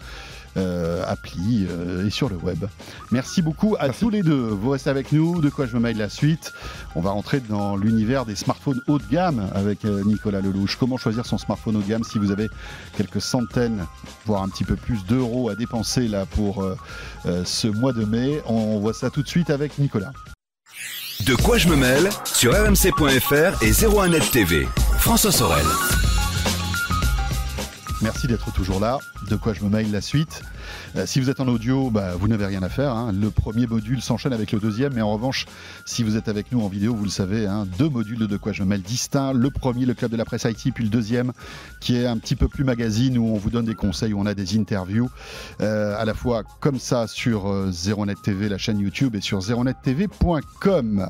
euh, 0.56 1.04
appli 1.06 1.68
et 2.04 2.10
sur 2.10 2.28
le 2.28 2.34
web. 2.34 2.64
Merci 3.12 3.42
beaucoup 3.42 3.76
à 3.78 3.90
tous 3.90 4.10
les 4.10 4.22
deux. 4.22 4.34
Vous 4.34 4.70
restez 4.70 4.90
avec 4.90 5.12
nous. 5.12 5.40
De 5.40 5.50
quoi 5.50 5.66
je 5.66 5.76
me 5.76 5.80
maille 5.80 5.94
la 5.94 6.08
suite? 6.08 6.52
On 6.96 7.00
va 7.00 7.10
rentrer 7.10 7.38
dans 7.38 7.76
l'univers 7.76 8.24
des 8.24 8.34
smartphones 8.34 8.80
haut 8.88 8.98
de 8.98 9.06
gamme 9.08 9.48
avec 9.54 9.84
Nicolas 9.84 10.40
Lelouch. 10.40 10.76
Comment 10.80 10.96
choisir 10.96 11.26
son 11.26 11.38
smartphone 11.38 11.76
haut 11.76 11.82
de 11.82 11.88
gamme 11.88 12.02
si 12.02 12.18
vous 12.18 12.32
avez 12.32 12.48
quelques 12.96 13.20
centaines, 13.20 13.84
voire 14.24 14.42
un 14.42 14.48
petit 14.48 14.64
peu 14.64 14.74
plus 14.74 15.04
d'euros 15.04 15.48
à 15.50 15.54
dépenser 15.54 16.08
là 16.08 16.24
pour 16.26 16.66
ce 17.44 17.68
mois 17.68 17.92
de 17.92 18.04
mai? 18.04 18.40
On 18.46 18.80
voit 18.80 18.94
ça 18.94 19.10
tout 19.10 19.22
de 19.22 19.28
suite 19.28 19.50
avec 19.50 19.75
Nicolas. 19.78 20.12
De 21.26 21.34
quoi 21.34 21.58
je 21.58 21.68
me 21.68 21.76
mêle 21.76 22.08
sur 22.24 22.52
rmc.fr 22.52 23.62
et 23.62 23.70
01net 23.72 24.30
TV. 24.30 24.66
François 24.98 25.32
Sorel. 25.32 25.64
Merci 28.02 28.26
d'être 28.26 28.52
toujours 28.52 28.80
là. 28.80 28.98
De 29.28 29.36
quoi 29.36 29.54
je 29.54 29.62
me 29.62 29.70
maille 29.70 29.90
la 29.90 30.00
suite. 30.00 30.42
Euh, 30.96 31.06
si 31.06 31.20
vous 31.20 31.30
êtes 31.30 31.40
en 31.40 31.48
audio, 31.48 31.90
bah, 31.90 32.12
vous 32.18 32.28
n'avez 32.28 32.46
rien 32.46 32.62
à 32.62 32.68
faire. 32.68 32.92
hein. 32.92 33.12
Le 33.12 33.30
premier 33.30 33.66
module 33.66 34.00
s'enchaîne 34.02 34.32
avec 34.32 34.52
le 34.52 34.58
deuxième. 34.60 34.94
Mais 34.94 35.02
en 35.02 35.12
revanche, 35.12 35.46
si 35.84 36.02
vous 36.02 36.16
êtes 36.16 36.28
avec 36.28 36.52
nous 36.52 36.60
en 36.62 36.68
vidéo, 36.68 36.94
vous 36.94 37.04
le 37.04 37.10
savez, 37.10 37.46
hein, 37.46 37.66
deux 37.78 37.88
modules 37.88 38.18
de 38.18 38.26
De 38.26 38.36
quoi 38.36 38.52
je 38.52 38.62
me 38.62 38.68
mêle 38.68 38.82
distincts. 38.82 39.32
Le 39.32 39.50
premier, 39.50 39.86
le 39.86 39.94
club 39.94 40.10
de 40.10 40.16
la 40.16 40.24
presse 40.24 40.44
IT, 40.44 40.72
puis 40.74 40.84
le 40.84 40.90
deuxième, 40.90 41.32
qui 41.80 41.96
est 41.96 42.06
un 42.06 42.18
petit 42.18 42.36
peu 42.36 42.48
plus 42.48 42.64
magazine, 42.64 43.16
où 43.18 43.26
on 43.34 43.36
vous 43.38 43.50
donne 43.50 43.64
des 43.66 43.74
conseils, 43.74 44.12
où 44.12 44.20
on 44.20 44.26
a 44.26 44.34
des 44.34 44.58
interviews, 44.58 45.08
euh, 45.60 45.96
à 45.98 46.04
la 46.04 46.12
fois 46.14 46.42
comme 46.60 46.78
ça 46.78 47.06
sur 47.06 47.46
euh, 47.48 47.70
Zeronet 47.70 48.14
TV, 48.22 48.48
la 48.48 48.58
chaîne 48.58 48.78
YouTube, 48.80 49.14
et 49.14 49.20
sur 49.20 49.40
zeronettv.com. 49.40 51.08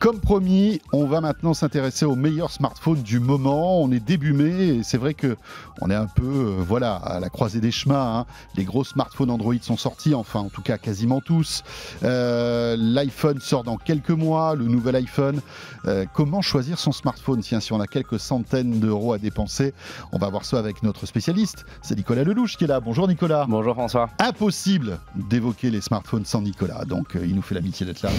Comme 0.00 0.20
promis, 0.20 0.80
on 0.92 1.06
va 1.08 1.20
maintenant 1.20 1.54
s'intéresser 1.54 2.04
aux 2.04 2.14
meilleurs 2.14 2.52
smartphones 2.52 3.02
du 3.02 3.18
moment. 3.18 3.82
On 3.82 3.90
est 3.90 3.98
début 3.98 4.32
mai 4.32 4.68
et 4.76 4.82
c'est 4.84 4.96
vrai 4.96 5.12
que 5.12 5.36
on 5.80 5.90
est 5.90 5.94
un 5.94 6.06
peu, 6.06 6.22
euh, 6.24 6.54
voilà, 6.64 6.94
à 6.94 7.18
la 7.18 7.28
croisée 7.30 7.58
des 7.60 7.72
chemins. 7.72 8.18
hein. 8.20 8.26
Les 8.54 8.62
gros 8.62 8.84
smartphones 8.88 9.30
Android 9.30 9.54
sont 9.60 9.76
sortis, 9.76 10.14
enfin 10.14 10.40
en 10.40 10.48
tout 10.48 10.62
cas 10.62 10.78
quasiment 10.78 11.20
tous. 11.20 11.62
Euh, 12.02 12.76
L'iPhone 12.78 13.40
sort 13.40 13.64
dans 13.64 13.76
quelques 13.76 14.10
mois, 14.10 14.54
le 14.54 14.64
nouvel 14.64 14.96
iPhone. 14.96 15.40
Euh, 15.86 16.06
comment 16.12 16.40
choisir 16.42 16.78
son 16.78 16.92
smartphone? 16.92 17.40
Tiens, 17.40 17.60
si 17.60 17.72
on 17.72 17.80
a 17.80 17.86
quelques 17.86 18.18
centaines 18.18 18.80
d'euros 18.80 19.12
à 19.12 19.18
dépenser, 19.18 19.74
on 20.12 20.18
va 20.18 20.28
voir 20.28 20.44
ça 20.44 20.58
avec 20.58 20.82
notre 20.82 21.06
spécialiste. 21.06 21.66
C'est 21.82 21.96
Nicolas 21.96 22.24
Lelouch 22.24 22.56
qui 22.56 22.64
est 22.64 22.68
là. 22.68 22.80
Bonjour 22.80 23.06
Nicolas. 23.06 23.46
Bonjour 23.48 23.74
François. 23.74 24.08
Impossible 24.18 24.98
d'évoquer 25.14 25.70
les 25.70 25.80
smartphones 25.80 26.24
sans 26.24 26.42
Nicolas. 26.42 26.84
Donc 26.84 27.14
euh, 27.14 27.26
il 27.26 27.34
nous 27.34 27.42
fait 27.42 27.54
l'amitié 27.54 27.84
d'être 27.84 28.02
là. 28.02 28.10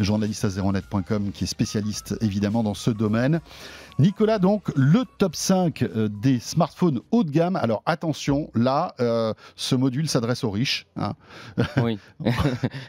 Journaliste 0.00 0.44
à 0.44 0.50
zeronet.com 0.50 1.30
qui 1.32 1.44
est 1.44 1.46
spécialiste 1.46 2.16
évidemment 2.20 2.62
dans 2.62 2.74
ce 2.74 2.90
domaine. 2.90 3.40
Nicolas, 3.98 4.38
donc 4.38 4.70
le 4.76 5.04
top 5.16 5.34
5 5.34 5.80
euh, 5.82 6.08
des 6.08 6.38
smartphones 6.38 7.00
haut 7.12 7.24
de 7.24 7.30
gamme. 7.30 7.56
Alors 7.56 7.82
attention, 7.86 8.50
là, 8.54 8.94
euh, 9.00 9.32
ce 9.54 9.74
module 9.74 10.06
s'adresse 10.06 10.44
aux 10.44 10.50
riches. 10.50 10.86
hein. 10.96 11.14
Oui. 11.82 11.98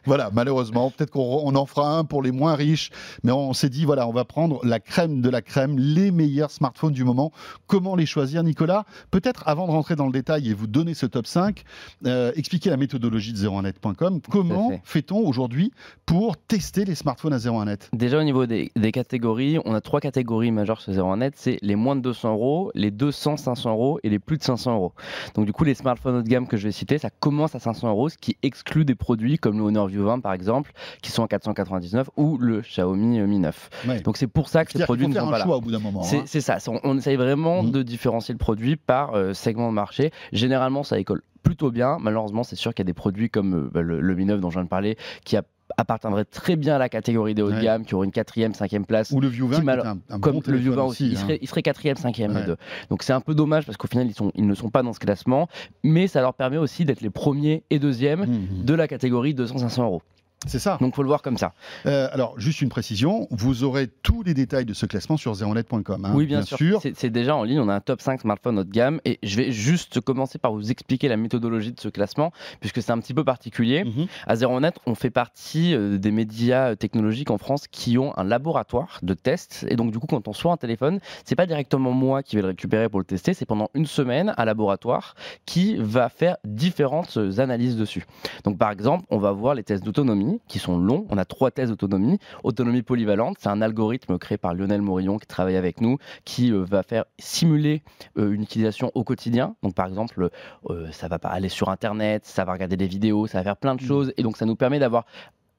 Voilà, 0.05 0.29
malheureusement, 0.33 0.91
peut-être 0.91 1.11
qu'on 1.11 1.41
on 1.45 1.55
en 1.55 1.65
fera 1.65 1.97
un 1.97 2.03
pour 2.03 2.21
les 2.21 2.31
moins 2.31 2.55
riches, 2.55 2.89
mais 3.23 3.31
on 3.31 3.53
s'est 3.53 3.69
dit, 3.69 3.85
voilà, 3.85 4.07
on 4.07 4.11
va 4.11 4.25
prendre 4.25 4.59
la 4.65 4.79
crème 4.81 5.21
de 5.21 5.29
la 5.29 5.41
crème, 5.41 5.77
les 5.79 6.11
meilleurs 6.11 6.51
smartphones 6.51 6.93
du 6.93 7.03
moment. 7.05 7.31
Comment 7.67 7.95
les 7.95 8.05
choisir, 8.05 8.43
Nicolas? 8.43 8.83
Peut-être 9.11 9.43
avant 9.47 9.65
de 9.67 9.71
rentrer 9.71 9.95
dans 9.95 10.05
le 10.07 10.11
détail 10.11 10.49
et 10.49 10.53
vous 10.53 10.67
donner 10.67 10.93
ce 10.93 11.05
top 11.05 11.25
5, 11.25 11.63
euh, 12.05 12.31
expliquer 12.35 12.69
la 12.69 12.77
méthodologie 12.77 13.31
de 13.31 13.37
01net.com. 13.37 14.19
Comment 14.29 14.71
fait. 14.71 14.81
fait-on 14.83 15.19
aujourd'hui 15.19 15.71
pour 16.05 16.35
tester 16.37 16.83
les 16.83 16.95
smartphones 16.95 17.33
à 17.33 17.37
01net 17.37 17.89
Déjà 17.93 18.19
au 18.19 18.23
niveau 18.23 18.45
des, 18.45 18.71
des 18.75 18.91
catégories, 18.91 19.59
on 19.63 19.73
a 19.73 19.79
trois 19.81 20.01
catégories 20.01 20.51
majeures 20.51 20.81
sur 20.81 20.96
01net. 20.97 21.33
C'est 21.35 21.57
les 21.61 21.75
moins 21.75 21.95
de 21.95 22.01
200 22.01 22.33
euros, 22.33 22.71
les 22.75 22.91
200, 22.91 23.37
500 23.37 23.71
euros 23.71 23.99
et 24.03 24.09
les 24.09 24.19
plus 24.19 24.37
de 24.37 24.43
500 24.43 24.73
euros. 24.75 24.93
Donc 25.35 25.45
du 25.45 25.53
coup, 25.53 25.63
les 25.63 25.73
smartphones 25.73 26.15
haut 26.17 26.21
de 26.21 26.27
gamme 26.27 26.47
que 26.47 26.57
je 26.57 26.63
vais 26.65 26.71
citer, 26.71 26.97
ça 26.97 27.09
commence 27.09 27.55
à 27.55 27.59
500 27.59 27.89
euros, 27.89 28.09
ce 28.09 28.17
qui 28.17 28.37
exclut 28.43 28.85
des 28.85 28.95
produits 28.95 29.37
comme 29.37 29.57
le 29.57 29.63
Honor 29.63 29.87
View 29.87 30.03
20 30.05 30.19
par 30.21 30.33
exemple, 30.33 30.71
qui 31.01 31.11
sont 31.11 31.23
à 31.23 31.27
499 31.27 32.09
ou 32.17 32.37
le 32.37 32.61
Xiaomi 32.61 33.19
Mi 33.21 33.39
9. 33.39 33.69
Ouais. 33.87 34.01
Donc 34.01 34.17
c'est 34.17 34.27
pour 34.27 34.49
ça 34.49 34.65
que 34.65 34.71
ces 34.71 34.83
produits 34.83 35.07
ne 35.07 35.13
sont 35.13 35.29
pas 35.29 35.37
là. 35.39 35.43
choix 35.45 35.57
au 35.57 35.61
bout 35.61 35.71
d'un 35.71 35.79
moment. 35.79 36.03
C'est 36.03 36.17
hein. 36.19 36.23
c'est 36.25 36.41
ça, 36.41 36.57
on, 36.67 36.79
on 36.83 36.97
essaye 36.97 37.15
vraiment 37.15 37.63
Mhm. 37.63 37.71
de 37.71 37.81
différencier 37.83 38.33
le 38.33 38.37
produit 38.39 38.75
par 38.75 39.15
euh, 39.15 39.33
segment 39.33 39.69
de 39.69 39.73
marché. 39.73 40.11
Généralement, 40.33 40.83
ça 40.83 40.99
école 40.99 41.21
plutôt 41.43 41.71
bien. 41.71 41.97
Malheureusement, 41.99 42.43
c'est 42.43 42.55
sûr 42.57 42.73
qu'il 42.73 42.83
y 42.83 42.85
a 42.85 42.91
des 42.91 42.93
produits 42.93 43.29
comme 43.29 43.53
euh, 43.55 43.69
bah, 43.73 43.81
le, 43.81 44.01
le 44.01 44.15
Mi 44.15 44.25
9 44.25 44.39
dont 44.41 44.49
je 44.49 44.55
viens 44.55 44.63
de 44.65 44.69
parler 44.69 44.97
qui 45.23 45.37
a- 45.37 45.43
appartiendraient 45.75 46.25
très 46.25 46.55
bien 46.55 46.75
à 46.75 46.77
la 46.77 46.89
catégorie 46.89 47.33
des 47.35 47.41
haut 47.41 47.49
de 47.51 47.55
Ouais. 47.55 47.61
gamme, 47.63 47.83
qui 47.85 47.93
auraient 47.95 48.05
une 48.05 48.11
quatrième, 48.11 48.53
cinquième 48.53 48.85
place. 48.85 49.11
Ou 49.11 49.19
le 49.19 49.27
View 49.27 49.47
20, 49.47 49.59
qui 49.59 49.65
mal- 49.65 49.79
est 49.79 49.85
un, 49.87 49.97
un 50.09 50.19
Comme 50.19 50.33
bon 50.35 50.41
le 50.47 50.57
View 50.57 50.71
téléphone 50.71 50.75
20 50.75 50.83
aussi, 50.83 51.07
il 51.09 51.17
hein. 51.17 51.19
serait, 51.21 51.39
il 51.41 51.47
serait 51.47 51.61
quatrième, 51.61 51.97
cinquième 51.97 52.31
Ouais. 52.33 52.41
les 52.41 52.45
deux. 52.45 52.57
Donc 52.89 53.03
c'est 53.03 53.13
un 53.13 53.21
peu 53.21 53.35
dommage 53.35 53.65
parce 53.65 53.77
qu'au 53.77 53.87
final 53.87 54.07
ils, 54.07 54.13
sont, 54.13 54.31
ils 54.35 54.47
ne 54.47 54.53
sont 54.55 54.69
pas 54.69 54.83
dans 54.83 54.93
ce 54.93 54.99
classement, 54.99 55.47
mais 55.83 56.07
ça 56.07 56.21
leur 56.21 56.33
permet 56.33 56.57
aussi 56.57 56.85
d'être 56.85 57.01
les 57.01 57.09
premiers 57.09 57.63
et 57.69 57.79
deuxièmes 57.79 58.25
Mhm. 58.27 58.63
de 58.65 58.73
la 58.73 58.87
catégorie 58.87 59.33
200-500 59.33 59.83
euros. 59.83 60.01
C'est 60.45 60.59
ça. 60.59 60.77
Donc 60.79 60.93
faut 60.95 61.01
le 61.01 61.07
voir 61.07 61.23
comme 61.23 61.37
ça. 61.37 61.53
Euh, 61.87 62.07
alors, 62.11 62.39
juste 62.39 62.61
une 62.61 62.69
précision, 62.69 63.27
vous 63.31 63.63
aurez 63.63 63.87
tous 63.87 64.21
les 64.21 64.35
détails 64.35 64.65
de 64.65 64.73
ce 64.73 64.85
classement 64.85 65.17
sur 65.17 65.33
zeronet.com. 65.33 66.05
hein, 66.05 66.11
oui, 66.13 66.27
bien, 66.27 66.43
sûr. 66.43 66.79
C'est- 66.81 66.93
C'est 66.95 67.09
déjà 67.09 67.35
en 67.35 67.43
ligne, 67.43 67.59
on 67.59 67.69
a 67.69 67.73
un 67.73 67.79
top 67.79 68.01
5 68.01 68.21
smartphone 68.21 68.59
haut 68.59 68.63
de 68.63 68.71
gamme 68.71 69.01
et 69.03 69.17
je 69.23 69.35
vais 69.35 69.51
juste 69.51 69.99
commencer 69.99 70.37
par 70.37 70.53
vous 70.53 70.69
expliquer 70.69 71.07
la 71.07 71.17
méthodologie 71.17 71.71
de 71.73 71.79
ce 71.79 71.89
classement 71.89 72.31
puisque 72.59 72.81
c'est 72.83 72.91
un 72.91 72.99
petit 72.99 73.15
peu 73.15 73.23
particulier. 73.23 73.83
Mhm. 73.83 74.05
À 74.27 74.35
ZeroNet, 74.35 74.73
on 74.85 74.93
fait 74.93 75.09
partie 75.09 75.73
euh, 75.73 75.97
des 75.97 76.11
médias 76.11 76.75
technologiques 76.75 77.31
en 77.31 77.39
France 77.39 77.67
qui 77.67 77.97
ont 77.97 78.15
un 78.17 78.23
laboratoire 78.23 78.99
de 79.01 79.15
tests. 79.15 79.65
Et 79.69 79.75
donc, 79.75 79.91
du 79.91 79.97
coup, 79.99 80.07
quand 80.07 80.27
on 80.27 80.33
soit 80.33 80.51
un 80.53 80.57
téléphone, 80.57 80.99
c'est 81.25 81.35
pas 81.35 81.47
directement 81.47 81.91
moi 81.91 82.21
qui 82.21 82.35
vais 82.35 82.43
le 82.43 82.49
récupérer 82.49 82.89
pour 82.89 82.99
le 82.99 83.05
tester, 83.05 83.33
c'est 83.33 83.45
pendant 83.45 83.69
une 83.73 83.87
semaine 83.87 84.33
un 84.37 84.45
laboratoire 84.45 85.15
qui 85.47 85.77
va 85.77 86.09
faire 86.09 86.37
différentes 86.45 87.17
euh, 87.17 87.39
analyses 87.39 87.75
dessus. 87.75 88.05
Donc, 88.43 88.57
par 88.59 88.69
exemple, 88.71 89.05
on 89.09 89.17
va 89.17 89.31
voir 89.31 89.55
les 89.55 89.63
tests 89.63 89.83
d'autonomie 89.83 90.36
qui 90.47 90.59
sont 90.59 90.77
longs. 90.77 91.05
On 91.09 91.17
a 91.17 91.25
trois 91.25 91.51
tests 91.51 91.71
d'autonomie. 91.71 92.19
Autonomie 92.43 92.81
polyvalente, 92.81 93.37
c'est 93.39 93.49
un 93.49 93.61
algorithme 93.61 94.17
créé 94.17 94.37
par 94.37 94.53
Lionel 94.53 94.81
Morillon 94.81 95.17
qui 95.17 95.27
travaille 95.27 95.55
avec 95.55 95.81
nous, 95.81 95.97
qui 96.25 96.51
euh, 96.51 96.63
va 96.63 96.83
faire 96.83 97.05
simuler 97.19 97.83
euh, 98.17 98.31
une 98.31 98.41
utilisation 98.43 98.91
au 98.95 99.03
quotidien. 99.03 99.55
Donc, 99.63 99.75
par 99.75 99.87
exemple, 99.87 100.29
euh, 100.69 100.87
ça 100.91 101.07
va 101.07 101.19
pas 101.19 101.29
aller 101.29 101.49
sur 101.49 101.69
Internet, 101.69 102.25
ça 102.25 102.45
va 102.45 102.53
regarder 102.53 102.77
des 102.77 102.87
vidéos, 102.87 103.27
ça 103.27 103.39
va 103.39 103.43
faire 103.43 103.57
plein 103.57 103.75
de 103.75 103.81
Mhm. 103.81 103.87
choses. 103.87 104.13
Et 104.17 104.23
donc, 104.23 104.37
ça 104.37 104.45
nous 104.45 104.55
permet 104.55 104.79
d'avoir 104.79 105.05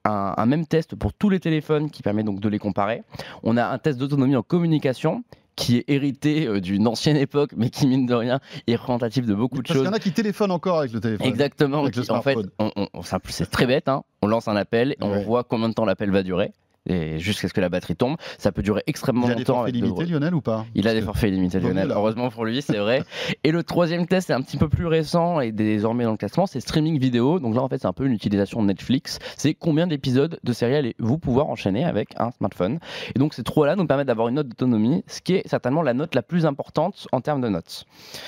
un, 0.05 0.35
un 0.37 0.47
même 0.47 0.67
test 0.67 0.95
pour 0.97 1.13
tous 1.13 1.29
les 1.29 1.41
téléphones 1.41 1.91
qui 1.91 2.03
permet 2.03 2.23
donc 2.23 2.41
de 2.41 2.49
les 2.49 2.59
comparer. 2.59 3.03
On 3.43 3.57
a 3.57 3.67
un 3.67 3.79
test 3.79 3.99
d'autonomie 3.99 4.37
en 4.37 4.43
communication 4.43 5.23
qui 5.59 5.77
est 5.79 5.85
hérité 5.89 6.47
euh, 6.47 6.61
d'une 6.61 6.87
ancienne 6.87 7.17
époque, 7.17 7.51
mais 7.57 7.69
qui, 7.69 7.87
mine 7.87 8.07
de 8.07 8.15
rien, 8.15 8.39
est 8.67 8.77
représentatif 8.77 9.27
de 9.27 9.35
beaucoup 9.35 9.57
de 9.57 9.63
Parce 9.63 9.71
qu'il 9.73 9.77
choses. 9.79 9.87
y 9.87 9.89
en 9.89 9.93
a 9.93 9.99
qui 9.99 10.13
téléphonent 10.13 10.53
encore 10.53 10.79
avec 10.79 10.93
le 10.93 11.01
téléphone. 11.01 11.27
Exactement. 11.27 11.83
Avec 11.83 11.97
le 11.97 12.03
qui- 12.03 12.11
en 12.13 12.23
fait, 12.23 12.37
on- 12.59 12.71
on- 12.77 13.03
c'est 13.29 13.51
très 13.51 13.67
bête. 13.67 13.89
hein. 13.89 14.03
On 14.23 14.29
lance 14.29 14.47
un 14.49 14.57
appel 14.57 14.93
et 14.93 14.97
on 15.03 15.21
voit 15.23 15.43
combien 15.45 15.69
de 15.69 15.75
temps 15.75 15.85
l'appel 15.85 16.11
va 16.11 16.23
durer. 16.23 16.53
Et 16.89 17.19
jusqu'à 17.19 17.49
ce 17.49 17.53
que 17.55 17.61
la 17.61 17.69
batterie 17.69 17.97
tombe, 17.97 18.17
ça 18.39 18.53
peut 18.53 18.63
durer 18.63 18.83
extrêmement 18.87 19.27
Il 19.27 19.33
a 19.33 19.35
des 19.35 19.41
longtemps. 19.41 19.55
forfaits 19.57 19.75
de 19.75 19.81
limités, 19.81 20.07
Lionel, 20.07 20.35
ou 20.35 20.41
pas? 20.41 20.65
Il 20.75 20.89
a 20.89 20.95
des 20.95 21.03
forfaits 21.03 21.31
illimités, 21.31 21.59
mieux, 21.61 21.69
Lionel. 21.69 21.91
Heureusement 21.93 22.31
pour 22.31 22.45
lui, 22.45 22.63
c'est 22.63 22.79
vrai. 22.79 23.03
et 23.45 23.51
le 23.53 23.63
troisième 23.63 24.07
test, 24.07 24.29
c'est 24.29 24.33
un 24.33 24.41
petit 24.43 24.57
peu 24.57 24.69
plus 24.69 24.87
récent 24.87 25.41
et 25.41 25.53
désormais 25.53 26.05
dans 26.05 26.13
le 26.13 26.17
classement, 26.17 26.47
c'est 26.47 26.61
streaming 26.61 26.99
vidéo. 26.99 27.39
Donc 27.41 27.55
là, 27.55 27.63
en 27.63 27.69
fait, 27.69 27.79
c'est 27.79 27.87
un 27.87 27.93
peu 27.93 28.07
une 28.07 28.13
utilisation 28.13 28.63
de 28.63 28.67
Netflix. 28.69 29.19
C'est 29.37 29.55
combien 29.55 29.87
d'épisodes 29.87 30.39
de 30.43 30.53
séries 30.53 30.77
allez-vous 30.77 31.19
pouvoir 31.19 31.49
enchaîner 31.49 31.85
avec 31.85 32.09
un 32.19 32.31
smartphone? 32.31 32.79
Et 33.15 33.19
donc, 33.19 33.35
ces 33.35 33.43
trois-là 33.43 33.77
nous 33.77 33.87
permettent 33.87 34.07
d'avoir 34.09 34.29
une 34.29 34.37
note 34.37 34.49
d'autonomie, 34.49 35.05
ce 35.07 35.21
qui 35.21 35.35
est 35.35 35.47
certainement 35.47 35.83
la 35.83 35.95
note 35.95 36.15
la 36.15 36.23
plus 36.23 36.47
importante 36.47 37.07
en 37.13 37.21
termes 37.21 37.41
de 37.41 37.49
notes. 37.49 37.85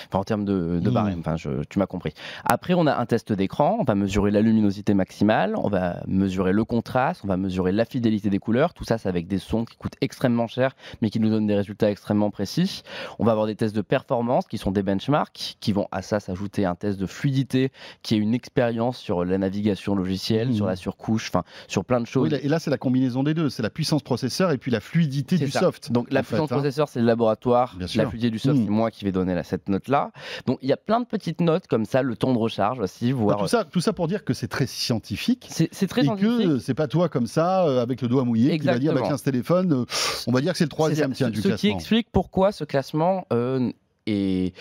Enfin, 0.09 0.19
en 0.19 0.25
termes 0.25 0.45
de, 0.45 0.81
de 0.81 0.91
Mmh. 0.91 0.93
barème. 0.95 1.19
Enfin, 1.21 1.37
je- 1.37 1.63
tu 1.69 1.79
m'as 1.79 1.87
compris. 1.87 2.13
Après, 2.45 2.75
on 2.75 2.87
a 2.87 2.95
un 2.97 3.07
test 3.07 3.33
d'écran. 3.33 3.77
On 3.81 3.85
va 3.85 3.95
mesurer 3.95 4.31
la 4.31 4.43
luminosité 4.43 4.93
maximale. 4.95 5.55
On 5.57 5.69
va 5.69 6.03
mesurer 6.07 6.53
le 6.53 6.65
contraste. 6.65 7.23
On 7.25 7.29
va 7.29 7.37
mesurer 7.37 7.73
la 7.73 7.85
fidélité 7.85 8.29
des 8.29 8.39
couleurs. 8.39 8.50
Tout 8.75 8.85
ça, 8.85 8.99
c'est 8.99 9.09
avec 9.09 9.27
des 9.29 9.39
sons 9.39 9.65
qui 9.65 9.77
coûtent 9.77 9.97
extrêmement 10.01 10.47
cher, 10.47 10.75
mais 11.03 11.11
qui 11.11 11.21
nous 11.21 11.31
donnent 11.31 11.47
des 11.47 11.55
résultats 11.55 11.91
extrêmement 11.91 12.31
précis. 12.31 12.83
On 13.19 13.25
va 13.25 13.33
avoir 13.33 13.47
des 13.47 13.55
tests 13.57 13.75
de 13.75 13.81
performance 13.83 14.47
qui 14.47 14.59
sont 14.59 14.71
des 14.71 14.83
benchmarks, 14.83 15.57
qui 15.61 15.73
vont 15.73 15.87
à 15.93 16.03
ça 16.03 16.21
s'ajouter 16.21 16.65
un 16.65 16.75
test 16.75 16.99
de 16.99 17.07
fluidité, 17.07 17.71
qui 18.03 18.15
est 18.15 18.19
une 18.19 18.35
expérience 18.35 18.99
sur 18.99 19.25
la 19.25 19.39
navigation 19.39 19.95
logicielle, 19.95 20.49
Mhm. 20.49 20.55
sur 20.55 20.67
la 20.67 20.77
surcouche, 20.77 21.29
enfin, 21.33 21.45
sur 21.69 21.85
plein 21.85 22.01
de 22.01 22.07
choses. 22.07 22.33
Oui, 22.33 22.39
et 22.43 22.49
là, 22.49 22.59
c'est 22.59 22.71
la 22.71 22.79
combinaison 22.79 23.23
des 23.23 23.35
deux. 23.35 23.51
C'est 23.51 23.63
la 23.63 23.71
puissance 23.71 24.03
processeur 24.03 24.51
et 24.51 24.59
puis 24.59 24.71
la 24.71 24.81
fluidité 24.81 25.39
du 25.39 25.51
ça. 25.51 25.61
soft. 25.61 25.93
Donc 25.93 26.11
la 26.13 26.23
fait, 26.23 26.29
puissance 26.37 26.51
hein. 26.53 26.57
processeur, 26.57 26.89
c'est 26.89 27.01
le 27.01 27.07
laboratoire. 27.07 27.75
Bien. 27.77 27.87
La 27.97 28.07
fluidité 28.07 28.31
du 28.31 28.39
soft, 28.39 28.59
Mm. 28.59 28.65
c'est 28.65 28.71
moi 28.71 28.91
qui 28.91 29.05
vais 29.05 29.13
donner 29.13 29.41
cette 29.45 29.69
note-là. 29.69 30.11
Donc 30.47 30.59
il 30.63 30.69
y 30.69 30.73
a 30.73 30.77
plein 30.77 31.01
de 31.01 31.07
petites 31.07 31.41
notes 31.41 31.67
comme 31.67 31.85
ça, 31.85 32.03
le 32.03 32.17
temps 32.17 32.33
de 32.33 32.39
recharge 32.39 32.79
aussi, 32.81 33.13
Bah, 33.13 33.19
voire. 33.19 33.39
tout, 33.39 33.49
ça, 33.49 33.65
tout 33.65 33.81
ça 33.81 33.93
pour 33.93 34.09
dire 34.09 34.25
que 34.25 34.35
c'est 34.35 34.49
très 34.49 34.67
scientifique. 34.67 35.47
C'est 35.51 35.69
c'est 35.73 35.87
très 35.87 36.01
et 36.03 36.05
scientifique. 36.05 36.47
que 36.47 36.59
c'est 36.59 36.75
pas 36.75 36.89
toi 36.89 37.09
comme 37.09 37.27
ça, 37.27 37.65
euh, 37.67 37.81
avec 37.83 38.03
le 38.03 38.09
doigt 38.09 38.25
mouillé, 38.25 38.40
qui 38.49 38.67
va 38.67 38.79
dire 38.79 38.95
bah, 38.95 39.03
tiens, 39.05 39.17
ce 39.17 39.25
téléphone, 39.25 39.73
euh, 39.73 39.85
on 40.27 40.33
va 40.33 40.41
dire 40.41 40.53
que 40.53 40.59
c'est 40.59 40.65
le 40.65 40.71
troisième 40.71 41.13
tiens, 41.13 41.27
ça. 41.27 41.31
du 41.31 41.41
Ce, 41.41 41.51
ce 41.51 41.55
qui 41.57 41.69
explique 41.69 42.09
pourquoi 42.13 42.53
ce 42.53 42.65
classement 42.65 43.27
euh, 43.33 43.71
et 44.07 44.53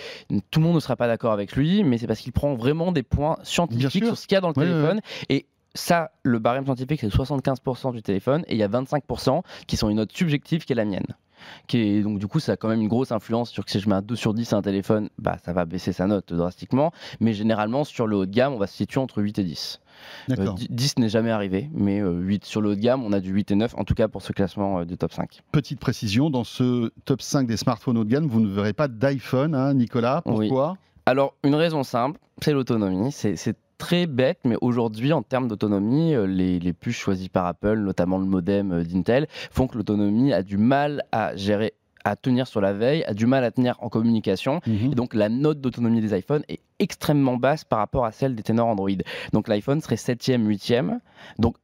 tout 0.51 0.59
le 0.59 0.65
monde 0.65 0.75
ne 0.75 0.79
sera 0.79 0.95
pas 0.95 1.07
d'accord 1.07 1.31
avec 1.31 1.55
lui, 1.55 1.83
mais 1.83 1.97
c'est 1.97 2.07
parce 2.07 2.19
qu'il 2.19 2.33
prend 2.33 2.55
vraiment 2.55 2.91
des 2.91 3.03
points 3.03 3.37
scientifiques 3.43 4.05
sur 4.05 4.17
ce 4.17 4.27
qu'il 4.27 4.35
y 4.35 4.37
a 4.37 4.41
dans 4.41 4.49
le 4.49 4.53
Ouais, 4.55 4.63
ouais, 4.63 4.69
téléphone. 4.69 5.01
Et 5.29 5.45
ça, 5.73 6.11
le 6.23 6.39
barème 6.39 6.65
scientifique, 6.65 6.99
c'est 6.99 7.07
75% 7.07 7.93
du 7.93 8.01
téléphone, 8.01 8.43
et 8.47 8.55
il 8.55 8.57
y 8.57 8.63
a 8.63 8.67
25% 8.67 9.41
qui 9.67 9.77
sont 9.77 9.89
une 9.89 9.97
note 9.97 10.11
subjective 10.11 10.65
qui 10.65 10.73
est 10.73 10.75
la 10.75 10.85
mienne. 10.85 11.05
Qui 11.67 11.77
est, 11.77 12.01
donc 12.01 12.19
du 12.19 12.27
coup, 12.27 12.39
ça 12.39 12.53
a 12.53 12.57
quand 12.57 12.67
même 12.67 12.81
une 12.81 12.87
grosse 12.87 13.11
influence 13.11 13.49
sur 13.49 13.65
que 13.65 13.71
si 13.71 13.79
je 13.79 13.89
mets 13.89 13.95
un 13.95 14.01
2 14.01 14.15
sur 14.15 14.33
10 14.33 14.53
à 14.53 14.57
un 14.57 14.61
téléphone, 14.61 15.09
bah, 15.17 15.37
ça 15.43 15.53
va 15.53 15.65
baisser 15.65 15.93
sa 15.93 16.07
note 16.07 16.33
drastiquement. 16.33 16.91
Mais 17.19 17.33
généralement, 17.33 17.83
sur 17.83 18.07
le 18.07 18.15
haut 18.15 18.25
de 18.25 18.31
gamme, 18.31 18.53
on 18.53 18.57
va 18.57 18.67
se 18.67 18.75
situer 18.75 18.99
entre 18.99 19.21
8 19.21 19.39
et 19.39 19.43
10. 19.43 19.79
Euh, 20.29 20.35
D'accord. 20.35 20.55
10 20.55 20.67
10 20.69 20.99
n'est 20.99 21.09
jamais 21.09 21.31
arrivé, 21.31 21.69
mais 21.73 21.99
euh, 21.99 22.19
8 22.19 22.45
sur 22.45 22.61
le 22.61 22.69
haut 22.69 22.75
de 22.75 22.79
gamme, 22.79 23.03
on 23.03 23.11
a 23.11 23.19
du 23.19 23.31
8 23.31 23.51
et 23.51 23.55
9, 23.55 23.75
en 23.77 23.83
tout 23.83 23.95
cas 23.95 24.07
pour 24.07 24.21
ce 24.21 24.31
classement 24.31 24.79
euh, 24.79 24.85
du 24.85 24.97
top 24.97 25.13
5. 25.13 25.41
Petite 25.51 25.79
précision, 25.79 26.29
dans 26.29 26.43
ce 26.43 26.91
top 27.05 27.21
5 27.21 27.47
des 27.47 27.57
smartphones 27.57 27.97
haut 27.97 28.03
de 28.03 28.09
gamme, 28.09 28.27
vous 28.27 28.39
ne 28.39 28.47
verrez 28.47 28.73
pas 28.73 28.87
d'iPhone, 28.87 29.55
hein, 29.55 29.73
Nicolas? 29.73 30.21
Oui. 30.25 30.47
Pourquoi? 30.47 30.77
Alors, 31.05 31.33
une 31.43 31.55
raison 31.55 31.83
simple, 31.83 32.19
c'est 32.41 32.53
l'autonomie. 32.53 33.11
C'est 33.11 33.55
très 33.79 34.05
bête, 34.05 34.39
mais 34.45 34.57
aujourd'hui, 34.61 35.11
en 35.13 35.23
termes 35.23 35.47
d'autonomie, 35.47 36.13
euh, 36.13 36.27
les, 36.27 36.59
les 36.59 36.73
puces 36.73 36.97
choisies 36.97 37.29
par 37.29 37.47
Apple, 37.47 37.79
notamment 37.79 38.19
le 38.19 38.25
modem 38.25 38.71
euh, 38.71 38.83
d'Intel, 38.83 39.25
font 39.49 39.65
que 39.65 39.77
l'autonomie 39.77 40.31
a 40.31 40.43
du 40.43 40.57
mal 40.57 41.03
à 41.11 41.35
gérer 41.35 41.73
à 42.05 42.15
tenir 42.15 42.47
sur 42.47 42.61
la 42.61 42.73
veille, 42.73 43.03
a 43.05 43.13
du 43.13 43.25
mal 43.25 43.43
à 43.43 43.51
tenir 43.51 43.75
en 43.79 43.89
communication. 43.89 44.61
Mhm. 44.67 44.91
Et 44.91 44.95
donc 44.95 45.13
la 45.13 45.29
note 45.29 45.59
d'autonomie 45.59 46.01
des 46.01 46.17
iPhones 46.17 46.43
est 46.47 46.59
extrêmement 46.79 47.37
basse 47.37 47.63
par 47.63 47.79
rapport 47.79 48.05
à 48.05 48.11
celle 48.11 48.35
des 48.35 48.43
ténors 48.43 48.67
Android. 48.67 48.89
Donc 49.33 49.47
l'iPhone 49.47 49.81
serait 49.81 49.95
7e, 49.95 50.45
8e. 50.47 50.99
Donc 51.39 51.55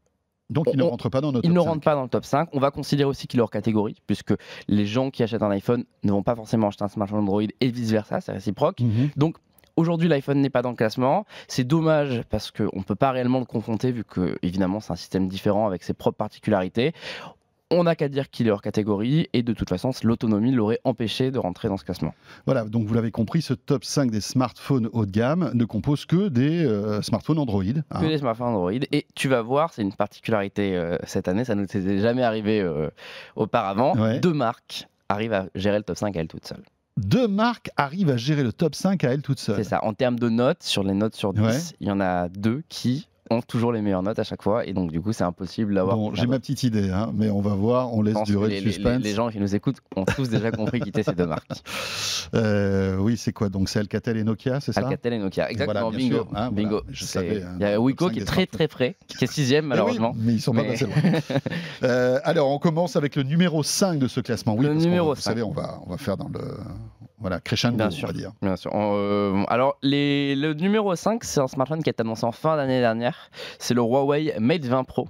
Donc 0.49 0.67
il 0.73 0.77
ne 0.77 0.83
rentre 0.83 1.09
pas 1.09 1.21
dans 1.21 1.31
notre 1.31 1.47
top 1.47 1.53
ne 1.55 1.59
5. 1.61 1.67
rentre 1.69 1.81
pas 1.81 1.95
dans 1.95 2.03
le 2.03 2.09
top 2.09 2.25
5. 2.25 2.49
On 2.51 2.59
va 2.59 2.71
considérer 2.71 3.09
aussi 3.09 3.27
qu'il 3.27 3.39
est 3.39 3.43
hors 3.43 3.49
catégorie, 3.49 3.95
puisque 4.07 4.33
les 4.67 4.85
gens 4.85 5.09
qui 5.09 5.23
achètent 5.23 5.43
un 5.43 5.51
iPhone 5.51 5.85
ne 6.03 6.11
vont 6.11 6.23
pas 6.23 6.35
forcément 6.35 6.67
acheter 6.67 6.83
un 6.83 6.89
smartphone 6.89 7.19
Android 7.19 7.43
et 7.61 7.69
vice-versa, 7.69 8.19
c'est 8.21 8.33
réciproque. 8.33 8.81
Mhm. 8.81 9.11
Aujourd'hui, 9.77 10.07
l'iPhone 10.07 10.39
n'est 10.39 10.49
pas 10.49 10.61
dans 10.61 10.69
le 10.69 10.75
classement. 10.75 11.25
C'est 11.47 11.65
dommage 11.65 12.21
parce 12.29 12.51
qu'on 12.51 12.77
ne 12.79 12.83
peut 12.83 12.95
pas 12.95 13.11
réellement 13.11 13.39
le 13.39 13.45
confronter 13.45 13.91
vu 13.91 14.03
que, 14.03 14.37
évidemment, 14.41 14.79
c'est 14.79 14.93
un 14.93 14.95
système 14.95 15.27
différent 15.27 15.67
avec 15.67 15.83
ses 15.83 15.93
propres 15.93 16.17
particularités. 16.17 16.93
On 17.71 17.83
n'a 17.83 17.95
qu'à 17.95 18.07
dire 18.07 18.29
qu'il 18.29 18.47
est 18.47 18.51
hors 18.51 18.61
catégorie 18.61 19.27
et 19.33 19.41
de 19.41 19.51
toute 19.51 19.67
façon, 19.69 19.89
l'autonomie 20.03 20.51
l'aurait 20.51 20.79
empêché 20.83 21.31
de 21.31 21.39
rentrer 21.39 21.67
dans 21.67 21.77
ce 21.77 21.83
classement. 21.83 22.13
Voilà, 22.45 22.63
donc 22.63 22.85
vous 22.85 22.93
l'avez 22.93 23.09
compris, 23.09 23.41
ce 23.41 23.55
top 23.55 23.83
5 23.83 24.11
des 24.11 24.21
smartphones 24.21 24.87
haut 24.93 25.05
de 25.07 25.11
gamme 25.11 25.49
ne 25.55 25.65
compose 25.65 26.05
que 26.05 26.29
des 26.29 26.63
euh, 26.63 27.01
smartphones 27.01 27.39
Android. 27.39 27.63
hein. 27.89 27.99
Que 27.99 28.05
les 28.05 28.19
smartphones 28.19 28.49
Android. 28.49 28.71
Et 28.71 29.07
tu 29.15 29.27
vas 29.27 29.41
voir, 29.41 29.73
c'est 29.73 29.81
une 29.81 29.93
particularité 29.93 30.77
euh, 30.77 30.97
cette 31.05 31.27
année, 31.27 31.43
ça 31.43 31.55
ne 31.55 31.61
nous 31.61 31.65
était 31.65 31.97
jamais 31.97 32.21
arrivé 32.23 32.61
euh, 32.61 32.89
auparavant. 33.35 33.95
Ouais. 33.97 34.19
Deux 34.19 34.33
marques 34.33 34.87
arrivent 35.09 35.33
à 35.33 35.47
gérer 35.55 35.77
le 35.79 35.83
top 35.83 35.97
5 35.97 36.15
à 36.15 36.19
elles 36.21 36.27
toutes 36.27 36.45
seules. 36.45 36.63
Deux 36.97 37.27
marques 37.27 37.69
arrivent 37.75 38.09
à 38.09 38.17
gérer 38.17 38.43
le 38.43 38.53
top 38.53 38.73
5 38.73 39.03
à 39.03 39.09
elles 39.11 39.21
toutes 39.21 39.39
seules. 39.39 39.57
C'est 39.57 39.63
ça. 39.69 39.83
En 39.83 39.93
termes 39.93 40.17
de 40.17 40.29
notes, 40.29 40.63
sur 40.63 40.83
les 40.83 40.93
notes 40.93 41.15
sur 41.15 41.33
10, 41.33 41.41
Ouais. 41.41 41.59
il 41.81 41.87
y 41.87 41.91
en 41.91 41.99
a 41.99 42.29
deux 42.29 42.63
qui 42.69 43.09
ont 43.31 43.41
toujours 43.41 43.71
les 43.71 43.81
meilleures 43.81 44.03
notes 44.03 44.19
à 44.19 44.23
chaque 44.23 44.41
fois. 44.43 44.65
Et 44.65 44.73
donc, 44.73 44.91
du 44.91 45.01
coup, 45.01 45.13
c'est 45.13 45.23
impossible 45.23 45.73
d'avoir. 45.75 45.97
Bon, 45.97 46.13
j'ai 46.13 46.27
ma 46.27 46.39
petite 46.39 46.63
idée, 46.63 46.89
hein, 46.91 47.11
mais 47.13 47.29
on 47.29 47.41
va 47.41 47.53
voir, 47.55 47.93
on 47.93 48.01
laisse 48.01 48.21
durer 48.23 48.47
le 48.49 48.53
les, 48.55 48.61
les- 48.61 48.71
suspense. 48.71 49.01
les 49.03 49.13
gens 49.13 49.29
qui 49.29 49.39
nous 49.39 49.55
écoutent 49.55 49.77
ont 49.95 50.05
tous 50.05 50.29
déjà 50.29 50.51
compris 50.51 50.79
qui 50.79 50.89
étaient 50.89 51.03
ces 51.03 51.13
deux 51.15 51.25
marques. 51.27 51.49
Euh, 52.33 52.97
oui, 52.97 53.17
c'est 53.17 53.31
quoi 53.33 53.49
Donc 53.49 53.69
c'est 53.69 53.77
Alcatel 53.79 54.17
et 54.17 54.23
Nokia, 54.23 54.59
c'est 54.59 54.71
ça? 54.73 54.81
Alcatel 54.81 55.13
et 55.13 55.19
Nokia. 55.19 55.49
Exactement, 55.51 55.81
Voilà, 55.91 55.97
bingo. 55.97 56.15
sûr, 56.15 56.27
hein, 56.35 56.49
bingo. 56.51 56.69
voilà, 56.69 56.85
je 56.89 57.05
C'est- 57.05 57.13
savais, 57.19 57.43
hein, 57.43 57.55
Il 57.59 57.61
y 57.61 57.65
a 57.65 57.79
Wiko 57.79 58.07
5 58.07 58.13
qui 58.13 58.19
est 58.19 58.25
très 58.25 58.45
très 58.47 58.67
frais, 58.67 58.95
qui 59.07 59.23
est 59.23 59.27
sixième 59.31 59.65
Eh 59.65 59.67
oui, 59.67 59.69
malheureusement. 59.69 60.13
mais 60.17 60.33
ils 60.33 60.41
sont 60.41 60.53
pas 60.53 60.63
passés 60.63 60.85
loin. 60.85 60.95
Euh, 61.83 62.19
alors, 62.23 62.49
on 62.49 62.57
commence 62.57 62.95
avec 62.95 63.15
le 63.15 63.23
numéro 63.23 63.61
5 63.61 63.99
de 63.99 64.07
ce 64.07 64.19
classement. 64.21 64.55
Oui, 64.55 64.65
Le 64.65 64.73
numéro 64.73 65.09
vous 65.09 65.15
5. 65.21 65.21
savez, 65.21 65.43
on 65.43 65.51
va, 65.51 65.79
on 65.85 65.89
va 65.91 65.97
faire 65.97 66.17
dans 66.17 66.29
le 66.29 66.39
voilà, 67.19 67.39
crescendo, 67.39 67.77
Bien 67.77 67.87
on 67.87 67.91
sûr. 67.91 68.07
va 68.07 68.13
dire. 68.13 68.31
Bien 68.41 68.55
sûr. 68.55 68.71
Euh, 68.73 69.43
alors, 69.47 69.77
les- 69.81 70.35
le 70.35 70.53
numéro 70.53 70.95
5, 70.95 71.23
c'est 71.23 71.39
un 71.39 71.47
smartphone 71.47 71.81
qui 71.83 71.89
est 71.89 71.99
annoncé 72.01 72.25
en 72.25 72.31
fin 72.31 72.55
d'année 72.57 72.79
dernière. 72.79 73.14
C'est 73.59 73.73
le 73.73 73.81
Huawei 73.81 74.33
Mate 74.39 74.65
20 74.65 74.83
Pro, 74.83 75.07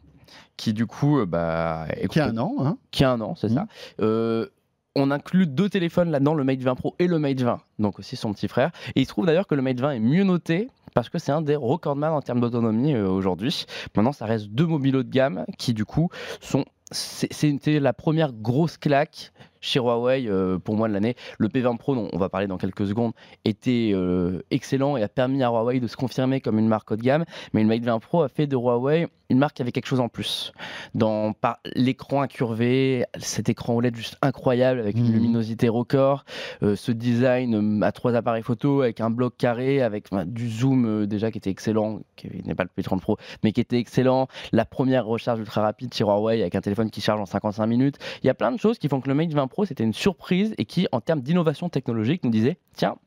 qui 0.58 0.74
du 0.74 0.86
coup, 0.86 1.20
euh, 1.20 1.26
bah, 1.26 1.86
est 1.89 2.08
Qui 2.08 2.20
a 2.20 2.28
un 2.28 2.38
an, 2.38 2.56
hein 2.60 2.78
qui 2.91 3.04
a 3.04 3.12
un 3.12 3.22
an, 3.22 3.36
c'est 3.36 3.50
ça. 3.50 3.68
Euh, 4.02 4.48
on 4.96 5.12
inclut 5.12 5.46
deux 5.46 5.70
téléphones 5.70 6.10
là-dedans, 6.10 6.34
le 6.34 6.44
Mate 6.44 6.62
20 6.62 6.76
Pro 6.76 6.96
et 7.00 7.08
le 7.08 7.20
Mate 7.20 7.41
20, 7.41 7.60
donc 7.80 8.00
aussi 8.00 8.15
son 8.15 8.34
petit 8.34 8.48
frère. 8.48 8.72
Et 8.96 9.02
il 9.02 9.06
se 9.06 9.10
trouve 9.10 9.26
d'ailleurs 9.26 9.48
que 9.48 9.56
le 9.56 9.62
Mate 9.62 9.80
20 9.80 9.91
est 9.91 10.00
mieux 10.00 10.24
noté 10.24 10.70
parce 10.94 11.10
que 11.10 11.20
c'est 11.20 11.34
un 11.34 11.41
des 11.41 11.58
recordman 11.58 12.13
en 12.13 12.22
termes 12.22 12.39
d'autonomie 12.39 12.94
euh, 12.94 13.08
aujourd'hui. 13.08 13.65
Maintenant, 13.96 14.13
ça 14.13 14.26
reste 14.26 14.48
deux 14.48 14.65
mobiles 14.65 14.96
haut 14.96 15.04
de 15.04 15.10
gamme 15.10 15.46
qui 15.58 15.74
du 15.74 15.86
coup 15.86 16.10
sont 16.39 16.65
c'était 16.91 17.80
la 17.80 17.94
première 17.94 18.32
grosse 18.32 18.78
claque 18.78 19.34
chez 19.65 19.80
Huawei 19.80 20.28
euh, 20.28 20.60
pour 20.60 20.75
moi 20.75 20.88
de 20.88 20.93
l'année. 20.93 21.15
Le 21.38 21.47
P20 21.47 21.78
Pro, 21.78 21.95
dont 21.95 22.08
on 22.13 22.17
va 22.17 22.30
parler 22.30 22.47
dans 22.47 22.58
quelques 22.58 22.88
secondes, 22.88 23.13
était 23.43 23.91
euh, 23.93 24.41
excellent 24.51 24.95
et 24.97 25.04
a 25.04 25.08
permis 25.10 25.43
à 25.43 25.47
Huawei 25.49 25.80
de 25.80 25.88
se 25.88 25.97
confirmer 25.97 26.39
comme 26.41 26.60
une 26.60 26.67
marque 26.67 26.91
haut 26.91 26.95
de 26.95 27.01
gamme. 27.01 27.25
Mais 27.54 27.62
le 27.62 27.67
Mate 27.67 27.84
20 27.84 27.99
Pro 27.99 28.21
a 28.21 28.30
fait 28.30 28.47
de 28.47 28.56
Huawei 28.56 29.08
une 29.32 29.39
marque 29.39 29.56
qui 29.56 29.63
avait 29.63 29.71
quelque 29.71 29.88
chose 29.88 29.99
en 30.01 30.08
plus. 30.08 30.51
Dans 30.93 31.34
par 31.34 31.58
l'écran 31.73 32.21
incurvé, 32.21 33.06
cet 33.17 33.49
écran 33.49 33.73
OLED 33.75 33.95
juste 33.95 34.17
incroyable 34.21 34.80
avec 34.80 34.97
une 34.97 35.06
Mhm. 35.08 35.13
luminosité 35.13 35.67
record, 35.67 36.25
euh, 36.62 36.75
ce 36.75 36.91
design 36.91 37.82
à 37.84 37.91
trois 37.91 38.13
appareils 38.13 38.43
photo 38.43 38.82
avec 38.84 39.01
un 39.01 39.10
bloc 39.10 39.36
carré, 39.36 39.82
avec 39.82 40.12
bah, 40.12 40.25
du 40.25 40.47
zoom 40.47 40.86
euh, 40.86 41.08
déjà 41.08 41.32
qui 41.32 41.39
était 41.39 41.49
excellent, 41.49 42.01
qui 42.15 42.28
n'est 42.45 42.54
pas 42.54 42.65
le 42.65 42.69
P30 42.84 42.99
Pro, 42.99 43.17
mais 43.43 43.51
qui 43.51 43.62
était 43.62 43.80
excellent. 43.80 44.28
La 44.51 44.63
première 44.65 45.06
recharge 45.08 45.39
ultra 45.39 45.62
rapide 45.62 45.91
chez 45.93 46.04
Huawei 46.04 46.41
avec 46.41 46.54
un 46.54 46.62
téléphone 46.62 46.91
qui 46.91 47.01
charge 47.01 47.19
en 47.19 47.25
55 47.25 47.65
minutes. 47.65 47.97
Il 48.23 48.28
y 48.28 48.30
a 48.30 48.36
plein 48.36 48.51
de 48.51 48.60
choses 48.60 48.78
qui 48.78 48.89
font 48.89 49.01
que 49.01 49.08
le 49.08 49.15
Mate 49.15 49.34
20 49.34 49.47
Pro 49.47 49.55
c'était 49.63 49.86
une 49.86 49.94
surprise 49.94 50.54
et 50.58 50.65
qui, 50.65 50.88
en 50.91 51.00
termes 51.00 51.22
d'innovation 51.22 51.70
technologique, 51.70 52.24
nous 52.24 52.32
disait 52.32 52.58
tiens. 52.74 52.98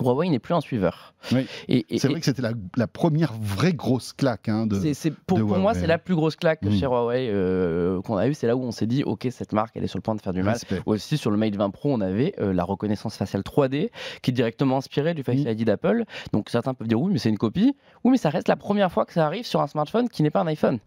Huawei 0.00 0.28
n'est 0.28 0.38
plus 0.38 0.54
un 0.54 0.60
suiveur. 0.60 1.14
Oui. 1.32 1.46
Et, 1.68 1.86
et- 1.90 1.98
C'est 1.98 2.08
vrai 2.08 2.18
que 2.20 2.24
c'était 2.26 2.42
la, 2.42 2.52
la 2.76 2.86
première 2.86 3.32
vraie 3.34 3.72
grosse 3.72 4.12
claque. 4.12 4.48
Hein, 4.48 4.66
de... 4.66 4.78
c'est, 4.80 4.94
c'est- 4.94 5.10
pour, 5.14 5.38
de 5.38 5.42
pour 5.44 5.58
moi, 5.58 5.74
c'est 5.74 5.86
la 5.86 5.98
plus 5.98 6.14
grosse 6.14 6.36
claque 6.36 6.62
Mm. 6.62 6.70
chez 6.72 6.86
Huawei 6.86 7.28
euh, 7.30 8.00
qu'on 8.02 8.16
a 8.16 8.26
eue. 8.28 8.34
C'est 8.34 8.46
là 8.46 8.56
où 8.56 8.62
on 8.62 8.70
s'est 8.70 8.86
dit, 8.86 9.02
ok, 9.04 9.28
cette 9.30 9.52
marque, 9.52 9.76
elle 9.76 9.84
est 9.84 9.88
sur 9.88 9.98
le 9.98 10.02
point 10.02 10.14
de 10.14 10.20
faire 10.20 10.32
du 10.32 10.42
mal. 10.42 10.54
Respect. 10.54 10.80
Aussi 10.86 11.16
sur 11.18 11.30
le 11.30 11.36
Mate 11.36 11.56
20 11.56 11.70
Pro, 11.70 11.92
on 11.92 12.00
avait 12.00 12.34
euh, 12.40 12.52
la 12.52 12.64
reconnaissance 12.64 13.16
faciale 13.16 13.42
3D 13.42 13.90
qui 14.22 14.30
est 14.30 14.34
directement 14.34 14.78
inspirée 14.78 15.14
du 15.14 15.22
Face 15.22 15.40
Mm. 15.40 15.48
ID 15.48 15.64
d'Apple. 15.64 16.04
Donc 16.32 16.48
certains 16.50 16.74
peuvent 16.74 16.88
dire 16.88 17.00
oui, 17.00 17.12
mais 17.12 17.18
c'est 17.18 17.28
une 17.28 17.38
copie. 17.38 17.74
Oui, 18.04 18.12
mais 18.12 18.16
ça 18.18 18.30
reste 18.30 18.48
la 18.48 18.56
première 18.56 18.90
fois 18.90 19.04
que 19.04 19.12
ça 19.12 19.26
arrive 19.26 19.44
sur 19.44 19.60
un 19.60 19.66
smartphone 19.66 20.08
qui 20.08 20.22
n'est 20.22 20.30
pas 20.30 20.40
un 20.40 20.46
iPhone. 20.46 20.78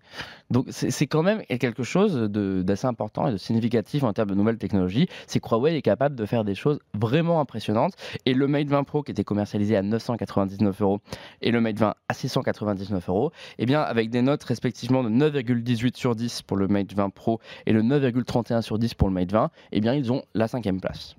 Donc 0.49 0.65
c'est, 0.69 0.91
c'est 0.91 1.07
quand 1.07 1.23
même 1.23 1.43
quelque 1.45 1.83
chose 1.83 2.13
de- 2.15 2.61
d'assez 2.63 2.87
important 2.87 3.27
et 3.27 3.31
de 3.31 3.37
significatif 3.37 4.03
en 4.03 4.13
termes 4.13 4.29
de 4.29 4.35
nouvelles 4.35 4.57
technologies. 4.57 5.07
C'est 5.27 5.39
que 5.39 5.47
Huawei 5.49 5.75
est 5.75 5.81
capable 5.81 6.15
de 6.15 6.25
faire 6.25 6.43
des 6.43 6.55
choses 6.55 6.79
vraiment 6.97 7.39
impressionnantes. 7.39 7.93
Et 8.25 8.33
le 8.33 8.47
Mate 8.47 8.67
20 8.67 8.83
Pro 8.83 9.02
qui 9.03 9.11
était 9.11 9.23
commercialisé 9.23 9.75
à 9.75 9.81
999 9.81 10.81
euros 10.81 10.99
et 11.41 11.51
le 11.51 11.61
Mate 11.61 11.77
20 11.79 11.93
à 12.09 12.13
699 12.13 13.09
euros, 13.09 13.31
eh 13.59 13.65
bien 13.65 13.81
avec 13.81 14.09
des 14.09 14.21
notes 14.21 14.43
respectivement 14.43 15.03
de 15.03 15.09
9,18 15.09 15.95
sur 15.95 16.15
10 16.15 16.41
pour 16.43 16.57
le 16.57 16.67
Mate 16.67 16.93
20 16.93 17.09
Pro 17.11 17.39
et 17.65 17.73
le 17.73 17.81
9,31 17.81 18.61
sur 18.61 18.79
10 18.79 18.93
pour 18.95 19.07
le 19.07 19.13
Mate 19.13 19.31
20, 19.31 19.49
eh 19.71 19.81
bien 19.81 19.93
ils 19.93 20.11
ont 20.11 20.23
la 20.33 20.47
cinquième 20.47 20.79
place. 20.81 21.15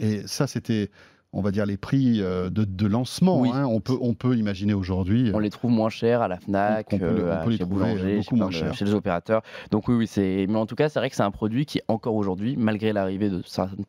Et 0.00 0.26
ça, 0.26 0.46
c'était, 0.46 0.90
on 1.34 1.42
va 1.42 1.50
dire, 1.50 1.66
les 1.66 1.76
prix 1.76 2.22
euh, 2.22 2.48
de, 2.48 2.64
de 2.64 2.86
lancement. 2.86 3.38
Oui. 3.38 3.50
hein. 3.52 3.66
On, 3.66 3.80
peut, 3.80 3.96
on 4.00 4.14
peut 4.14 4.34
imaginer 4.36 4.72
aujourd'hui. 4.72 5.30
On 5.34 5.38
les 5.38 5.50
trouve 5.50 5.70
moins 5.70 5.90
chers 5.90 6.22
à 6.22 6.28
la 6.28 6.38
Fnac, 6.38 6.86
On 6.92 6.98
peut 6.98 7.04
les- 7.14 7.20
euh, 7.20 7.36
on 7.40 7.44
peut 7.44 7.50
les 7.50 7.56
chez 7.58 7.64
trouver 7.64 7.84
Boulanger, 7.84 8.16
beaucoup 8.16 8.50
chez, 8.52 8.64
moins 8.64 8.72
chez 8.72 8.84
les 8.86 8.94
opérateurs. 8.94 9.42
Donc 9.70 9.88
oui, 9.88 9.94
oui, 9.94 10.06
c'est. 10.06 10.46
Mais 10.48 10.56
en 10.56 10.64
tout 10.64 10.76
cas, 10.76 10.88
c'est 10.88 10.98
vrai 10.98 11.10
que 11.10 11.16
c'est 11.16 11.22
un 11.22 11.30
produit 11.30 11.66
qui 11.66 11.82
encore 11.88 12.14
aujourd'hui, 12.14 12.56
malgré 12.56 12.94
l'arrivée 12.94 13.28
de, 13.28 13.42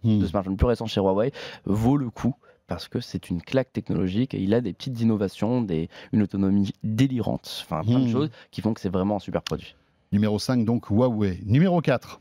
Hmm. 0.04 0.20
de 0.20 0.26
smartphones 0.26 0.58
plus 0.58 0.68
récents 0.68 0.88
chez 0.88 1.00
Huawei, 1.00 1.32
vaut 1.66 1.96
le 1.96 2.10
coup 2.10 2.36
parce 2.68 2.88
que 2.88 3.00
c'est 3.00 3.30
une 3.30 3.42
claque 3.42 3.72
technologique 3.74 4.34
et 4.34 4.40
il 4.40 4.54
a 4.54 4.62
des 4.62 4.74
petites 4.74 5.00
innovations, 5.02 5.62
des, 5.62 5.90
une 6.12 6.24
autonomie 6.24 6.72
délirante, 6.84 7.64
enfin 7.64 7.82
plein 7.84 8.00
de 8.00 8.06
Hmm. 8.08 8.12
choses 8.12 8.30
qui 8.52 8.62
font 8.62 8.74
que 8.74 8.82
c'est 8.82 8.90
vraiment 8.90 9.18
un 9.18 9.20
super 9.20 9.42
produit. 9.42 9.76
Numéro 10.12 10.38
5, 10.40 10.64
donc 10.66 10.90
Huawei. 10.90 11.40
Numéro 11.46 11.82
4. 11.82 12.20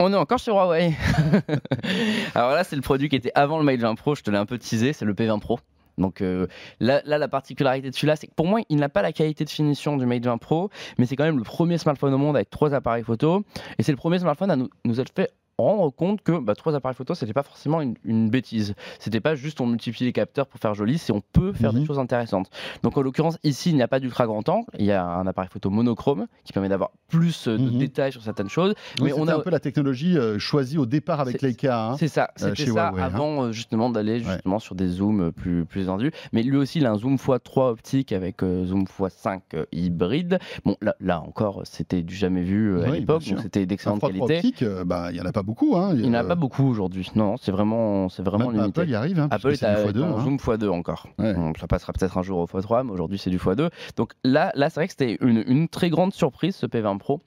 On 0.00 0.12
est 0.12 0.16
encore 0.16 0.40
sur 0.40 0.54
Huawei. 0.54 0.94
Alors 2.34 2.52
là, 2.52 2.64
c'est 2.64 2.76
le 2.76 2.82
produit 2.82 3.08
qui 3.08 3.16
était 3.16 3.32
avant 3.34 3.58
le 3.58 3.64
Mate 3.64 3.80
20 3.80 3.94
Pro, 3.94 4.14
je 4.14 4.22
te 4.22 4.30
l'ai 4.30 4.36
un 4.38 4.46
peu 4.46 4.58
teasé, 4.58 4.92
c'est 4.92 5.04
le 5.04 5.14
P20 5.14 5.40
Pro. 5.40 5.58
Donc 5.96 6.20
euh, 6.20 6.46
là, 6.78 7.02
là, 7.04 7.18
la 7.18 7.26
particularité 7.26 7.90
de 7.90 7.94
celui-là, 7.94 8.14
c'est 8.14 8.28
que 8.28 8.34
pour 8.34 8.46
moi, 8.46 8.60
il 8.68 8.76
n'a 8.76 8.88
pas 8.88 9.02
la 9.02 9.12
qualité 9.12 9.44
de 9.44 9.50
finition 9.50 9.96
du 9.96 10.06
Mate 10.06 10.24
20 10.24 10.38
Pro, 10.38 10.70
mais 10.98 11.06
c'est 11.06 11.16
quand 11.16 11.24
même 11.24 11.38
le 11.38 11.42
premier 11.42 11.78
smartphone 11.78 12.14
au 12.14 12.18
monde 12.18 12.36
avec 12.36 12.50
trois 12.50 12.72
appareils 12.74 13.02
photo. 13.02 13.44
Et 13.78 13.82
c'est 13.82 13.90
le 13.92 13.96
premier 13.98 14.18
smartphone 14.20 14.50
à 14.52 14.56
nous, 14.56 14.68
nous 14.84 15.00
être 15.00 15.12
fait 15.14 15.32
rendre 15.58 15.90
compte 15.90 16.22
que 16.22 16.38
bah, 16.38 16.54
trois 16.54 16.74
appareils 16.76 16.94
photo, 16.96 17.14
c'était 17.14 17.32
pas 17.32 17.42
forcément 17.42 17.80
une, 17.80 17.94
une 18.04 18.30
bêtise. 18.30 18.74
C'était 19.00 19.20
pas 19.20 19.34
juste 19.34 19.60
on 19.60 19.66
multiplie 19.66 20.04
les 20.04 20.12
capteurs 20.12 20.46
pour 20.46 20.60
faire 20.60 20.74
joli, 20.74 20.98
c'est 20.98 21.12
on 21.12 21.20
peut 21.32 21.52
faire 21.52 21.72
Mhm. 21.72 21.80
des 21.80 21.86
choses 21.86 21.98
intéressantes. 21.98 22.48
Donc 22.84 22.96
en 22.96 23.02
l'occurrence, 23.02 23.38
ici, 23.42 23.70
il 23.70 23.76
n'y 23.76 23.82
a 23.82 23.88
pas 23.88 23.98
d'ultra 23.98 24.26
grand 24.26 24.48
angle, 24.48 24.66
il 24.78 24.84
y 24.84 24.92
a 24.92 25.04
un 25.04 25.26
appareil 25.26 25.50
photo 25.52 25.68
monochrome 25.70 26.26
qui 26.44 26.52
permet 26.52 26.68
d'avoir 26.68 26.90
plus 27.08 27.48
euh, 27.48 27.58
de 27.58 27.70
Mhm. 27.70 27.78
détails 27.78 28.12
sur 28.12 28.22
certaines 28.22 28.48
choses. 28.48 28.74
Oui, 29.00 29.06
mais 29.06 29.12
on 29.14 29.26
a 29.26 29.34
un 29.34 29.40
peu 29.40 29.50
la 29.50 29.58
technologie 29.60 30.16
euh, 30.16 30.38
choisie 30.38 30.78
au 30.78 30.86
départ 30.86 31.18
avec 31.20 31.42
Leica. 31.42 31.88
hein. 31.90 31.96
C'est 31.98 32.08
ça, 32.08 32.30
euh, 32.40 32.54
c'était 32.54 32.70
ça 32.70 32.90
Huawei, 32.90 33.02
hein. 33.02 33.04
avant 33.04 33.52
justement 33.52 33.90
d'aller 33.90 34.20
justement 34.20 34.60
sur 34.60 34.74
des 34.76 34.86
zooms 34.88 35.32
plus 35.32 35.64
plus 35.64 35.82
étendus. 35.84 36.12
Mais 36.32 36.42
lui 36.44 36.56
aussi, 36.56 36.78
il 36.78 36.86
a 36.86 36.92
un 36.92 36.98
zoom 36.98 37.16
x3 37.16 37.68
optique 37.70 38.12
avec 38.12 38.42
euh, 38.44 38.64
zoom 38.64 38.84
x5 38.84 39.40
euh, 39.54 39.64
hybride. 39.72 40.38
Bon, 40.64 40.76
là, 40.80 40.94
là 41.00 41.20
encore, 41.20 41.62
c'était 41.64 42.02
du 42.02 42.14
jamais 42.14 42.42
vu 42.42 42.80
à 42.82 42.90
Oui, 42.90 43.00
l'époque, 43.00 43.24
donc 43.28 43.40
c'était 43.40 43.66
d'excellente 43.66 44.00
qualité. 44.00 44.40
bah, 44.86 45.08
il 45.10 45.14
n'y 45.14 45.20
en 45.20 45.26
a 45.26 45.32
pas 45.32 45.42
beaucoup. 45.48 45.76
Hein. 45.76 45.94
Il 45.94 46.02
n'y 46.02 46.08
en 46.10 46.14
a 46.14 46.22
Euh, 46.22 46.28
pas 46.28 46.34
beaucoup 46.34 46.68
aujourd'hui. 46.68 47.10
Non, 47.14 47.36
c'est 47.38 47.50
vraiment, 47.50 48.08
c'est 48.08 48.22
vraiment 48.22 48.50
même 48.50 48.60
limité. 48.60 48.82
Apple 48.82 48.90
y 48.90 48.94
arrive. 48.94 49.18
Hein, 49.18 49.28
Apple 49.30 49.52
est 49.52 49.62
à 49.62 49.90
du 49.90 49.98
x2. 49.98 50.02
en 50.04 50.18
hein. 50.18 50.22
zoom 50.22 50.36
x2 50.36 50.68
encore. 50.68 51.08
Ouais. 51.18 51.34
Donc, 51.34 51.58
ça 51.58 51.66
passera 51.66 51.92
peut-être 51.92 52.18
un 52.18 52.22
jour 52.22 52.38
au 52.38 52.46
x3, 52.46 52.84
mais 52.84 52.92
aujourd'hui 52.92 53.18
c'est 53.18 53.30
du 53.30 53.38
x2. 53.38 53.70
Donc 53.96 54.12
là, 54.24 54.52
là 54.54 54.68
c'est 54.68 54.80
vrai 54.80 54.86
que 54.86 54.92
c'était 54.92 55.16
une, 55.20 55.42
une 55.46 55.68
très 55.68 55.88
grande 55.90 56.12
surprise 56.12 56.54
ce 56.54 56.66
P20 56.66 56.98
Pro. 56.98 57.22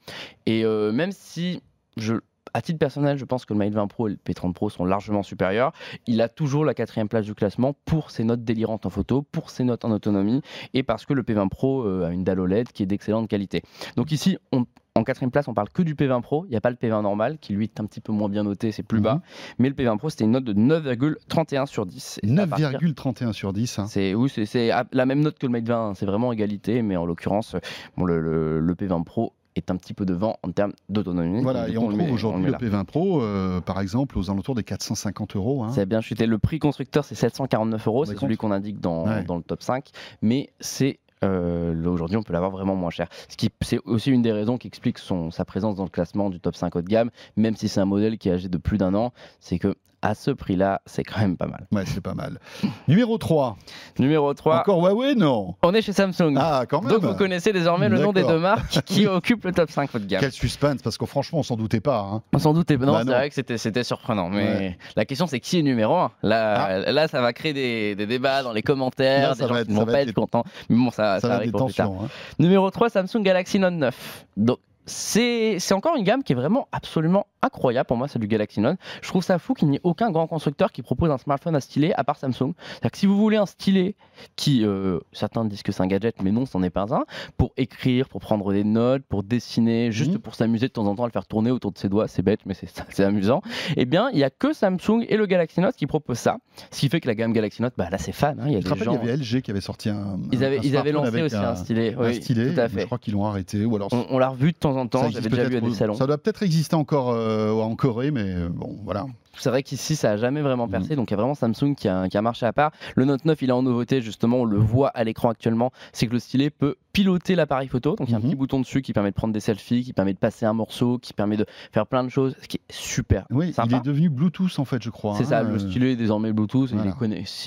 Et 0.45 0.63
euh, 0.63 0.91
même 0.91 1.11
si 1.11 1.61
je, 1.97 2.15
à 2.53 2.61
titre 2.61 2.79
personnel, 2.79 3.17
je 3.17 3.25
pense 3.25 3.45
que 3.45 3.53
le 3.53 3.59
Mate 3.59 3.73
20 3.73 3.87
Pro 3.87 4.07
et 4.07 4.11
le 4.11 4.17
P30 4.17 4.53
Pro 4.53 4.69
sont 4.69 4.85
largement 4.85 5.23
supérieurs. 5.23 5.71
Il 6.07 6.21
a 6.21 6.29
toujours 6.29 6.65
la 6.65 6.73
quatrième 6.73 7.07
place 7.07 7.25
du 7.25 7.33
classement 7.35 7.75
pour 7.85 8.11
ses 8.11 8.23
notes 8.23 8.43
délirantes 8.43 8.85
en 8.85 8.89
photo, 8.89 9.21
pour 9.21 9.49
ses 9.49 9.63
notes 9.63 9.85
en 9.85 9.91
autonomie 9.91 10.41
et 10.73 10.83
parce 10.83 11.05
que 11.05 11.13
le 11.13 11.23
P20 11.23 11.49
Pro 11.49 11.83
euh, 11.85 12.07
a 12.07 12.11
une 12.11 12.23
dalle 12.23 12.39
OLED 12.39 12.71
qui 12.71 12.83
est 12.83 12.85
d'excellente 12.87 13.27
qualité. 13.29 13.61
Donc 13.95 14.11
ici, 14.11 14.37
on- 14.51 14.65
en 14.93 15.05
quatrième 15.05 15.31
place, 15.31 15.47
on 15.47 15.53
parle 15.53 15.69
que 15.69 15.83
du 15.83 15.95
P20 15.95 16.21
Pro. 16.21 16.43
Il 16.47 16.49
n'y 16.49 16.57
a 16.57 16.61
pas 16.61 16.69
le 16.69 16.75
P20 16.75 17.01
normal 17.03 17.37
qui 17.39 17.53
lui 17.53 17.63
est 17.63 17.79
un 17.79 17.85
petit 17.85 18.01
peu 18.01 18.11
moins 18.11 18.27
bien 18.27 18.43
noté, 18.43 18.73
c'est 18.73 18.83
plus 18.83 18.97
Mhm. 18.97 19.03
bas. 19.05 19.21
Mais 19.57 19.69
le 19.69 19.73
P20 19.75 19.97
Pro, 19.97 20.09
c'était 20.09 20.25
une 20.25 20.31
note 20.31 20.43
de 20.43 20.51
9,31 20.53 21.65
sur 21.65 21.85
10. 21.85 22.19
Et 22.23 22.27
c'est 22.27 22.39
à 22.39 22.45
partir- 22.47 22.71
9,31 22.71 23.31
sur 23.31 23.53
10. 23.53 23.79
hein. 23.79 23.85
c'est 23.87 24.13
oui, 24.13 24.29
c'est- 24.29 24.71
la 24.91 25.05
même 25.05 25.21
note 25.21 25.39
que 25.39 25.45
le 25.45 25.51
Mate 25.53 25.65
20, 25.67 25.89
hein. 25.89 25.93
c'est 25.95 26.05
vraiment 26.05 26.33
égalité, 26.33 26.81
mais 26.81 26.97
en 26.97 27.05
l'occurrence, 27.05 27.55
bon, 27.95 28.03
le, 28.03 28.19
le- 28.19 28.59
le 28.59 28.75
P20 28.75 29.03
Pro 29.05 29.31
est 29.55 29.69
un 29.71 29.75
petit 29.77 29.93
peu 29.93 30.05
devant 30.05 30.37
en 30.43 30.51
termes 30.51 30.73
d'autonomie. 30.89 31.41
Voilà, 31.41 31.67
et 31.69 31.77
on 31.77 31.89
trouve 31.89 32.11
aujourd'hui 32.11 32.45
le 32.45 32.51
le 32.51 32.57
met 32.57 32.69
là. 32.69 32.79
P20 32.81 32.85
Pro, 32.85 33.21
euh, 33.21 33.61
par 33.61 33.79
exemple, 33.81 34.17
aux 34.17 34.29
alentours 34.31 34.55
des 34.55 34.63
450 34.63 35.35
euros. 35.35 35.63
hein. 35.63 35.71
A 35.77 35.85
bien 35.85 36.01
chuté. 36.01 36.25
Le 36.25 36.37
prix 36.37 36.59
constructeur, 36.59 37.03
c'est 37.05 37.15
749 37.15 37.87
euros, 37.87 38.05
c'est 38.05 38.17
celui 38.17 38.37
qu'on 38.37 38.51
indique 38.51 38.79
dans, 38.79 39.05
Ouais. 39.05 39.23
dans 39.23 39.35
le 39.35 39.43
top 39.43 39.61
5, 39.63 39.89
mais 40.21 40.49
c'est 40.59 40.99
euh, 41.23 41.75
aujourd'hui, 41.85 42.17
on 42.17 42.23
peut 42.23 42.33
l'avoir 42.33 42.49
vraiment 42.49 42.75
moins 42.75 42.89
cher. 42.89 43.07
Ce 43.29 43.37
qui, 43.37 43.49
c'est 43.61 43.77
aussi 43.85 44.09
une 44.09 44.23
des 44.23 44.31
raisons 44.31 44.57
qui 44.57 44.67
explique 44.67 44.97
son, 44.97 45.29
sa 45.29 45.45
présence 45.45 45.75
dans 45.75 45.83
le 45.83 45.89
classement 45.89 46.31
du 46.31 46.39
top 46.39 46.55
5 46.55 46.75
haut 46.75 46.81
de 46.81 46.87
gamme, 46.87 47.11
même 47.35 47.55
si 47.55 47.67
c'est 47.67 47.79
un 47.79 47.85
modèle 47.85 48.17
qui 48.17 48.29
est 48.29 48.31
âgé 48.31 48.49
de 48.49 48.57
plus 48.57 48.79
d'un 48.79 48.95
an, 48.95 49.13
c'est 49.39 49.59
que 49.59 49.75
à 50.01 50.15
ce 50.15 50.31
prix-là, 50.31 50.81
c'est 50.85 51.03
quand 51.03 51.19
même 51.19 51.37
pas 51.37 51.45
mal. 51.47 51.67
Ouais, 51.71 51.83
c'est 51.85 52.01
pas 52.01 52.13
mal. 52.13 52.39
Numéro 52.87 53.17
3. 53.17 53.57
Numéro 53.99 54.33
3, 54.33 54.61
Encore 54.61 54.79
Huawei, 54.81 55.15
non 55.15 55.55
on 55.63 55.73
est 55.73 55.81
chez 55.81 55.93
Samsung. 55.93 56.35
Ah, 56.37 56.63
quand 56.67 56.81
même. 56.81 56.91
Donc 56.91 57.03
vous 57.03 57.13
connaissez 57.15 57.53
désormais 57.53 57.87
le 57.89 57.99
nom 57.99 58.11
des 58.13 58.23
deux 58.23 58.39
marques 58.39 58.81
qui 58.85 59.05
occupent 59.07 59.45
le 59.45 59.51
top 59.51 59.69
5 59.69 59.93
haut 59.93 59.99
de 59.99 60.05
gamme. 60.05 60.21
Quel 60.21 60.31
suspense, 60.31 60.81
parce 60.81 60.97
que 60.97 61.05
franchement, 61.05 61.39
on 61.39 61.43
s'en 61.43 61.55
doutait 61.55 61.79
pas. 61.81 61.99
hein. 61.99 62.21
On 62.33 62.39
s'en 62.39 62.53
doutait. 62.53 62.77
Non, 62.77 62.93
Bah 62.93 63.01
c'est 63.05 63.11
vrai 63.11 63.29
que 63.29 63.35
c'était, 63.57 63.83
surprenant. 63.83 64.29
Mais 64.29 64.41
Ouais. 64.41 64.77
la 64.95 65.05
question, 65.05 65.27
c'est 65.27 65.39
qui 65.39 65.59
est 65.59 65.63
numéro 65.63 65.95
1 65.95 66.11
là, 66.23 66.91
là, 66.91 67.07
ça 67.07 67.21
va 67.21 67.31
créer 67.33 67.53
des, 67.53 67.95
des 67.95 68.05
débats 68.07 68.43
dans 68.43 68.53
les 68.53 68.61
commentaires, 68.63 69.29
Là, 69.29 69.35
des 69.35 69.47
gens 69.47 69.63
qui 69.63 69.73
vont 69.73 69.85
pas 69.85 70.01
être 70.01 70.09
être 70.09 70.15
contents. 70.15 70.43
Mais 70.69 70.77
bon, 70.77 70.89
ça, 70.89 71.15
Ça 71.15 71.19
ça 71.21 71.27
va 71.27 71.33
être 71.35 71.39
arrive 71.41 71.51
des 71.51 71.57
tensions. 71.59 71.99
hein. 72.03 72.07
Numéro 72.39 72.69
3, 72.71 72.89
Samsung 72.89 73.21
Galaxy 73.21 73.59
Note 73.59 73.73
9. 73.75 74.25
Donc, 74.37 74.57
c'est, 74.85 75.57
encore 75.73 75.95
une 75.95 76.03
gamme 76.03 76.23
qui 76.23 76.33
est 76.33 76.35
vraiment 76.35 76.67
absolument 76.71 77.27
incroyable 77.43 77.87
pour 77.87 77.97
moi, 77.97 78.07
c'est 78.07 78.19
du 78.19 78.27
Galaxy 78.27 78.59
Note. 78.59 78.77
Je 79.01 79.07
trouve 79.07 79.23
ça 79.23 79.39
fou 79.39 79.53
qu'il 79.55 79.67
n'y 79.69 79.77
ait 79.77 79.81
aucun 79.83 80.11
grand 80.11 80.27
constructeur 80.27 80.71
qui 80.71 80.81
propose 80.83 81.09
un 81.09 81.17
smartphone 81.17 81.55
à 81.55 81.59
stylet 81.59 81.91
à 81.95 82.03
part 82.03 82.17
Samsung. 82.17 82.53
C'est-à-dire 82.55 82.91
que 82.91 82.97
si 82.97 83.05
vous 83.07 83.17
voulez 83.17 83.37
un 83.37 83.47
stylet 83.47 83.95
qui, 84.35 84.63
euh, 84.63 84.99
certains 85.11 85.43
disent 85.45 85.63
que 85.63 85.71
c'est 85.71 85.81
un 85.81 85.87
gadget, 85.87 86.21
mais 86.21 86.31
non, 86.31 86.45
ce 86.45 86.55
n'en 86.57 86.63
est 86.63 86.69
pas 86.69 86.93
un, 86.93 87.05
pour 87.37 87.51
écrire, 87.57 88.09
pour 88.09 88.21
prendre 88.21 88.53
des 88.53 88.63
notes, 88.63 89.01
pour 89.09 89.23
dessiner, 89.23 89.91
juste 89.91 90.11
Mhm. 90.13 90.19
pour 90.19 90.35
s'amuser 90.35 90.67
de 90.67 90.71
temps 90.73 90.85
en 90.85 90.95
temps 90.95 91.03
à 91.03 91.07
le 91.07 91.11
faire 91.11 91.25
tourner 91.25 91.49
autour 91.49 91.71
de 91.71 91.79
ses 91.79 91.89
doigts, 91.89 92.07
c'est 92.07 92.21
bête, 92.21 92.41
mais 92.45 92.53
c'est, 92.53 93.03
amusant. 93.03 93.41
Eh 93.77 93.85
bien, 93.85 94.09
il 94.11 94.17
n'y 94.17 94.23
a 94.23 94.29
que 94.29 94.53
Samsung 94.53 95.05
et 95.09 95.17
le 95.17 95.25
Galaxy 95.25 95.61
Note 95.61 95.75
qui 95.75 95.87
proposent 95.87 96.19
ça. 96.19 96.37
Ce 96.69 96.79
qui 96.79 96.89
fait 96.89 96.99
que 96.99 97.07
la 97.07 97.15
gamme 97.15 97.33
Galaxy 97.33 97.61
Note, 97.63 97.73
bah, 97.75 97.87
là, 97.89 97.97
c'est 97.97 98.11
fan. 98.11 98.39
hein. 98.39 98.43
Il 98.45 98.53
y 98.53 98.55
a 98.55 98.59
Je 98.59 98.69
des 98.71 98.83
gens. 98.83 98.91
il 99.01 99.07
y 99.07 99.11
avait 99.11 99.17
LG 99.17 99.41
qui 99.41 99.49
avait 99.49 99.61
sorti 99.61 99.89
un. 99.89 100.19
Ils 100.31 100.43
avaient, 100.43 100.59
un 100.59 100.61
ils 100.61 100.77
avaient 100.77 100.91
lancé 100.91 101.21
aussi 101.23 101.35
un, 101.35 101.55
stylet. 101.55 101.95
un 101.95 102.05
Oui, 102.07 102.15
stylet, 102.21 102.53
tout 102.53 102.59
à 102.59 102.69
fait. 102.69 102.81
Je 102.81 102.85
crois 102.85 102.99
qu'ils 102.99 103.13
l'ont 103.13 103.25
arrêté. 103.25 103.65
Ou 103.65 103.75
alors, 103.75 103.87
On, 103.91 104.05
on 104.11 104.19
l'a 104.19 104.29
revu 104.29 104.51
de 104.51 104.57
temps 104.57 104.70
en 104.77 104.87
temps, 104.87 105.09
j'avais 105.09 105.29
déjà 105.29 105.43
vu 105.47 105.57
à 105.57 105.61
des 105.61 105.73
salons. 105.73 105.93
Ça 105.95 106.07
doit 106.07 106.17
peut-être 106.17 106.43
exister 106.43 106.75
encore 106.75 107.11
euh, 107.11 107.51
en 107.53 107.75
Corée, 107.75 108.11
mais 108.11 108.23
euh, 108.35 108.49
bon, 108.49 108.77
voilà. 108.83 109.05
C'est 109.37 109.49
vrai 109.49 109.63
qu'ici, 109.63 109.95
ça 109.95 110.11
a 110.11 110.17
jamais 110.17 110.41
vraiment 110.41 110.67
Mm. 110.67 110.71
percé, 110.71 110.95
donc 110.95 111.09
il 111.09 111.13
y 111.13 111.15
a 111.15 111.17
vraiment 111.17 111.35
Samsung 111.35 111.73
qui 111.75 111.87
a, 111.87 112.07
qui 112.09 112.17
a 112.17 112.21
marché 112.21 112.45
à 112.45 112.53
part. 112.53 112.71
Le 112.95 113.05
Note 113.05 113.25
9, 113.25 113.41
il 113.41 113.49
est 113.49 113.53
en 113.53 113.63
nouveauté, 113.63 114.01
justement, 114.01 114.37
on 114.41 114.45
le 114.45 114.57
voit 114.57 114.89
à 114.89 115.03
l'écran 115.03 115.29
actuellement, 115.29 115.71
c'est 115.93 116.07
que 116.07 116.13
le 116.13 116.19
stylet 116.19 116.49
peut 116.49 116.75
piloter 116.93 117.35
l'appareil 117.35 117.67
photo, 117.67 117.95
donc 117.95 118.07
il 118.07 118.11
y 118.11 118.15
a 118.15 118.19
Mhm. 118.19 118.25
un 118.25 118.27
petit 118.29 118.35
bouton 118.35 118.59
dessus 118.59 118.81
qui 118.81 118.93
permet 118.93 119.09
de 119.11 119.15
prendre 119.15 119.33
des 119.33 119.39
selfies, 119.39 119.83
qui 119.83 119.93
permet 119.93 120.13
de 120.13 120.17
passer 120.19 120.45
un 120.45 120.53
morceau, 120.53 120.97
qui 120.97 121.13
permet 121.13 121.37
de 121.37 121.45
faire 121.71 121.87
plein 121.87 122.03
de 122.03 122.09
choses, 122.09 122.35
ce 122.41 122.47
qui 122.47 122.57
est 122.57 122.71
super 122.73 123.25
Oui, 123.29 123.53
il 123.65 123.73
est 123.75 123.83
devenu 123.83 124.09
Bluetooth 124.09 124.59
en 124.59 124.65
fait, 124.65 124.81
je 124.81 124.89
crois. 124.89 125.15
C'est 125.15 125.23
hein, 125.23 125.27
ça, 125.27 125.43
le 125.43 125.55
euh, 125.55 125.59
stylet 125.59 125.93
est 125.93 125.95
désormais 125.95 126.33
Bluetooth, 126.33 126.69
et 126.71 126.75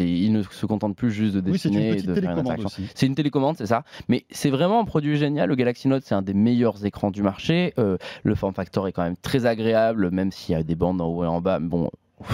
il, 0.05 0.33
ne 0.33 0.43
se 0.43 0.67
contente 0.67 0.97
plus 0.97 1.11
juste 1.11 1.37
de 1.37 1.51
Oui, 1.51 1.59
c'est 1.59 1.69
une 1.69 1.75
dessiner 1.75 1.99
et 1.99 2.03
de 2.03 2.15
faire 2.15 2.33
une 2.33 2.39
interaction. 2.39 2.85
C'est 2.95 3.07
une 3.07 3.15
télécommande, 3.15 3.57
c'est 3.57 3.67
ça. 3.67 3.85
Mais 4.09 4.25
c'est 4.31 4.51
vraiment 4.51 4.81
un 4.81 4.85
produit 4.85 5.17
génial. 5.17 5.49
Le 5.49 5.55
Galaxy 5.55 5.89
Note, 5.89 6.03
c'est 6.05 6.15
un 6.15 6.23
des 6.23 6.35
meilleurs 6.35 6.85
écrans 6.85 7.11
du 7.11 7.23
marché. 7.23 7.75
Euh, 7.79 7.97
le 8.23 8.35
form 8.35 8.55
factor 8.55 8.89
est 8.89 8.93
quand 8.93 9.03
même 9.03 9.17
très 9.17 9.47
agréable, 9.47 10.11
même 10.11 10.31
s'il 10.33 10.55
y 10.55 10.57
a 10.57 10.63
des 10.63 10.75
bandes 10.75 11.01
en 11.01 11.07
haut 11.09 11.25
et 11.25 11.27
en 11.27 11.41
bas. 11.41 11.59
Mais 11.61 11.69
Bon, 11.69 11.91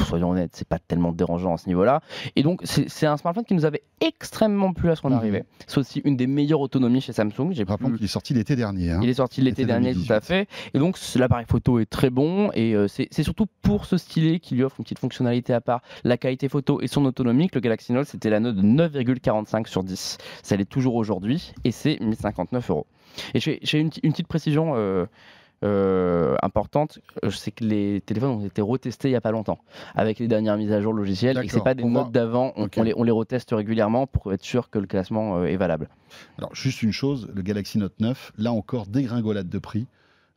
soyons 0.06 0.30
honnêtes, 0.30 0.50
c'est 0.54 0.68
pas 0.68 0.78
tellement 0.78 1.12
dérangeant 1.12 1.54
à 1.54 1.56
ce 1.56 1.66
niveau-là. 1.68 2.00
Et 2.36 2.42
donc, 2.42 2.60
c'est 2.64 3.06
un 3.06 3.16
smartphone 3.16 3.44
qui 3.44 3.54
nous 3.54 3.64
avait 3.64 3.82
extrêmement 4.00 4.72
plu 4.72 4.90
à 4.90 4.96
son 4.96 5.08
Mhm. 5.10 5.16
arrivée. 5.16 5.44
C'est 5.66 5.78
aussi 5.78 6.00
une 6.04 6.16
des 6.16 6.26
meilleures 6.26 6.60
autonomies 6.60 7.00
chez 7.00 7.12
Samsung. 7.12 7.52
J'ai 7.52 7.64
Rappelons 7.64 7.92
qu'il 7.92 8.04
est 8.04 8.08
sorti 8.08 8.34
l'été 8.34 8.56
dernier. 8.56 8.90
hein. 8.92 9.00
il 9.02 9.08
est 9.08 9.14
sorti 9.14 9.40
l'été 9.40 9.64
dernier, 9.64 9.92
tout 9.92 10.00
à 10.12 10.20
2018. 10.20 10.26
fait. 10.26 10.48
Et 10.74 10.78
donc, 10.78 10.98
l'appareil 11.16 11.46
photo 11.48 11.78
est 11.78 11.86
très 11.88 12.10
bon. 12.10 12.50
Et 12.54 12.74
euh, 12.74 12.88
c'est 12.88 13.22
surtout 13.22 13.46
pour 13.62 13.84
ce 13.86 13.96
stylet 13.96 14.38
qui 14.40 14.54
lui 14.54 14.62
offre 14.62 14.76
une 14.78 14.84
petite 14.84 14.98
fonctionnalité 14.98 15.52
à 15.52 15.60
part, 15.60 15.80
la 16.04 16.16
qualité 16.16 16.48
photo 16.48 16.80
et 16.80 16.86
son 16.86 17.04
autonomie, 17.04 17.48
que 17.48 17.54
le 17.56 17.60
Galaxy 17.60 17.92
Note, 17.92 18.06
c'était 18.06 18.30
la 18.30 18.40
note 18.40 18.56
de 18.56 18.62
9,45 18.62 19.66
sur 19.66 19.82
10. 19.84 20.18
Ça 20.42 20.56
l'est 20.56 20.64
toujours 20.68 20.94
aujourd'hui. 20.94 21.52
Et 21.64 21.70
c'est 21.72 21.98
1059 22.00 22.70
euros. 22.70 22.86
Et 23.34 23.40
j'ai 23.40 23.58
j'ai 23.62 23.78
une, 23.78 23.90
une 24.02 24.12
petite 24.12 24.28
précision. 24.28 24.72
euh, 24.76 25.06
euh, 25.62 26.36
importante, 26.42 27.00
euh, 27.22 27.30
c'est 27.30 27.50
que 27.50 27.64
les 27.64 28.00
téléphones 28.00 28.30
ont 28.30 28.46
été 28.46 28.62
retestés 28.62 29.08
il 29.08 29.12
n'y 29.12 29.16
a 29.16 29.20
pas 29.20 29.30
longtemps 29.30 29.58
avec 29.94 30.18
les 30.18 30.26
dernières 30.26 30.56
mises 30.56 30.72
à 30.72 30.80
jour 30.80 30.94
logicielles 30.94 31.38
et 31.42 31.48
c'est 31.48 31.62
pas 31.62 31.74
des 31.74 31.84
notes 31.84 32.12
d'avant, 32.12 32.54
on 32.56 32.82
les, 32.82 32.94
on 32.96 33.02
les 33.02 33.10
reteste 33.10 33.50
régulièrement 33.52 34.06
pour 34.06 34.32
être 34.32 34.42
sûr 34.42 34.70
que 34.70 34.78
le 34.78 34.86
classement 34.86 35.36
euh, 35.36 35.44
est 35.44 35.58
valable. 35.58 35.88
Alors, 36.38 36.54
juste 36.54 36.82
une 36.82 36.92
chose, 36.92 37.28
le 37.34 37.42
Galaxy 37.42 37.76
Note 37.76 38.00
9, 38.00 38.32
là 38.38 38.52
encore, 38.52 38.86
dégringolade 38.86 39.48
de 39.48 39.58
prix. 39.58 39.86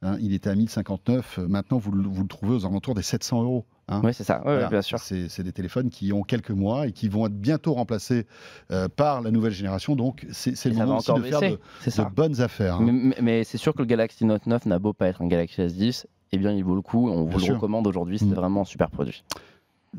Hein, 0.03 0.17
il 0.21 0.33
était 0.33 0.49
à 0.49 0.55
1059. 0.55 1.39
euh, 1.39 1.47
Maintenant, 1.47 1.77
vous, 1.77 1.91
le- 1.91 2.07
vous 2.07 2.21
le 2.21 2.27
trouvez 2.27 2.53
aux 2.55 2.65
alentours 2.65 2.93
des 2.93 3.01
700 3.01 3.41
euros. 3.43 3.65
hein. 3.87 4.01
Oui, 4.03 4.13
c'est 4.13 4.23
ça, 4.23 4.41
Voilà. 4.43 4.69
bien 4.69 4.81
sûr. 4.81 4.99
C'est 4.99 5.41
des 5.43 5.51
téléphones 5.51 5.89
qui 5.89 6.13
ont 6.13 6.21
quelques 6.23 6.51
mois 6.51 6.87
et 6.87 6.91
qui 6.91 7.09
vont 7.09 7.25
être 7.27 7.33
bientôt 7.39 7.73
remplacés 7.73 8.27
euh, 8.71 8.87
par 8.87 9.21
la 9.21 9.31
nouvelle 9.31 9.51
génération. 9.53 9.95
Donc, 9.95 10.25
c'est 10.31 10.51
le 10.65 10.75
moment 10.75 10.97
aussi 10.97 11.11
de 11.13 11.21
faire 11.21 11.41
de, 11.41 12.09
bonnes 12.13 12.39
affaires. 12.41 12.75
hein. 12.77 13.11
Mais, 13.21 13.43
c'est 13.43 13.57
sûr 13.57 13.73
que 13.73 13.79
le 13.79 13.85
Galaxy 13.85 14.25
Note 14.25 14.45
9 14.45 14.65
n'a 14.67 14.79
beau 14.79 14.93
pas 14.93 15.07
être 15.07 15.21
un 15.21 15.27
Galaxy 15.27 15.61
S10, 15.61 16.05
eh 16.31 16.37
bien 16.37 16.51
il 16.51 16.63
vaut 16.63 16.75
le 16.75 16.81
coup, 16.81 17.09
on 17.09 17.23
Bien 17.25 17.37
vous 17.37 17.45
le 17.47 17.53
recommande 17.55 17.85
aujourd'hui, 17.87 18.19
c'est 18.19 18.25
Mm. 18.25 18.33
vraiment 18.33 18.61
un 18.61 18.65
super 18.65 18.89
produit. 18.89 19.23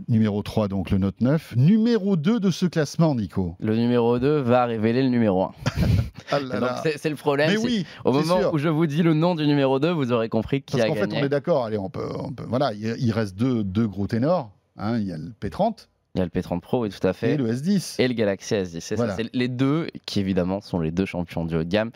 Numéro 0.09 0.43
3, 0.43 0.69
donc 0.69 0.91
le 0.91 0.99
Note 0.99 1.21
9. 1.21 1.55
Numéro 1.57 2.17
2 2.17 2.41
de 2.41 2.51
ce 2.51 2.67
classement, 2.67 3.15
Nico. 3.15 3.55
Le 3.61 3.77
numéro 3.77 4.19
2 4.19 4.39
va 4.41 4.65
révéler 4.67 5.03
le 5.03 5.09
numéro 5.09 5.45
1. 5.45 5.53
Ah 6.31 6.41
là 6.41 6.59
Donc 6.59 6.61
là. 6.69 6.81
c'est 6.83 6.97
c'est 6.99 7.11
le 7.11 7.17
problème. 7.17 7.51
Mais 7.51 7.59
oui, 7.59 7.85
Au 8.05 8.11
moment 8.13 8.39
sûr. 8.41 8.55
où 8.55 8.59
je 8.59 8.69
vous 8.69 8.87
dis 8.87 9.03
le 9.03 9.13
nom 9.13 9.35
du 9.35 9.47
numéro 9.47 9.79
2, 9.79 9.91
vous 9.91 10.11
aurez 10.11 10.29
compris 10.31 10.63
qui 10.63 10.73
Parce 10.77 10.85
a 10.85 10.89
qu'en 10.89 10.95
fait, 10.95 11.01
gagné. 11.03 11.21
on 11.21 11.25
est 11.27 11.29
d'accord. 11.29 11.65
Allez, 11.67 11.77
on 11.77 11.91
peut, 11.91 12.09
on 12.19 12.33
peut- 12.33 12.47
Voilà, 12.49 12.73
il, 12.73 13.13
reste 13.13 13.37
deux, 13.37 13.63
deux 13.63 13.87
gros 13.87 14.07
ténors. 14.07 14.51
hein, 14.79 14.97
il 14.99 15.05
y 15.07 15.13
a 15.13 15.19
le 15.19 15.33
P30 15.39 15.89
Il 16.15 16.21
y 16.21 16.23
a 16.23 16.25
le 16.25 16.31
P30 16.31 16.61
Pro, 16.61 16.83
oui, 16.83 16.89
tout 16.89 17.07
à 17.07 17.13
fait. 17.13 17.35
et 17.35 17.37
le 17.37 17.53
S10. 17.53 17.97
Et 18.01 18.09
le 18.09 18.15
Galaxy 18.15 18.55
S10. 18.55 18.81
C'est 18.81 18.95
Voilà. 18.97 19.13
ça, 19.13 19.19
c'est 19.23 19.31
les 19.35 19.49
deux 19.49 19.89
qui, 20.07 20.19
évidemment, 20.19 20.61
sont 20.63 20.81
les 20.81 20.91
deux 20.91 21.05
champions 21.05 21.45
du 21.45 21.55
haut 21.57 21.65
de 21.65 21.69
gamme 21.69 21.91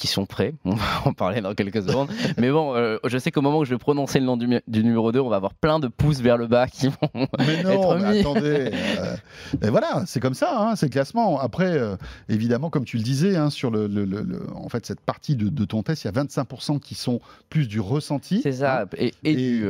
qui 0.00 0.06
sont 0.06 0.24
prêts. 0.26 0.54
On 0.64 0.74
va 0.74 0.84
en 1.04 1.12
parler 1.12 1.40
dans 1.42 1.54
quelques 1.54 1.82
secondes. 1.86 2.08
Mais 2.38 2.50
bon, 2.50 2.74
euh, 2.74 2.96
je 3.04 3.18
sais 3.18 3.30
qu'au 3.30 3.42
moment 3.42 3.58
où 3.58 3.64
je 3.64 3.70
vais 3.70 3.78
prononcer 3.78 4.18
le 4.18 4.24
nom 4.26 4.36
du, 4.36 4.48
numéro 4.66 5.12
2, 5.12 5.20
on 5.20 5.28
va 5.28 5.36
avoir 5.36 5.54
plein 5.54 5.78
de 5.78 5.88
pouces 5.88 6.20
vers 6.20 6.36
le 6.38 6.46
bas 6.46 6.66
qui 6.66 6.88
vont. 6.88 7.10
Mais 7.38 7.62
non, 7.62 7.70
être 7.70 7.98
mais 7.98 8.12
mis. 8.14 8.20
attendez. 8.20 8.70
euh, 8.98 9.16
et 9.62 9.68
voilà, 9.68 10.04
c'est 10.06 10.20
comme 10.20 10.34
ça, 10.34 10.58
hein, 10.58 10.76
c'est 10.76 10.86
le 10.86 10.90
classement. 10.90 11.38
Après, 11.38 11.66
euh, 11.76 11.96
évidemment, 12.28 12.70
comme 12.70 12.84
tu 12.84 12.96
le 12.96 13.02
disais, 13.02 13.36
hein, 13.36 13.50
sur 13.50 13.70
le, 13.70 13.86
le- 13.86 14.04
le- 14.04 14.22
le- 14.22 14.46
en 14.56 14.68
fait, 14.68 14.86
cette 14.86 15.00
partie 15.00 15.36
de, 15.36 15.48
de 15.48 15.64
ton 15.66 15.82
test, 15.82 16.04
il 16.04 16.06
y 16.06 16.18
a 16.18 16.22
25% 16.22 16.80
qui 16.80 16.94
sont 16.94 17.20
plus 17.50 17.68
du 17.68 17.78
ressenti. 17.80 18.40
C'est 18.42 18.52
ça. 18.52 18.82
hein. 18.82 18.86
Et, 18.96 19.12
et 19.24 19.30
Et 19.32 19.34
du. 19.36 19.68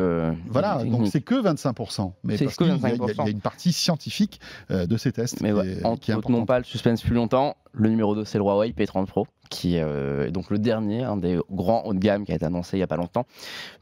Voilà, 0.48 0.84
donc 0.84 1.08
c'est 1.08 1.20
que 1.20 1.34
25%. 1.34 2.12
Mais 2.24 2.36
C'est 2.36 2.44
parce 2.44 2.56
que 2.56 2.64
il 2.64 2.68
y, 2.70 2.72
a- 2.72 2.76
25%. 2.76 3.10
il 3.18 3.24
y 3.24 3.28
a 3.28 3.30
une 3.30 3.40
partie 3.40 3.72
scientifique 3.72 4.40
de 4.70 4.96
ces 4.96 5.12
tests 5.12 5.40
Mais 5.40 5.48
qui 5.50 5.54
ouais, 5.56 5.66
est, 5.68 5.98
qui 6.00 6.10
est 6.10 6.14
retenons 6.14 6.38
importante. 6.38 6.46
pas 6.46 6.58
le 6.58 6.64
suspense 6.64 7.02
plus 7.02 7.14
longtemps. 7.14 7.56
Le 7.72 7.88
numéro 7.88 8.14
2, 8.14 8.24
c'est 8.24 8.38
le 8.38 8.44
Huawei 8.44 8.70
P30 8.70 9.06
Pro, 9.06 9.26
qui 9.48 9.76
est 9.76 9.82
euh, 9.82 10.30
donc 10.30 10.50
le 10.50 10.58
dernier, 10.58 11.02
un 11.04 11.16
des 11.16 11.38
grands 11.50 11.82
haut 11.84 11.94
de 11.94 11.98
gamme 11.98 12.24
qui 12.24 12.32
a 12.32 12.34
été 12.34 12.44
annoncé 12.44 12.76
il 12.76 12.80
n'y 12.80 12.84
a 12.84 12.88
pas 12.88 12.96
longtemps. 12.96 13.26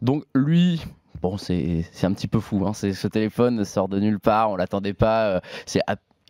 Donc 0.02 0.24
lui, 0.34 0.82
bon, 1.22 1.38
c'est 1.38 1.84
un 2.02 2.12
petit 2.12 2.28
peu 2.28 2.40
fou. 2.40 2.64
Hein. 2.66 2.74
Ce 2.74 3.06
téléphone 3.08 3.64
sort 3.64 3.88
de 3.88 3.98
nulle 3.98 4.20
part, 4.20 4.50
on 4.50 4.56
l'attendait 4.56 4.94
pas. 4.94 5.28
euh, 5.28 5.40
c'est 5.66 5.80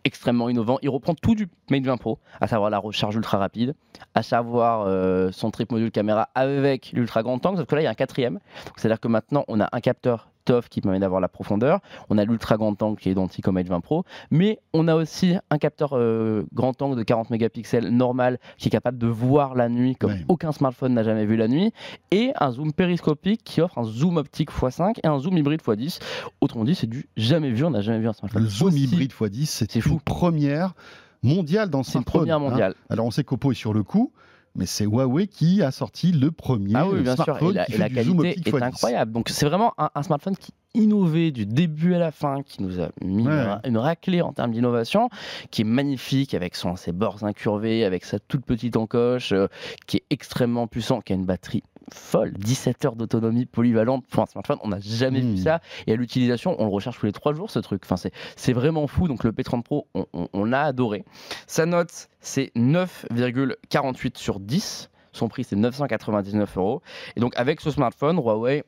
extrêmement 0.03 0.49
innovant. 0.49 0.79
Il 0.81 0.89
reprend 0.89 1.13
tout 1.13 1.35
du 1.35 1.49
Mate 1.69 1.83
20 1.83 1.97
Pro, 1.97 2.19
à 2.39 2.47
savoir 2.47 2.69
la 2.69 2.77
recharge 2.77 3.15
ultra 3.15 3.37
rapide, 3.37 3.75
à 4.15 4.23
savoir 4.23 4.85
euh, 4.87 5.29
son 5.31 5.51
trip 5.51 5.71
module 5.71 5.91
caméra 5.91 6.29
avec 6.35 6.91
l'ultra 6.93 7.23
grand 7.23 7.45
angle, 7.45 7.57
sauf 7.57 7.67
que 7.67 7.75
là 7.75 7.81
il 7.81 7.83
y 7.83 7.87
a 7.87 7.91
un 7.91 7.95
quatrième. 7.95 8.39
C'est-à-dire 8.77 8.99
que 8.99 9.07
maintenant 9.07 9.43
on 9.47 9.59
a 9.59 9.67
un 9.71 9.79
capteur 9.81 10.29
Qui 10.71 10.81
permet 10.81 10.97
d'avoir 10.99 11.21
la 11.21 11.27
profondeur, 11.27 11.79
on 12.09 12.17
a 12.17 12.25
l'ultra 12.25 12.57
grand 12.57 12.81
angle 12.81 12.97
qui 12.99 13.09
est 13.09 13.11
identique 13.11 13.47
au 13.47 13.51
Mate 13.51 13.67
20 13.67 13.81
Pro, 13.81 14.03
mais 14.31 14.59
on 14.73 14.87
a 14.87 14.95
aussi 14.95 15.35
un 15.51 15.57
capteur 15.59 15.91
euh, 15.93 16.43
grand 16.53 16.81
angle 16.81 16.97
de 16.97 17.03
40 17.03 17.29
mégapixels 17.29 17.89
normal 17.89 18.39
qui 18.57 18.67
est 18.67 18.71
capable 18.71 18.97
de 18.97 19.05
voir 19.05 19.53
la 19.53 19.69
nuit 19.69 19.95
comme 19.95 20.09
Ouais. 20.11 20.25
aucun 20.27 20.51
smartphone 20.51 20.93
n'a 20.95 21.03
jamais 21.03 21.25
vu 21.27 21.35
la 21.37 21.47
nuit, 21.47 21.71
et 22.09 22.31
un 22.39 22.49
zoom 22.51 22.73
périscopique 22.73 23.43
qui 23.43 23.61
offre 23.61 23.77
un 23.77 23.83
zoom 23.83 24.17
optique 24.17 24.49
x5 24.51 24.95
et 25.03 25.07
un 25.07 25.19
zoom 25.19 25.37
hybride 25.37 25.61
x10. 25.61 25.99
Autrement 26.41 26.63
dit, 26.65 26.73
c'est 26.73 26.87
du 26.87 27.07
jamais 27.15 27.51
vu, 27.51 27.63
on 27.65 27.69
n'a 27.69 27.81
jamais 27.81 27.99
vu 27.99 28.07
un 28.07 28.13
smartphone. 28.13 28.41
Le 28.41 28.49
zoom 28.49 28.69
aussi- 28.69 28.85
hybride 28.85 29.11
x10, 29.11 29.45
c'est 29.45 29.75
une 29.75 29.81
fou. 29.83 29.99
première 30.03 30.73
mondiale 31.21 31.69
dans 31.69 31.79
le 31.79 31.83
C'est 31.83 31.99
une 31.99 32.03
smartphone. 32.03 32.21
première 32.27 32.69
hein. 32.69 32.73
Alors 32.89 33.05
on 33.05 33.11
sait 33.11 33.23
qu'Oppo 33.23 33.51
est 33.51 33.55
sur 33.55 33.73
le 33.73 33.83
coup, 33.83 34.11
mais 34.59 34.65
c'est 34.65 34.83
Huawei 34.85 35.27
qui 35.27 35.63
a 35.63 35.71
sorti 35.71 36.11
le 36.11 36.31
premier 36.31 36.73
Ah 36.75 36.87
oui, 36.87 37.01
bien 37.01 37.15
sûr. 37.15 37.37
Et 37.41 37.53
la, 37.53 37.67
et 37.69 38.03
zoom 38.03 38.17
qualité 38.21 38.29
optique 38.29 38.47
est 38.47 38.51
x10. 38.51 38.63
incroyable. 38.63 39.11
Donc 39.13 39.29
c'est 39.29 39.45
vraiment 39.45 39.73
un, 39.77 39.89
un 39.95 40.03
smartphone 40.03 40.35
qui 40.35 40.51
innové 40.75 41.31
du 41.31 41.45
début 41.47 41.95
à 41.95 41.99
la 41.99 42.11
fin, 42.11 42.43
qui 42.43 42.61
nous 42.61 42.79
a 42.79 42.89
mis 43.03 43.25
Ouais. 43.27 43.33
une, 43.33 43.59
une 43.69 43.77
raclée 43.77 44.21
en 44.21 44.33
termes 44.33 44.51
d'innovation, 44.51 45.09
qui 45.49 45.61
est 45.61 45.65
magnifique 45.65 46.33
avec 46.35 46.55
son, 46.55 46.75
ses 46.75 46.91
bords 46.91 47.23
incurvés, 47.23 47.83
avec 47.85 48.05
sa 48.05 48.19
toute 48.19 48.45
petite 48.45 48.77
encoche, 48.77 49.31
euh, 49.31 49.47
qui 49.87 49.97
est 49.97 50.03
extrêmement 50.11 50.67
puissant, 50.67 51.01
qui 51.01 51.13
a 51.13 51.15
une 51.15 51.25
batterie 51.25 51.63
folle, 51.93 52.33
17 52.33 52.85
heures 52.85 52.95
d'autonomie 52.95 53.45
polyvalente 53.45 54.05
pour 54.07 54.23
un 54.23 54.25
smartphone, 54.25 54.57
on 54.63 54.69
n'a 54.69 54.79
jamais 54.79 55.21
Hmm. 55.21 55.31
vu 55.31 55.37
ça. 55.37 55.61
Et 55.87 55.93
à 55.93 55.95
l'utilisation, 55.95 56.55
on 56.59 56.65
le 56.65 56.71
recherche 56.71 56.99
tous 56.99 57.05
les 57.05 57.11
3 57.11 57.33
jours 57.33 57.49
ce 57.51 57.59
truc. 57.59 57.81
Enfin, 57.85 57.97
c'est, 57.97 58.11
c'est 58.35 58.53
vraiment 58.53 58.87
fou. 58.87 59.07
Donc 59.07 59.23
le 59.23 59.31
P30 59.31 59.63
Pro, 59.63 59.87
on, 59.93 60.05
on- 60.13 60.27
on 60.33 60.53
a 60.53 60.59
adoré. 60.59 61.03
Sa 61.47 61.65
note, 61.65 62.09
c'est 62.19 62.51
9,48 62.55 64.17
sur 64.17 64.39
10. 64.39 64.89
Son 65.11 65.27
prix, 65.27 65.43
c'est 65.43 65.55
999 65.55 66.57
euros. 66.57 66.81
Et 67.15 67.19
donc, 67.19 67.33
avec 67.35 67.61
ce 67.61 67.71
smartphone, 67.71 68.17
Huawei 68.17 68.63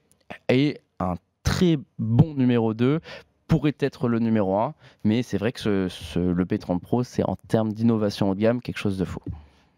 est 0.50 0.82
un 1.00 1.16
très 1.44 1.78
bon 2.00 2.34
numéro 2.36 2.74
2 2.74 3.00
pourrait 3.48 3.76
être 3.80 4.08
le 4.08 4.20
numéro 4.20 4.58
1, 4.58 4.74
mais 5.04 5.24
c'est 5.24 5.38
vrai 5.38 5.52
que 5.52 5.60
ce- 5.60 5.88
ce- 5.90 6.20
le 6.20 6.46
P30 6.46 6.80
Pro, 6.80 7.04
c'est 7.04 7.24
en 7.24 7.36
termes 7.50 7.74
d'innovation 7.74 8.30
haut 8.30 8.36
de 8.36 8.40
gamme 8.40 8.62
quelque 8.62 8.78
chose 8.78 8.98
de 8.98 9.04
fou. 9.04 9.20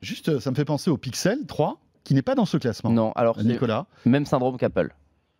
Juste, 0.02 0.30
euh, 0.30 0.39
ça 0.39 0.52
me 0.52 0.56
fait 0.56 0.66
penser 0.66 0.91
au 0.91 0.98
Pixel 0.98 1.46
3, 1.48 1.80
qui 2.04 2.14
n'est 2.14 2.22
pas 2.22 2.36
dans 2.36 2.45
ce 2.45 2.58
classement. 2.58 2.89
Non, 2.91 3.12
alors 3.14 3.41
Nicolas, 3.43 3.86
même 4.06 4.26
syndrome 4.26 4.58
qu'Apple. 4.58 4.93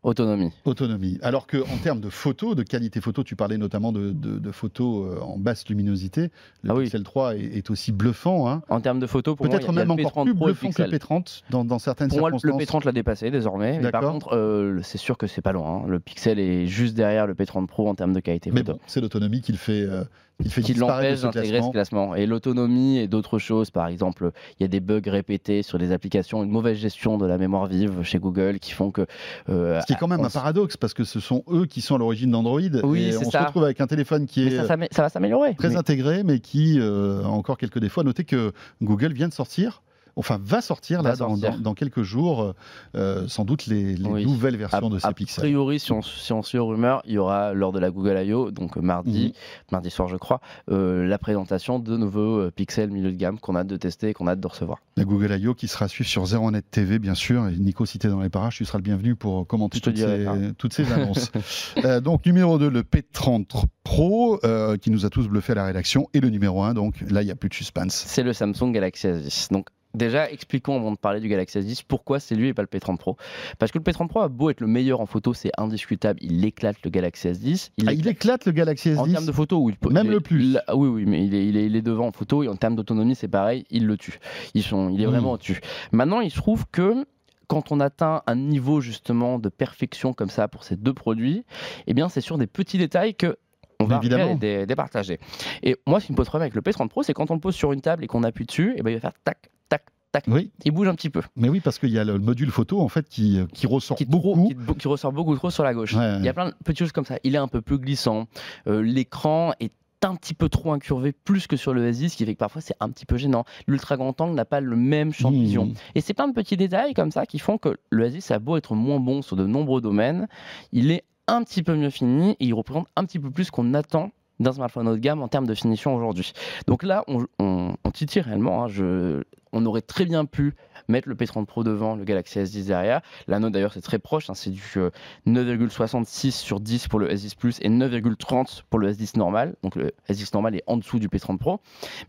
Autonomie. 0.06 0.52
autonomie. 0.66 1.18
Alors 1.22 1.48
que 1.48 1.56
en 1.56 1.78
termes 1.82 2.02
de 2.02 2.10
photos, 2.10 2.58
de 2.58 2.64
qualité 2.64 3.00
photo, 3.00 3.24
tu 3.24 3.38
parlais 3.38 3.58
notamment 3.58 3.94
de, 3.94 4.12
de- 4.12 4.38
de 4.38 4.52
photos 4.52 5.08
euh, 5.18 5.22
en 5.22 5.38
basse 5.38 5.66
luminosité. 5.70 6.30
Le 6.62 6.72
Ah 6.72 6.76
oui. 6.76 6.84
Pixel 6.84 7.04
3 7.04 7.36
est, 7.38 7.40
est 7.56 7.70
aussi 7.72 7.94
bluffant. 7.94 8.50
hein. 8.50 8.64
En 8.68 8.82
termes 8.82 9.00
de 9.00 9.08
photos, 9.08 9.38
pour 9.38 9.48
Peut-être 9.48 9.72
même 9.72 9.92
encore 9.92 10.12
P30 10.12 10.24
plus 10.26 10.36
Pro 10.36 10.46
bluffant 10.48 10.72
que 10.72 10.82
le 10.82 10.90
Pixel. 10.90 11.18
P30 11.18 11.44
dans, 11.52 11.64
dans 11.64 11.80
certaines 11.80 12.10
Pour 12.10 12.20
moi, 12.20 12.32
le 12.32 12.38
circonstances. 12.38 12.82
P30 12.82 12.86
l'a 12.86 12.92
dépassé 12.92 13.32
désormais. 13.32 13.80
Mais 13.80 13.92
par 13.92 14.02
contre, 14.02 14.36
euh, 14.36 14.82
c'est 14.84 14.98
sûr 14.98 15.18
que 15.18 15.26
c'est 15.26 15.42
pas 15.42 15.54
loin. 15.54 15.84
hein. 15.86 15.88
Le 15.88 16.02
Pixel 16.02 16.38
est 16.38 16.68
juste 16.68 16.96
derrière 16.96 17.26
le 17.26 17.34
P30 17.34 17.68
Pro 17.68 17.88
en 17.88 17.96
termes 17.96 18.12
de 18.12 18.20
qualité 18.20 18.52
Mais 18.52 18.60
photo. 18.60 18.74
bon, 18.74 18.80
c'est 18.88 19.00
l'autonomie 19.00 19.40
qui 19.40 19.54
le 19.54 19.58
fait, 19.58 19.84
euh, 19.84 20.04
qui 20.42 20.50
fait 20.50 20.62
qui 20.62 20.74
l'empêche 20.74 21.22
d'intégrer 21.22 21.62
ce 21.62 21.70
classement. 21.72 22.16
Et 22.16 22.26
l'autonomie 22.26 22.98
et 22.98 23.08
d'autres 23.08 23.40
choses, 23.40 23.70
par 23.72 23.88
exemple, 23.88 24.32
il 24.60 24.64
y 24.64 24.66
a 24.66 24.68
des 24.68 24.80
bugs 24.80 25.02
répétés 25.06 25.62
sur 25.64 25.78
des 25.78 25.92
applications, 25.92 26.44
une 26.44 26.50
mauvaise 26.50 26.78
gestion 26.78 27.18
de 27.18 27.26
la 27.26 27.38
mémoire 27.38 27.68
vive 27.68 28.02
chez 28.04 28.20
Google 28.20 28.60
qui 28.60 28.72
font 28.72 28.92
que. 28.92 29.06
euh, 29.50 29.80
Ce 29.82 29.86
qui 29.86 29.94
est 29.94 29.98
quand 29.98 30.08
même 30.08 30.20
on 30.22 30.26
un 30.26 30.30
paradoxe 30.30 30.76
parce 30.78 30.94
que 30.94 31.04
ce 31.04 31.20
sont 31.20 31.44
eux 31.52 31.66
qui 31.66 31.82
sont 31.82 31.96
à 31.96 31.98
l'origine 32.00 32.32
d'Android. 32.32 32.60
Oui, 32.84 33.04
et 33.12 33.18
on 33.18 33.30
se 33.30 33.38
retrouve 33.38 33.64
avec 33.64 33.80
un 33.82 33.88
téléphone 33.88 34.26
qui 34.26 34.46
Mais 34.46 34.54
est 34.54 34.58
ça, 34.58 34.68
ça, 34.68 34.76
ça 34.92 35.02
va 35.04 35.10
s'améliorer. 35.10 35.56
très 35.56 35.70
Mais- 35.70 35.76
intégré, 35.78 36.24
mais 36.24 36.40
qui 36.40 36.80
euh, 36.80 37.24
a 37.24 37.28
encore 37.28 37.58
quelques 37.58 37.80
défauts. 37.80 38.02
À 38.02 38.04
noter 38.04 38.24
que 38.24 38.52
Google 38.82 39.14
vient 39.14 39.28
de 39.28 39.34
sortir, 39.34 39.82
enfin 40.16 40.40
va 40.42 40.62
sortir 40.62 41.02
Va 41.02 41.10
là 41.12 41.16
dans, 41.16 41.30
sortir. 41.30 41.52
dans- 41.52 41.58
dans 41.60 41.74
quelques 41.74 42.04
jours, 42.04 42.54
euh, 42.96 43.28
sans 43.28 43.46
doute 43.46 43.66
les, 43.68 43.96
les 43.96 44.10
Oui. 44.10 44.26
nouvelles 44.26 44.58
versions 44.58 44.88
A, 44.88 44.90
de 44.90 45.00
ces 45.00 45.06
a 45.08 45.14
pixels. 45.14 45.44
priori, 45.44 45.80
si 45.80 45.92
on, 45.92 46.02
si 46.02 46.32
on 46.34 46.44
suit 46.44 46.58
aux 46.58 46.68
rumeurs, 46.68 47.02
il 47.06 47.14
y 47.14 47.18
aura 47.18 47.54
lors 47.54 47.72
de 47.72 47.80
la 47.80 47.90
Google 47.92 48.20
I.O., 48.26 48.52
donc 48.52 48.78
euh, 48.78 48.82
mardi, 48.82 49.28
Mhm. 49.28 49.32
mardi 49.72 49.90
soir 49.90 50.08
je 50.08 50.18
crois, 50.18 50.40
euh, 50.72 51.06
la 51.08 51.18
présentation 51.18 51.80
de 51.80 51.98
nouveaux 51.98 52.40
euh, 52.40 52.52
pixels 52.52 52.92
milieu 52.92 53.12
de 53.12 53.18
gamme 53.18 53.40
qu'on 53.40 53.56
a 53.56 53.60
hâte 53.62 53.68
de 53.68 53.78
tester 53.78 54.10
et 54.10 54.14
qu'on 54.14 54.28
a 54.28 54.32
hâte 54.32 54.40
de 54.40 54.48
recevoir. 54.48 54.80
La 54.98 55.06
Google 55.06 55.32
I.O. 55.40 55.54
qui 55.56 55.68
sera 55.68 55.88
suivie 55.88 56.10
sur 56.10 56.24
01net 56.26 56.64
TV, 56.70 57.00
bien 57.00 57.16
sûr. 57.16 57.48
Et 57.48 57.56
Nico, 57.58 57.86
si 57.86 57.98
t'es 58.00 58.08
dans 58.10 58.22
les 58.22 58.30
parages, 58.30 58.58
tu 58.58 58.66
seras 58.66 58.78
le 58.78 58.84
bienvenu 58.84 59.16
pour 59.16 59.48
commenter 59.48 59.80
toutes 59.80 59.98
ces, 59.98 60.28
hein. 60.28 60.52
toutes 60.58 60.74
ces 60.74 60.92
annonces. 60.92 61.32
Euh, 61.86 62.00
donc, 62.00 62.26
numéro 62.26 62.58
2, 62.60 62.70
le 62.70 62.84
P30 62.84 63.64
Pro, 63.84 64.40
euh, 64.46 64.78
qui 64.78 64.90
nous 64.92 65.06
a 65.06 65.10
tous 65.10 65.28
bluffé 65.28 65.52
à 65.54 65.56
la 65.56 65.66
rédaction. 65.66 66.08
Et 66.14 66.20
le 66.20 66.30
numéro 66.30 66.62
1, 66.64 66.74
donc 66.74 67.02
là, 67.10 67.22
il 67.22 67.26
n'y 67.26 67.32
a 67.32 67.36
plus 67.36 67.50
de 67.50 67.54
suspense. 67.54 67.94
C'est 68.08 68.24
le 68.24 68.32
Samsung 68.34 68.72
Galaxy 68.72 69.08
S10. 69.08 69.52
Donc 69.52 69.68
déjà, 69.94 70.30
expliquons 70.32 70.76
avant 70.76 70.92
de 70.92 70.98
parler 70.98 71.20
du 71.20 71.28
Galaxy 71.28 71.60
S10 71.60 71.84
pourquoi 71.88 72.20
c'est 72.20 72.36
lui 72.36 72.48
et 72.50 72.54
pas 72.54 72.62
le 72.64 72.68
P30 72.68 72.98
Pro. 72.98 73.18
Parce 73.60 73.72
que 73.72 73.78
le 73.78 73.84
P30 73.84 74.08
Pro 74.08 74.22
a 74.22 74.28
beau 74.28 74.50
être 74.50 74.62
le 74.62 74.68
meilleur 74.68 75.02
en 75.02 75.06
photo, 75.06 75.34
c'est 75.34 75.52
indiscutable, 75.58 76.20
il 76.22 76.44
éclate 76.46 76.78
le 76.84 76.90
Galaxy 76.90 77.28
S10. 77.30 77.70
Ah, 77.86 77.94
il 77.94 78.08
éclate 78.08 78.46
le 78.46 78.52
Galaxy 78.52 78.90
S10 78.92 78.98
En 79.00 79.08
termes 79.08 79.26
de 79.26 79.32
photo, 79.32 79.58
oui. 79.60 79.76
Même 79.92 80.10
le 80.10 80.20
plus. 80.20 80.44
il- 80.44 80.62
oui, 80.74 80.88
oui, 80.90 81.06
mais 81.06 81.26
il 81.26 81.34
est, 81.36 81.46
il, 81.48 81.58
est, 81.58 81.66
il 81.66 81.76
est 81.76 81.82
devant 81.82 82.08
en 82.08 82.12
photo 82.12 82.44
et 82.44 82.48
en 82.48 82.56
termes 82.56 82.76
d'autonomie, 82.76 83.16
c'est 83.16 83.28
pareil, 83.28 83.66
il 83.70 83.86
le 83.86 83.98
tue. 83.98 84.20
Ils 84.54 84.64
sont, 84.64 84.90
il 84.90 85.02
est 85.02 85.06
vraiment 85.06 85.34
au-dessus. 85.34 85.60
Maintenant, 85.92 86.22
il 86.22 86.32
se 86.32 86.38
trouve 86.38 86.66
que 86.72 87.06
quand 87.48 87.72
on 87.72 87.80
atteint 87.80 88.24
un 88.26 88.36
niveau 88.36 88.82
justement 88.82 89.38
de 89.38 89.50
perfection 89.50 90.14
comme 90.14 90.30
ça 90.30 90.48
pour 90.48 90.64
ces 90.64 90.76
deux 90.76 90.94
produits, 90.94 91.44
eh 91.88 91.94
bien, 91.94 92.10
c'est 92.10 92.22
sur 92.22 92.38
des 92.38 92.48
petits 92.48 92.78
détails 92.78 93.14
que 93.16 93.38
on 93.80 93.86
va 93.86 93.98
Évidemment. 93.98 94.36
départager. 94.36 95.20
Et 95.62 95.76
moi, 95.86 96.00
ce 96.00 96.06
qui 96.06 96.14
me 96.14 96.18
pose 96.18 96.28
problème 96.28 96.50
avec 96.52 96.56
le 96.56 96.62
P30 96.62 96.88
Pro, 96.88 97.04
c'est 97.04 97.14
quand 97.14 97.32
on 97.32 97.34
le 97.34 97.42
pose 97.42 97.54
sur 97.56 97.74
une 97.74 97.82
table 97.82 98.04
et 98.04 98.08
qu'on 98.08 98.24
appuie 98.24 98.46
dessus, 98.46 98.74
eh 98.78 98.82
ben, 98.82 98.92
il 98.92 98.94
va 98.94 99.02
faire 99.02 99.14
tac, 99.26 99.50
tac, 99.70 99.86
tac. 100.12 100.26
Oui, 100.28 100.52
Il 100.66 100.72
bouge 100.72 100.88
un 100.88 100.96
petit 100.96 101.10
peu. 101.10 101.22
mais 101.36 101.50
oui, 101.50 101.60
parce 101.60 101.80
qu'il 101.80 101.90
y 101.92 102.00
a 102.00 102.04
le 102.04 102.20
module 102.20 102.52
photo 102.52 102.80
en 102.82 102.88
fait 102.90 103.08
qui, 103.10 103.40
qui 103.54 103.68
ressort 103.68 103.98
Qui, 103.98 104.04
est 104.04 104.06
trop- 104.10 104.36
beaucoup. 104.36 104.50
qui, 104.78 104.88
ressort 104.88 105.12
beaucoup 105.12 105.36
trop 105.36 105.50
sur 105.50 105.64
la 105.64 105.74
gauche. 105.74 105.94
Ouais, 105.96 106.18
Il 106.20 106.26
y 106.26 106.30
a 106.30 106.34
plein 106.34 106.50
de 106.50 106.54
petites 106.64 106.80
choses 106.80 106.92
comme 106.92 107.06
ça. 107.06 107.18
Il 107.24 107.36
est 107.36 107.40
un 107.40 107.48
peu 107.48 107.62
plus 107.62 107.78
glissant. 107.80 108.28
Euh, 108.68 108.82
L'écran 108.82 109.54
est 109.60 109.72
un 110.06 110.16
petit 110.16 110.34
peu 110.34 110.50
trop 110.50 110.74
incurvé, 110.74 111.14
plus 111.14 111.48
que 111.48 111.56
sur 111.56 111.74
le 111.74 111.90
S10, 111.90 112.10
ce 112.10 112.18
qui 112.18 112.26
fait 112.26 112.34
que 112.34 112.40
parfois 112.40 112.62
c'est 112.62 112.76
un 112.82 112.90
petit 112.90 113.06
peu 113.06 113.16
gênant. 113.18 113.46
L'ultra 113.68 113.96
grand 113.96 114.20
angle 114.20 114.36
n'a 114.36 114.44
pas 114.44 114.60
le 114.60 114.76
même 114.76 115.14
champ 115.14 115.32
de 115.32 115.38
Mmh. 115.38 115.40
vision. 115.44 115.74
Et 115.96 116.02
c'est 116.02 116.14
plein 116.14 116.28
de 116.28 116.34
petits 116.34 116.58
détails 116.58 116.94
comme 116.94 117.10
ça 117.10 117.26
qui 117.26 117.40
font 117.40 117.58
que 117.58 117.78
le 117.90 118.10
S10 118.10 118.34
a 118.34 118.40
beau 118.40 118.58
être 118.58 118.76
moins 118.76 119.00
bon 119.00 119.22
sur 119.22 119.38
de 119.38 119.46
nombreux 119.46 119.80
domaines, 119.80 120.28
il 120.74 120.92
est 120.92 121.06
un 121.30 121.42
petit 121.44 121.64
peu 121.64 121.74
mieux 121.76 121.90
fini 121.90 122.32
et 122.32 122.46
il 122.48 122.54
représente 122.54 122.88
un 122.98 123.06
petit 123.06 123.18
peu 123.18 123.32
plus 123.32 123.50
qu'on 123.50 123.74
attend 123.74 124.12
d'un 124.40 124.52
smartphone 124.54 124.88
haut 124.88 124.94
de 124.96 125.00
gamme 125.00 125.22
en 125.22 125.28
termes 125.28 125.48
de 125.48 125.54
finition 125.56 125.96
aujourd'hui. 125.96 126.34
Donc 126.68 126.84
là, 126.84 127.04
on, 127.08 127.26
on, 127.40 127.76
on 127.84 127.92
titille 127.92 128.22
réellement. 128.22 128.64
hein. 128.66 128.68
Je, 128.68 129.24
on 129.56 129.66
aurait 129.66 129.82
très 129.82 130.06
bien 130.06 130.26
pu 130.26 130.56
mettre 130.90 131.08
le 131.08 131.16
P30 131.16 131.46
Pro 131.46 131.64
devant, 131.64 131.96
le 131.96 132.04
Galaxy 132.04 132.40
S10 132.40 132.66
derrière. 132.66 133.02
La 133.28 133.40
note 133.40 133.54
d'ailleurs 133.54 133.72
c'est 133.74 133.82
très 133.82 134.00
proche, 134.00 134.30
hein. 134.30 134.34
c'est 134.34 134.50
du 134.50 134.62
euh, 134.78 134.90
9,66 135.28 136.32
sur 136.32 136.60
10 136.60 136.88
pour 136.88 137.00
le 137.00 137.10
S10 137.10 137.36
Plus 137.38 137.58
et 137.62 137.70
9,30 137.70 138.64
pour 138.70 138.80
le 138.80 138.92
S10 138.92 139.18
normal. 139.18 139.56
Donc 139.64 139.76
le 139.76 139.92
S10 140.10 140.32
normal 140.34 140.56
est 140.56 140.64
en 140.68 140.78
dessous 140.78 141.00
du 141.00 141.08
P30 141.08 141.38
Pro. 141.38 141.60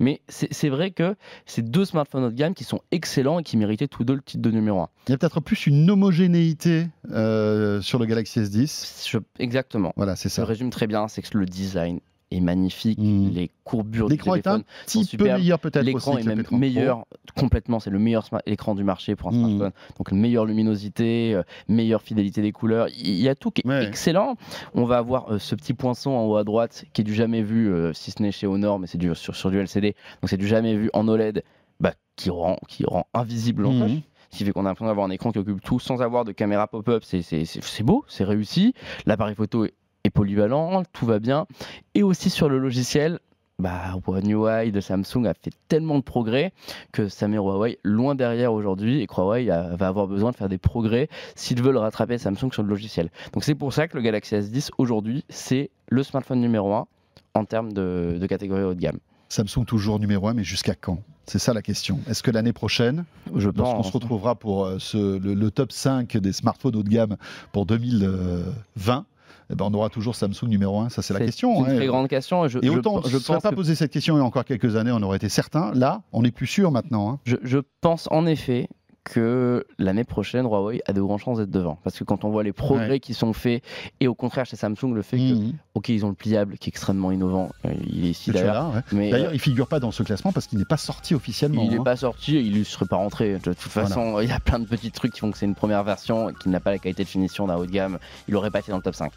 Mais 0.00 0.20
c'est 0.28 0.68
vrai 0.68 0.90
que 0.90 1.14
c'est 1.46 1.62
deux 1.62 1.84
smartphones 1.84 2.24
haut 2.24 2.30
de 2.30 2.34
gamme 2.34 2.54
qui 2.54 2.64
sont 2.64 2.80
excellents 2.90 3.38
et 3.38 3.42
qui 3.42 3.56
méritaient 3.56 3.88
tous 3.88 4.04
deux 4.04 4.14
le 4.14 4.22
titre 4.22 4.42
de 4.42 4.50
numéro 4.50 4.80
1. 4.80 4.88
Il 5.08 5.10
y 5.10 5.14
a 5.14 5.18
peut-être 5.18 5.40
plus 5.40 5.66
une 5.66 5.88
homogénéité 5.90 6.86
euh, 7.10 7.80
sur 7.80 7.98
le 7.98 8.06
Galaxy 8.06 8.40
S10. 8.40 9.08
Je- 9.10 9.18
exactement. 9.38 9.92
Voilà, 9.96 10.16
c'est 10.16 10.28
Je 10.28 10.34
ça. 10.34 10.44
résume 10.44 10.70
très 10.70 10.86
bien, 10.86 11.08
c'est 11.08 11.22
que 11.22 11.36
le 11.38 11.46
design 11.46 12.00
est 12.35 12.41
magnifique, 12.41 12.99
Mhm. 12.99 13.30
les 13.32 13.51
courbures 13.64 14.07
du 14.09 14.12
L'écran 14.14 14.35
est 14.35 14.47
un 14.47 14.61
téléphone 14.61 14.64
petit 14.87 15.16
peu 15.16 15.24
meilleur 15.24 15.59
peut-être 15.59 15.85
L'écran 15.85 16.18
est 16.18 16.24
même 16.24 16.39
P30 16.41 16.45
Pro. 16.45 16.57
meilleur, 16.57 17.05
complètement, 17.37 17.80
c'est 17.80 17.91
le 17.91 17.99
meilleur 17.99 18.28
écran 18.47 18.74
du 18.74 18.85
marché 18.85 19.16
pour 19.16 19.28
un 19.28 19.32
Mhm. 19.32 19.39
smartphone. 19.57 19.72
Donc 19.99 20.12
meilleure 20.12 20.45
luminosité, 20.45 21.35
euh, 21.35 21.43
meilleure 21.68 22.03
fidélité 22.03 22.43
des 22.43 22.53
couleurs, 22.53 22.89
il 22.97 23.14
y 23.20 23.28
a 23.28 23.35
tout 23.35 23.51
qui 23.51 23.62
est 23.64 23.68
Ouais. 23.68 23.87
excellent. 23.87 24.37
On 24.74 24.85
va 24.85 24.99
avoir 24.99 25.32
euh, 25.32 25.39
ce 25.39 25.55
petit 25.55 25.74
poinçon 25.74 26.11
en 26.11 26.24
haut 26.26 26.37
à 26.37 26.45
droite 26.45 26.85
qui 26.93 27.01
est 27.01 27.05
du 27.05 27.14
jamais 27.14 27.43
vu, 27.43 27.72
euh, 27.72 27.93
si 27.93 28.11
ce 28.11 28.22
n'est 28.22 28.32
chez 28.32 28.47
Honor, 28.47 28.78
mais 28.78 28.87
c'est 28.87 28.99
du, 28.99 29.14
sur, 29.14 29.35
sur 29.35 29.51
du 29.51 29.59
LCD, 29.59 29.95
donc 30.22 30.28
c'est 30.30 30.37
du 30.37 30.47
jamais 30.47 30.76
vu 30.76 30.91
en 30.93 31.07
OLED, 31.09 31.43
bah, 31.80 31.93
qui, 32.16 32.30
rend, 32.30 32.59
qui 32.68 32.85
rend 32.85 33.07
invisible 33.14 33.62
l'encoche. 33.62 33.91
Mhm. 33.93 34.01
Ce 34.30 34.39
qui 34.39 34.45
fait 34.45 34.51
qu'on 34.53 34.62
a 34.64 34.68
l'impression 34.68 34.87
d'avoir 34.87 35.07
un 35.07 35.11
écran 35.11 35.30
qui 35.30 35.39
occupe 35.39 35.61
tout 35.62 35.78
sans 35.78 36.03
avoir 36.03 36.24
de 36.24 36.32
caméra 36.32 36.66
pop-up. 36.66 37.05
C'est 37.05 37.82
beau, 37.85 38.05
c'est 38.09 38.24
réussi. 38.24 38.74
L'appareil 39.07 39.37
photo 39.37 39.64
est, 39.64 39.74
est 40.05 40.11
polyvalent, 40.11 40.82
tout 40.92 41.07
va 41.07 41.18
bien. 41.18 41.46
Et 41.94 42.02
aussi 42.02 42.30
sur 42.30 42.48
le 42.48 42.59
logiciel, 42.59 43.18
bah, 43.59 43.94
One 44.07 44.28
UI 44.30 44.70
de 44.72 44.80
Samsung 44.80 45.26
a 45.26 45.32
fait 45.34 45.52
tellement 45.68 45.96
de 45.98 46.02
progrès 46.02 46.52
que 46.92 47.09
ça 47.09 47.26
met 47.28 47.36
Huawei 47.36 47.78
loin 47.84 48.14
derrière 48.14 48.52
aujourd'hui 48.52 49.00
et 49.00 49.07
que 49.07 49.14
Huawei 49.14 49.48
a- 49.50 49.76
va 49.76 49.88
avoir 49.88 50.07
besoin 50.07 50.30
de 50.32 50.36
faire 50.36 50.48
des 50.48 50.59
progrès 50.59 51.09
s'ils 51.36 51.62
veulent 51.62 51.76
rattraper 51.78 52.18
Samsung 52.18 52.50
sur 52.52 52.62
le 52.62 52.68
logiciel. 52.68 53.11
Donc 53.32 53.44
c'est 53.44 53.55
pour 53.55 53.72
ça 53.72 53.88
que 53.88 53.96
le 53.96 54.02
Galaxy 54.02 54.34
S10 54.34 54.70
aujourd'hui, 54.78 55.24
c'est 55.28 55.70
le 55.88 56.02
smartphone 56.02 56.40
numéro 56.40 56.74
1 56.74 56.86
en 57.34 57.44
termes 57.44 57.72
de, 57.72 58.18
de 58.20 58.26
catégorie 58.26 58.62
haut 58.64 58.74
de 58.74 58.80
gamme. 58.80 58.98
Samsung 59.28 59.64
toujours 59.66 59.98
numéro 59.98 60.28
1, 60.28 60.34
mais 60.34 60.44
jusqu'à 60.44 60.74
quand? 60.74 60.98
C'est 61.26 61.38
ça 61.38 61.55
la 61.55 61.62
question. 61.62 62.00
Est-ce 62.09 62.22
que 62.22 62.30
l'année 62.30 62.52
prochaine, 62.52 63.05
Je 63.34 63.48
pense. 63.48 63.86
se 63.86 63.92
retrouvera 63.92 64.34
pour 64.34 64.66
euh, 64.66 64.78
ce- 64.78 65.18
le, 65.18 65.32
le 65.34 65.50
top 65.50 65.72
5 65.72 66.16
des 66.18 66.32
smartphones 66.32 66.76
haut 66.76 66.82
de 66.82 66.88
gamme 66.90 67.16
pour 67.50 67.64
2020, 67.66 69.07
eh 69.51 69.55
ben 69.55 69.66
on 69.66 69.74
aura 69.74 69.88
toujours 69.88 70.16
Samsung 70.16 70.49
numéro 70.49 70.78
1 70.80 70.88
Ça, 70.88 71.03
c'est 71.03 71.14
la 71.14 71.20
question. 71.20 71.64
une 71.64 71.70
hein. 71.72 71.76
très 71.76 71.86
grande 71.86 72.09
question. 72.09 72.49
Je, 72.49 72.59
Et 72.62 72.68
autant, 72.70 73.03
je, 73.07 73.14
ne 73.14 73.20
serais 73.20 73.38
pas 73.40 73.51
que- 73.51 73.55
posé 73.57 73.74
cette 73.74 73.92
question 73.92 74.16
il 74.16 74.18
y 74.18 74.22
a 74.22 74.24
encore 74.24 74.45
quelques 74.45 74.76
années, 74.76 74.92
on 74.92 75.03
aurait 75.03 75.16
été 75.18 75.28
certain. 75.28 75.72
Là, 75.74 76.03
on 76.12 76.22
n'est 76.22 76.30
plus 76.32 76.47
sûr 76.47 76.70
maintenant. 76.70 77.11
hein. 77.11 77.20
je- 77.24 77.36
je 77.42 77.59
pense 77.80 78.09
en 78.11 78.26
effet 78.26 78.68
que 79.05 79.66
l'année 79.78 80.05
prochaine, 80.05 80.46
Huawei 80.46 80.80
a 80.86 80.92
de 80.94 81.00
grandes 81.02 81.20
chances 81.20 81.38
d'être 81.38 81.50
devant. 81.50 81.78
Parce 81.84 81.98
que 81.98 82.05
quand 82.05 82.24
on 82.24 82.30
voit 82.30 82.42
les 82.42 82.52
progrès 82.55 82.88
Ouais. 82.88 83.00
qui 83.00 83.12
sont 83.14 83.32
faits, 83.34 83.62
et 84.00 84.09
au 84.09 84.14
contraire 84.14 84.46
chez 84.46 84.57
Samsung, 84.57 84.94
le 84.94 85.02
fait 85.02 85.18
que, 85.18 85.34
Mhm. 85.34 85.52
ok, 85.74 85.88
ils 85.90 86.05
ont 86.07 86.09
le 86.09 86.14
pliable 86.14 86.57
qui 86.59 86.68
est 86.68 86.72
extrêmement 86.72 87.12
innovant, 87.12 87.50
euh, 87.66 87.74
il 87.86 88.07
est 88.07 88.11
ici 88.11 88.30
d'ailleurs, 88.30 88.72
ouais. 88.74 88.80
mais 88.92 89.11
D'ailleurs, 89.11 89.30
euh, 89.30 89.34
il 89.34 89.38
figure 89.40 89.68
pas 89.68 89.78
dans 89.78 89.90
ce 89.90 90.02
classement 90.02 90.32
parce 90.32 90.46
qu'il 90.46 90.59
n'est 90.59 90.64
pas 90.64 90.78
sorti 90.78 91.14
officiellement. 91.14 91.62
il 91.64 91.70
n'est 91.70 91.78
hein. 91.78 91.84
pas 91.84 91.96
sorti, 91.96 92.40
il 92.40 92.59
ne 92.59 92.64
serait 92.64 92.86
pas 92.86 92.96
rentré. 92.96 93.34
De 93.34 93.38
toute 93.52 93.59
façon, 93.59 94.20
il 94.20 94.28
y 94.28 94.32
a 94.32 94.40
plein 94.40 94.59
de 94.59 94.66
petits 94.66 94.90
trucs 94.90 95.12
qui 95.12 95.20
font 95.20 95.30
que 95.30 95.36
c'est 95.38 95.46
une 95.46 95.55
première 95.55 95.84
version 95.84 96.32
qui 96.32 96.48
n'a 96.48 96.61
pas 96.61 96.70
la 96.70 96.78
qualité 96.78 97.05
de 97.05 97.09
finition 97.09 97.46
d'un 97.46 97.57
haut 97.57 97.66
de 97.66 97.70
gamme. 97.70 97.98
Il 98.26 98.34
n'aurait 98.34 98.50
pas 98.50 98.61
été 98.61 98.70
dans 98.70 98.78
le 98.78 98.82
top 98.82 98.94
5. 98.94 99.12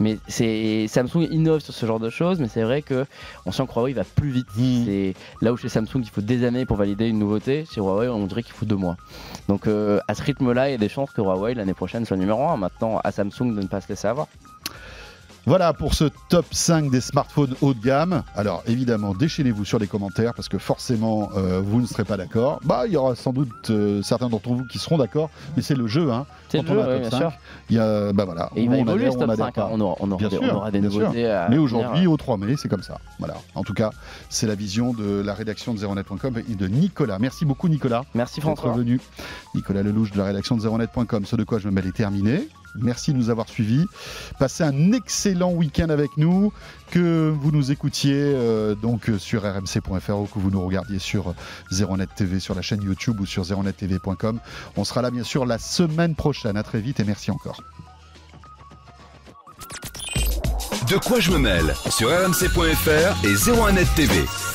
Mais 0.00 0.18
c'est 0.26 0.86
Samsung 0.88 1.28
innove 1.30 1.60
sur 1.60 1.72
ce 1.74 1.86
genre 1.86 2.00
de 2.00 2.10
choses, 2.10 2.40
mais 2.40 2.48
c'est 2.48 2.62
vrai 2.62 2.82
que 2.82 3.06
on 3.46 3.52
sent 3.52 3.64
que 3.68 3.72
Huawei 3.74 3.92
va 3.92 4.02
plus 4.04 4.30
vite. 4.30 4.46
Mhm. 4.56 4.84
C'est 4.86 5.14
là 5.40 5.52
où 5.52 5.56
chez 5.56 5.68
Samsung 5.68 6.00
il 6.02 6.08
faut 6.10 6.20
des 6.22 6.44
années 6.44 6.64
pour 6.66 6.76
valider 6.76 7.06
une 7.06 7.18
nouveauté. 7.18 7.64
Chez 7.72 7.80
Huawei, 7.80 8.08
on 8.08 8.26
dirait 8.26 8.42
qu'il 8.42 8.54
faut 8.54 8.66
deux 8.66 8.76
mois. 8.76 8.96
Donc 9.48 9.66
euh, 9.66 10.00
à 10.08 10.14
ce 10.14 10.22
rythme-là, 10.22 10.68
il 10.68 10.72
y 10.72 10.74
a 10.74 10.78
des 10.78 10.88
chances 10.88 11.10
que 11.10 11.20
Huawei 11.20 11.54
l'année 11.54 11.74
prochaine 11.74 12.04
soit 12.04 12.16
numéro 12.16 12.42
1. 12.48 12.56
Maintenant, 12.56 13.00
à 13.02 13.12
Samsung 13.12 13.54
de 13.54 13.62
ne 13.62 13.66
pas 13.66 13.80
se 13.80 13.88
laisser 13.88 14.08
avoir. 14.08 14.28
Voilà 15.46 15.72
pour 15.72 15.94
ce 15.94 16.04
top 16.28 16.44
5 16.52 16.90
des 16.90 17.00
smartphones 17.00 17.54
haut 17.62 17.74
de 17.74 17.80
gamme. 17.80 18.22
Alors 18.36 18.62
évidemment, 18.66 19.14
déchaînez-vous 19.14 19.64
sur 19.64 19.78
les 19.78 19.86
commentaires 19.86 20.34
parce 20.34 20.48
que 20.48 20.58
forcément, 20.58 21.30
euh, 21.36 21.60
vous 21.64 21.80
ne 21.80 21.86
serez 21.86 22.04
pas 22.04 22.16
d'accord. 22.16 22.60
Bah, 22.64 22.82
il 22.86 22.92
y 22.92 22.96
aura 22.96 23.14
sans 23.14 23.32
doute 23.32 23.70
euh, 23.70 24.02
certains 24.02 24.28
d'entre 24.28 24.50
vous 24.50 24.64
qui 24.66 24.78
seront 24.78 24.98
d'accord, 24.98 25.30
mais 25.56 25.62
c'est 25.62 25.74
le 25.74 25.86
jeu. 25.86 26.12
Hein. 26.12 26.26
C'est 26.50 26.58
Quand 26.58 26.64
le 26.64 26.70
on 26.70 26.74
jeu, 26.74 26.80
a 26.80 26.84
un 26.84 26.88
ouais, 26.88 27.00
top 27.02 27.10
bien 27.10 27.10
5, 27.10 27.16
sûr. 27.18 27.32
Il 27.70 27.76
y 27.76 27.78
a, 27.78 28.12
bah 28.12 28.24
voilà. 28.26 28.50
Et 28.54 28.62
il 28.62 28.68
va 28.70 28.76
on 28.76 28.78
évoluer 28.80 29.10
ce 29.10 29.16
on 29.16 29.20
top 29.20 29.30
adhère 29.30 29.46
5. 29.46 29.54
pas. 29.54 29.64
hein. 29.64 29.68
On 29.72 29.80
aura, 29.80 29.96
on 30.00 30.10
aura 30.10 30.18
Bien 30.18 30.30
sûr, 30.30 30.40
on 30.42 30.54
aura 30.56 30.70
des 30.70 30.80
bien 30.80 30.88
nouveautés. 30.90 31.44
Mais 31.48 31.58
aujourd'hui, 31.58 32.06
au 32.06 32.16
3 32.16 32.36
mai, 32.36 32.54
c'est 32.56 32.68
comme 32.68 32.82
ça. 32.82 32.98
Voilà. 33.18 33.34
En 33.54 33.62
tout 33.64 33.74
cas, 33.74 33.90
c'est 34.28 34.46
la 34.46 34.54
vision 34.54 34.92
de 34.92 35.20
la 35.22 35.34
rédaction 35.34 35.72
de 35.74 35.78
zeronet.com 35.78 36.42
et 36.48 36.54
de 36.54 36.66
Nicolas. 36.68 37.18
Merci 37.18 37.44
beaucoup, 37.44 37.68
Nicolas. 37.68 38.04
Merci 38.14 38.40
d'être 38.40 38.54
François. 38.56 38.72
venu. 38.72 39.00
Nicolas 39.54 39.82
Lelouch 39.82 40.12
de 40.12 40.18
la 40.18 40.24
rédaction 40.24 40.54
de 40.56 40.60
zeronet.com. 40.60 41.24
Ce 41.24 41.34
de 41.36 41.44
quoi 41.44 41.58
je 41.58 41.66
me 41.68 41.72
mêle 41.72 41.86
est 41.86 41.92
terminé. 41.96 42.48
Merci 42.74 43.12
de 43.12 43.18
nous 43.18 43.30
avoir 43.30 43.48
suivis. 43.48 43.86
Passez 44.38 44.64
un 44.64 44.92
excellent 44.92 45.52
week-end 45.52 45.88
avec 45.88 46.16
nous. 46.16 46.52
Que 46.90 47.32
vous 47.40 47.52
nous 47.52 47.70
écoutiez 47.70 48.14
euh, 48.16 48.74
donc 48.74 49.08
euh, 49.08 49.18
sur 49.18 49.42
rmc.fr 49.42 50.10
ou 50.10 50.26
que 50.26 50.38
vous 50.38 50.50
nous 50.50 50.64
regardiez 50.64 50.98
sur 50.98 51.28
euh, 51.28 51.34
Zeronet 51.70 52.06
TV, 52.16 52.40
sur 52.40 52.54
la 52.54 52.62
chaîne 52.62 52.82
YouTube 52.82 53.20
ou 53.20 53.26
sur 53.26 53.44
zeronettv.com. 53.44 54.40
On 54.76 54.84
sera 54.84 55.02
là 55.02 55.10
bien 55.10 55.22
sûr 55.22 55.46
la 55.46 55.58
semaine 55.58 56.14
prochaine. 56.14 56.56
À 56.56 56.62
très 56.62 56.80
vite 56.80 56.98
et 56.98 57.04
merci 57.04 57.30
encore. 57.30 57.62
De 60.88 60.96
quoi 60.96 61.20
je 61.20 61.30
me 61.30 61.38
mêle? 61.38 61.72
Sur 61.88 62.08
rmc.fr 62.08 63.24
et 63.24 63.34
01net 63.34 63.94
TV. 63.94 64.49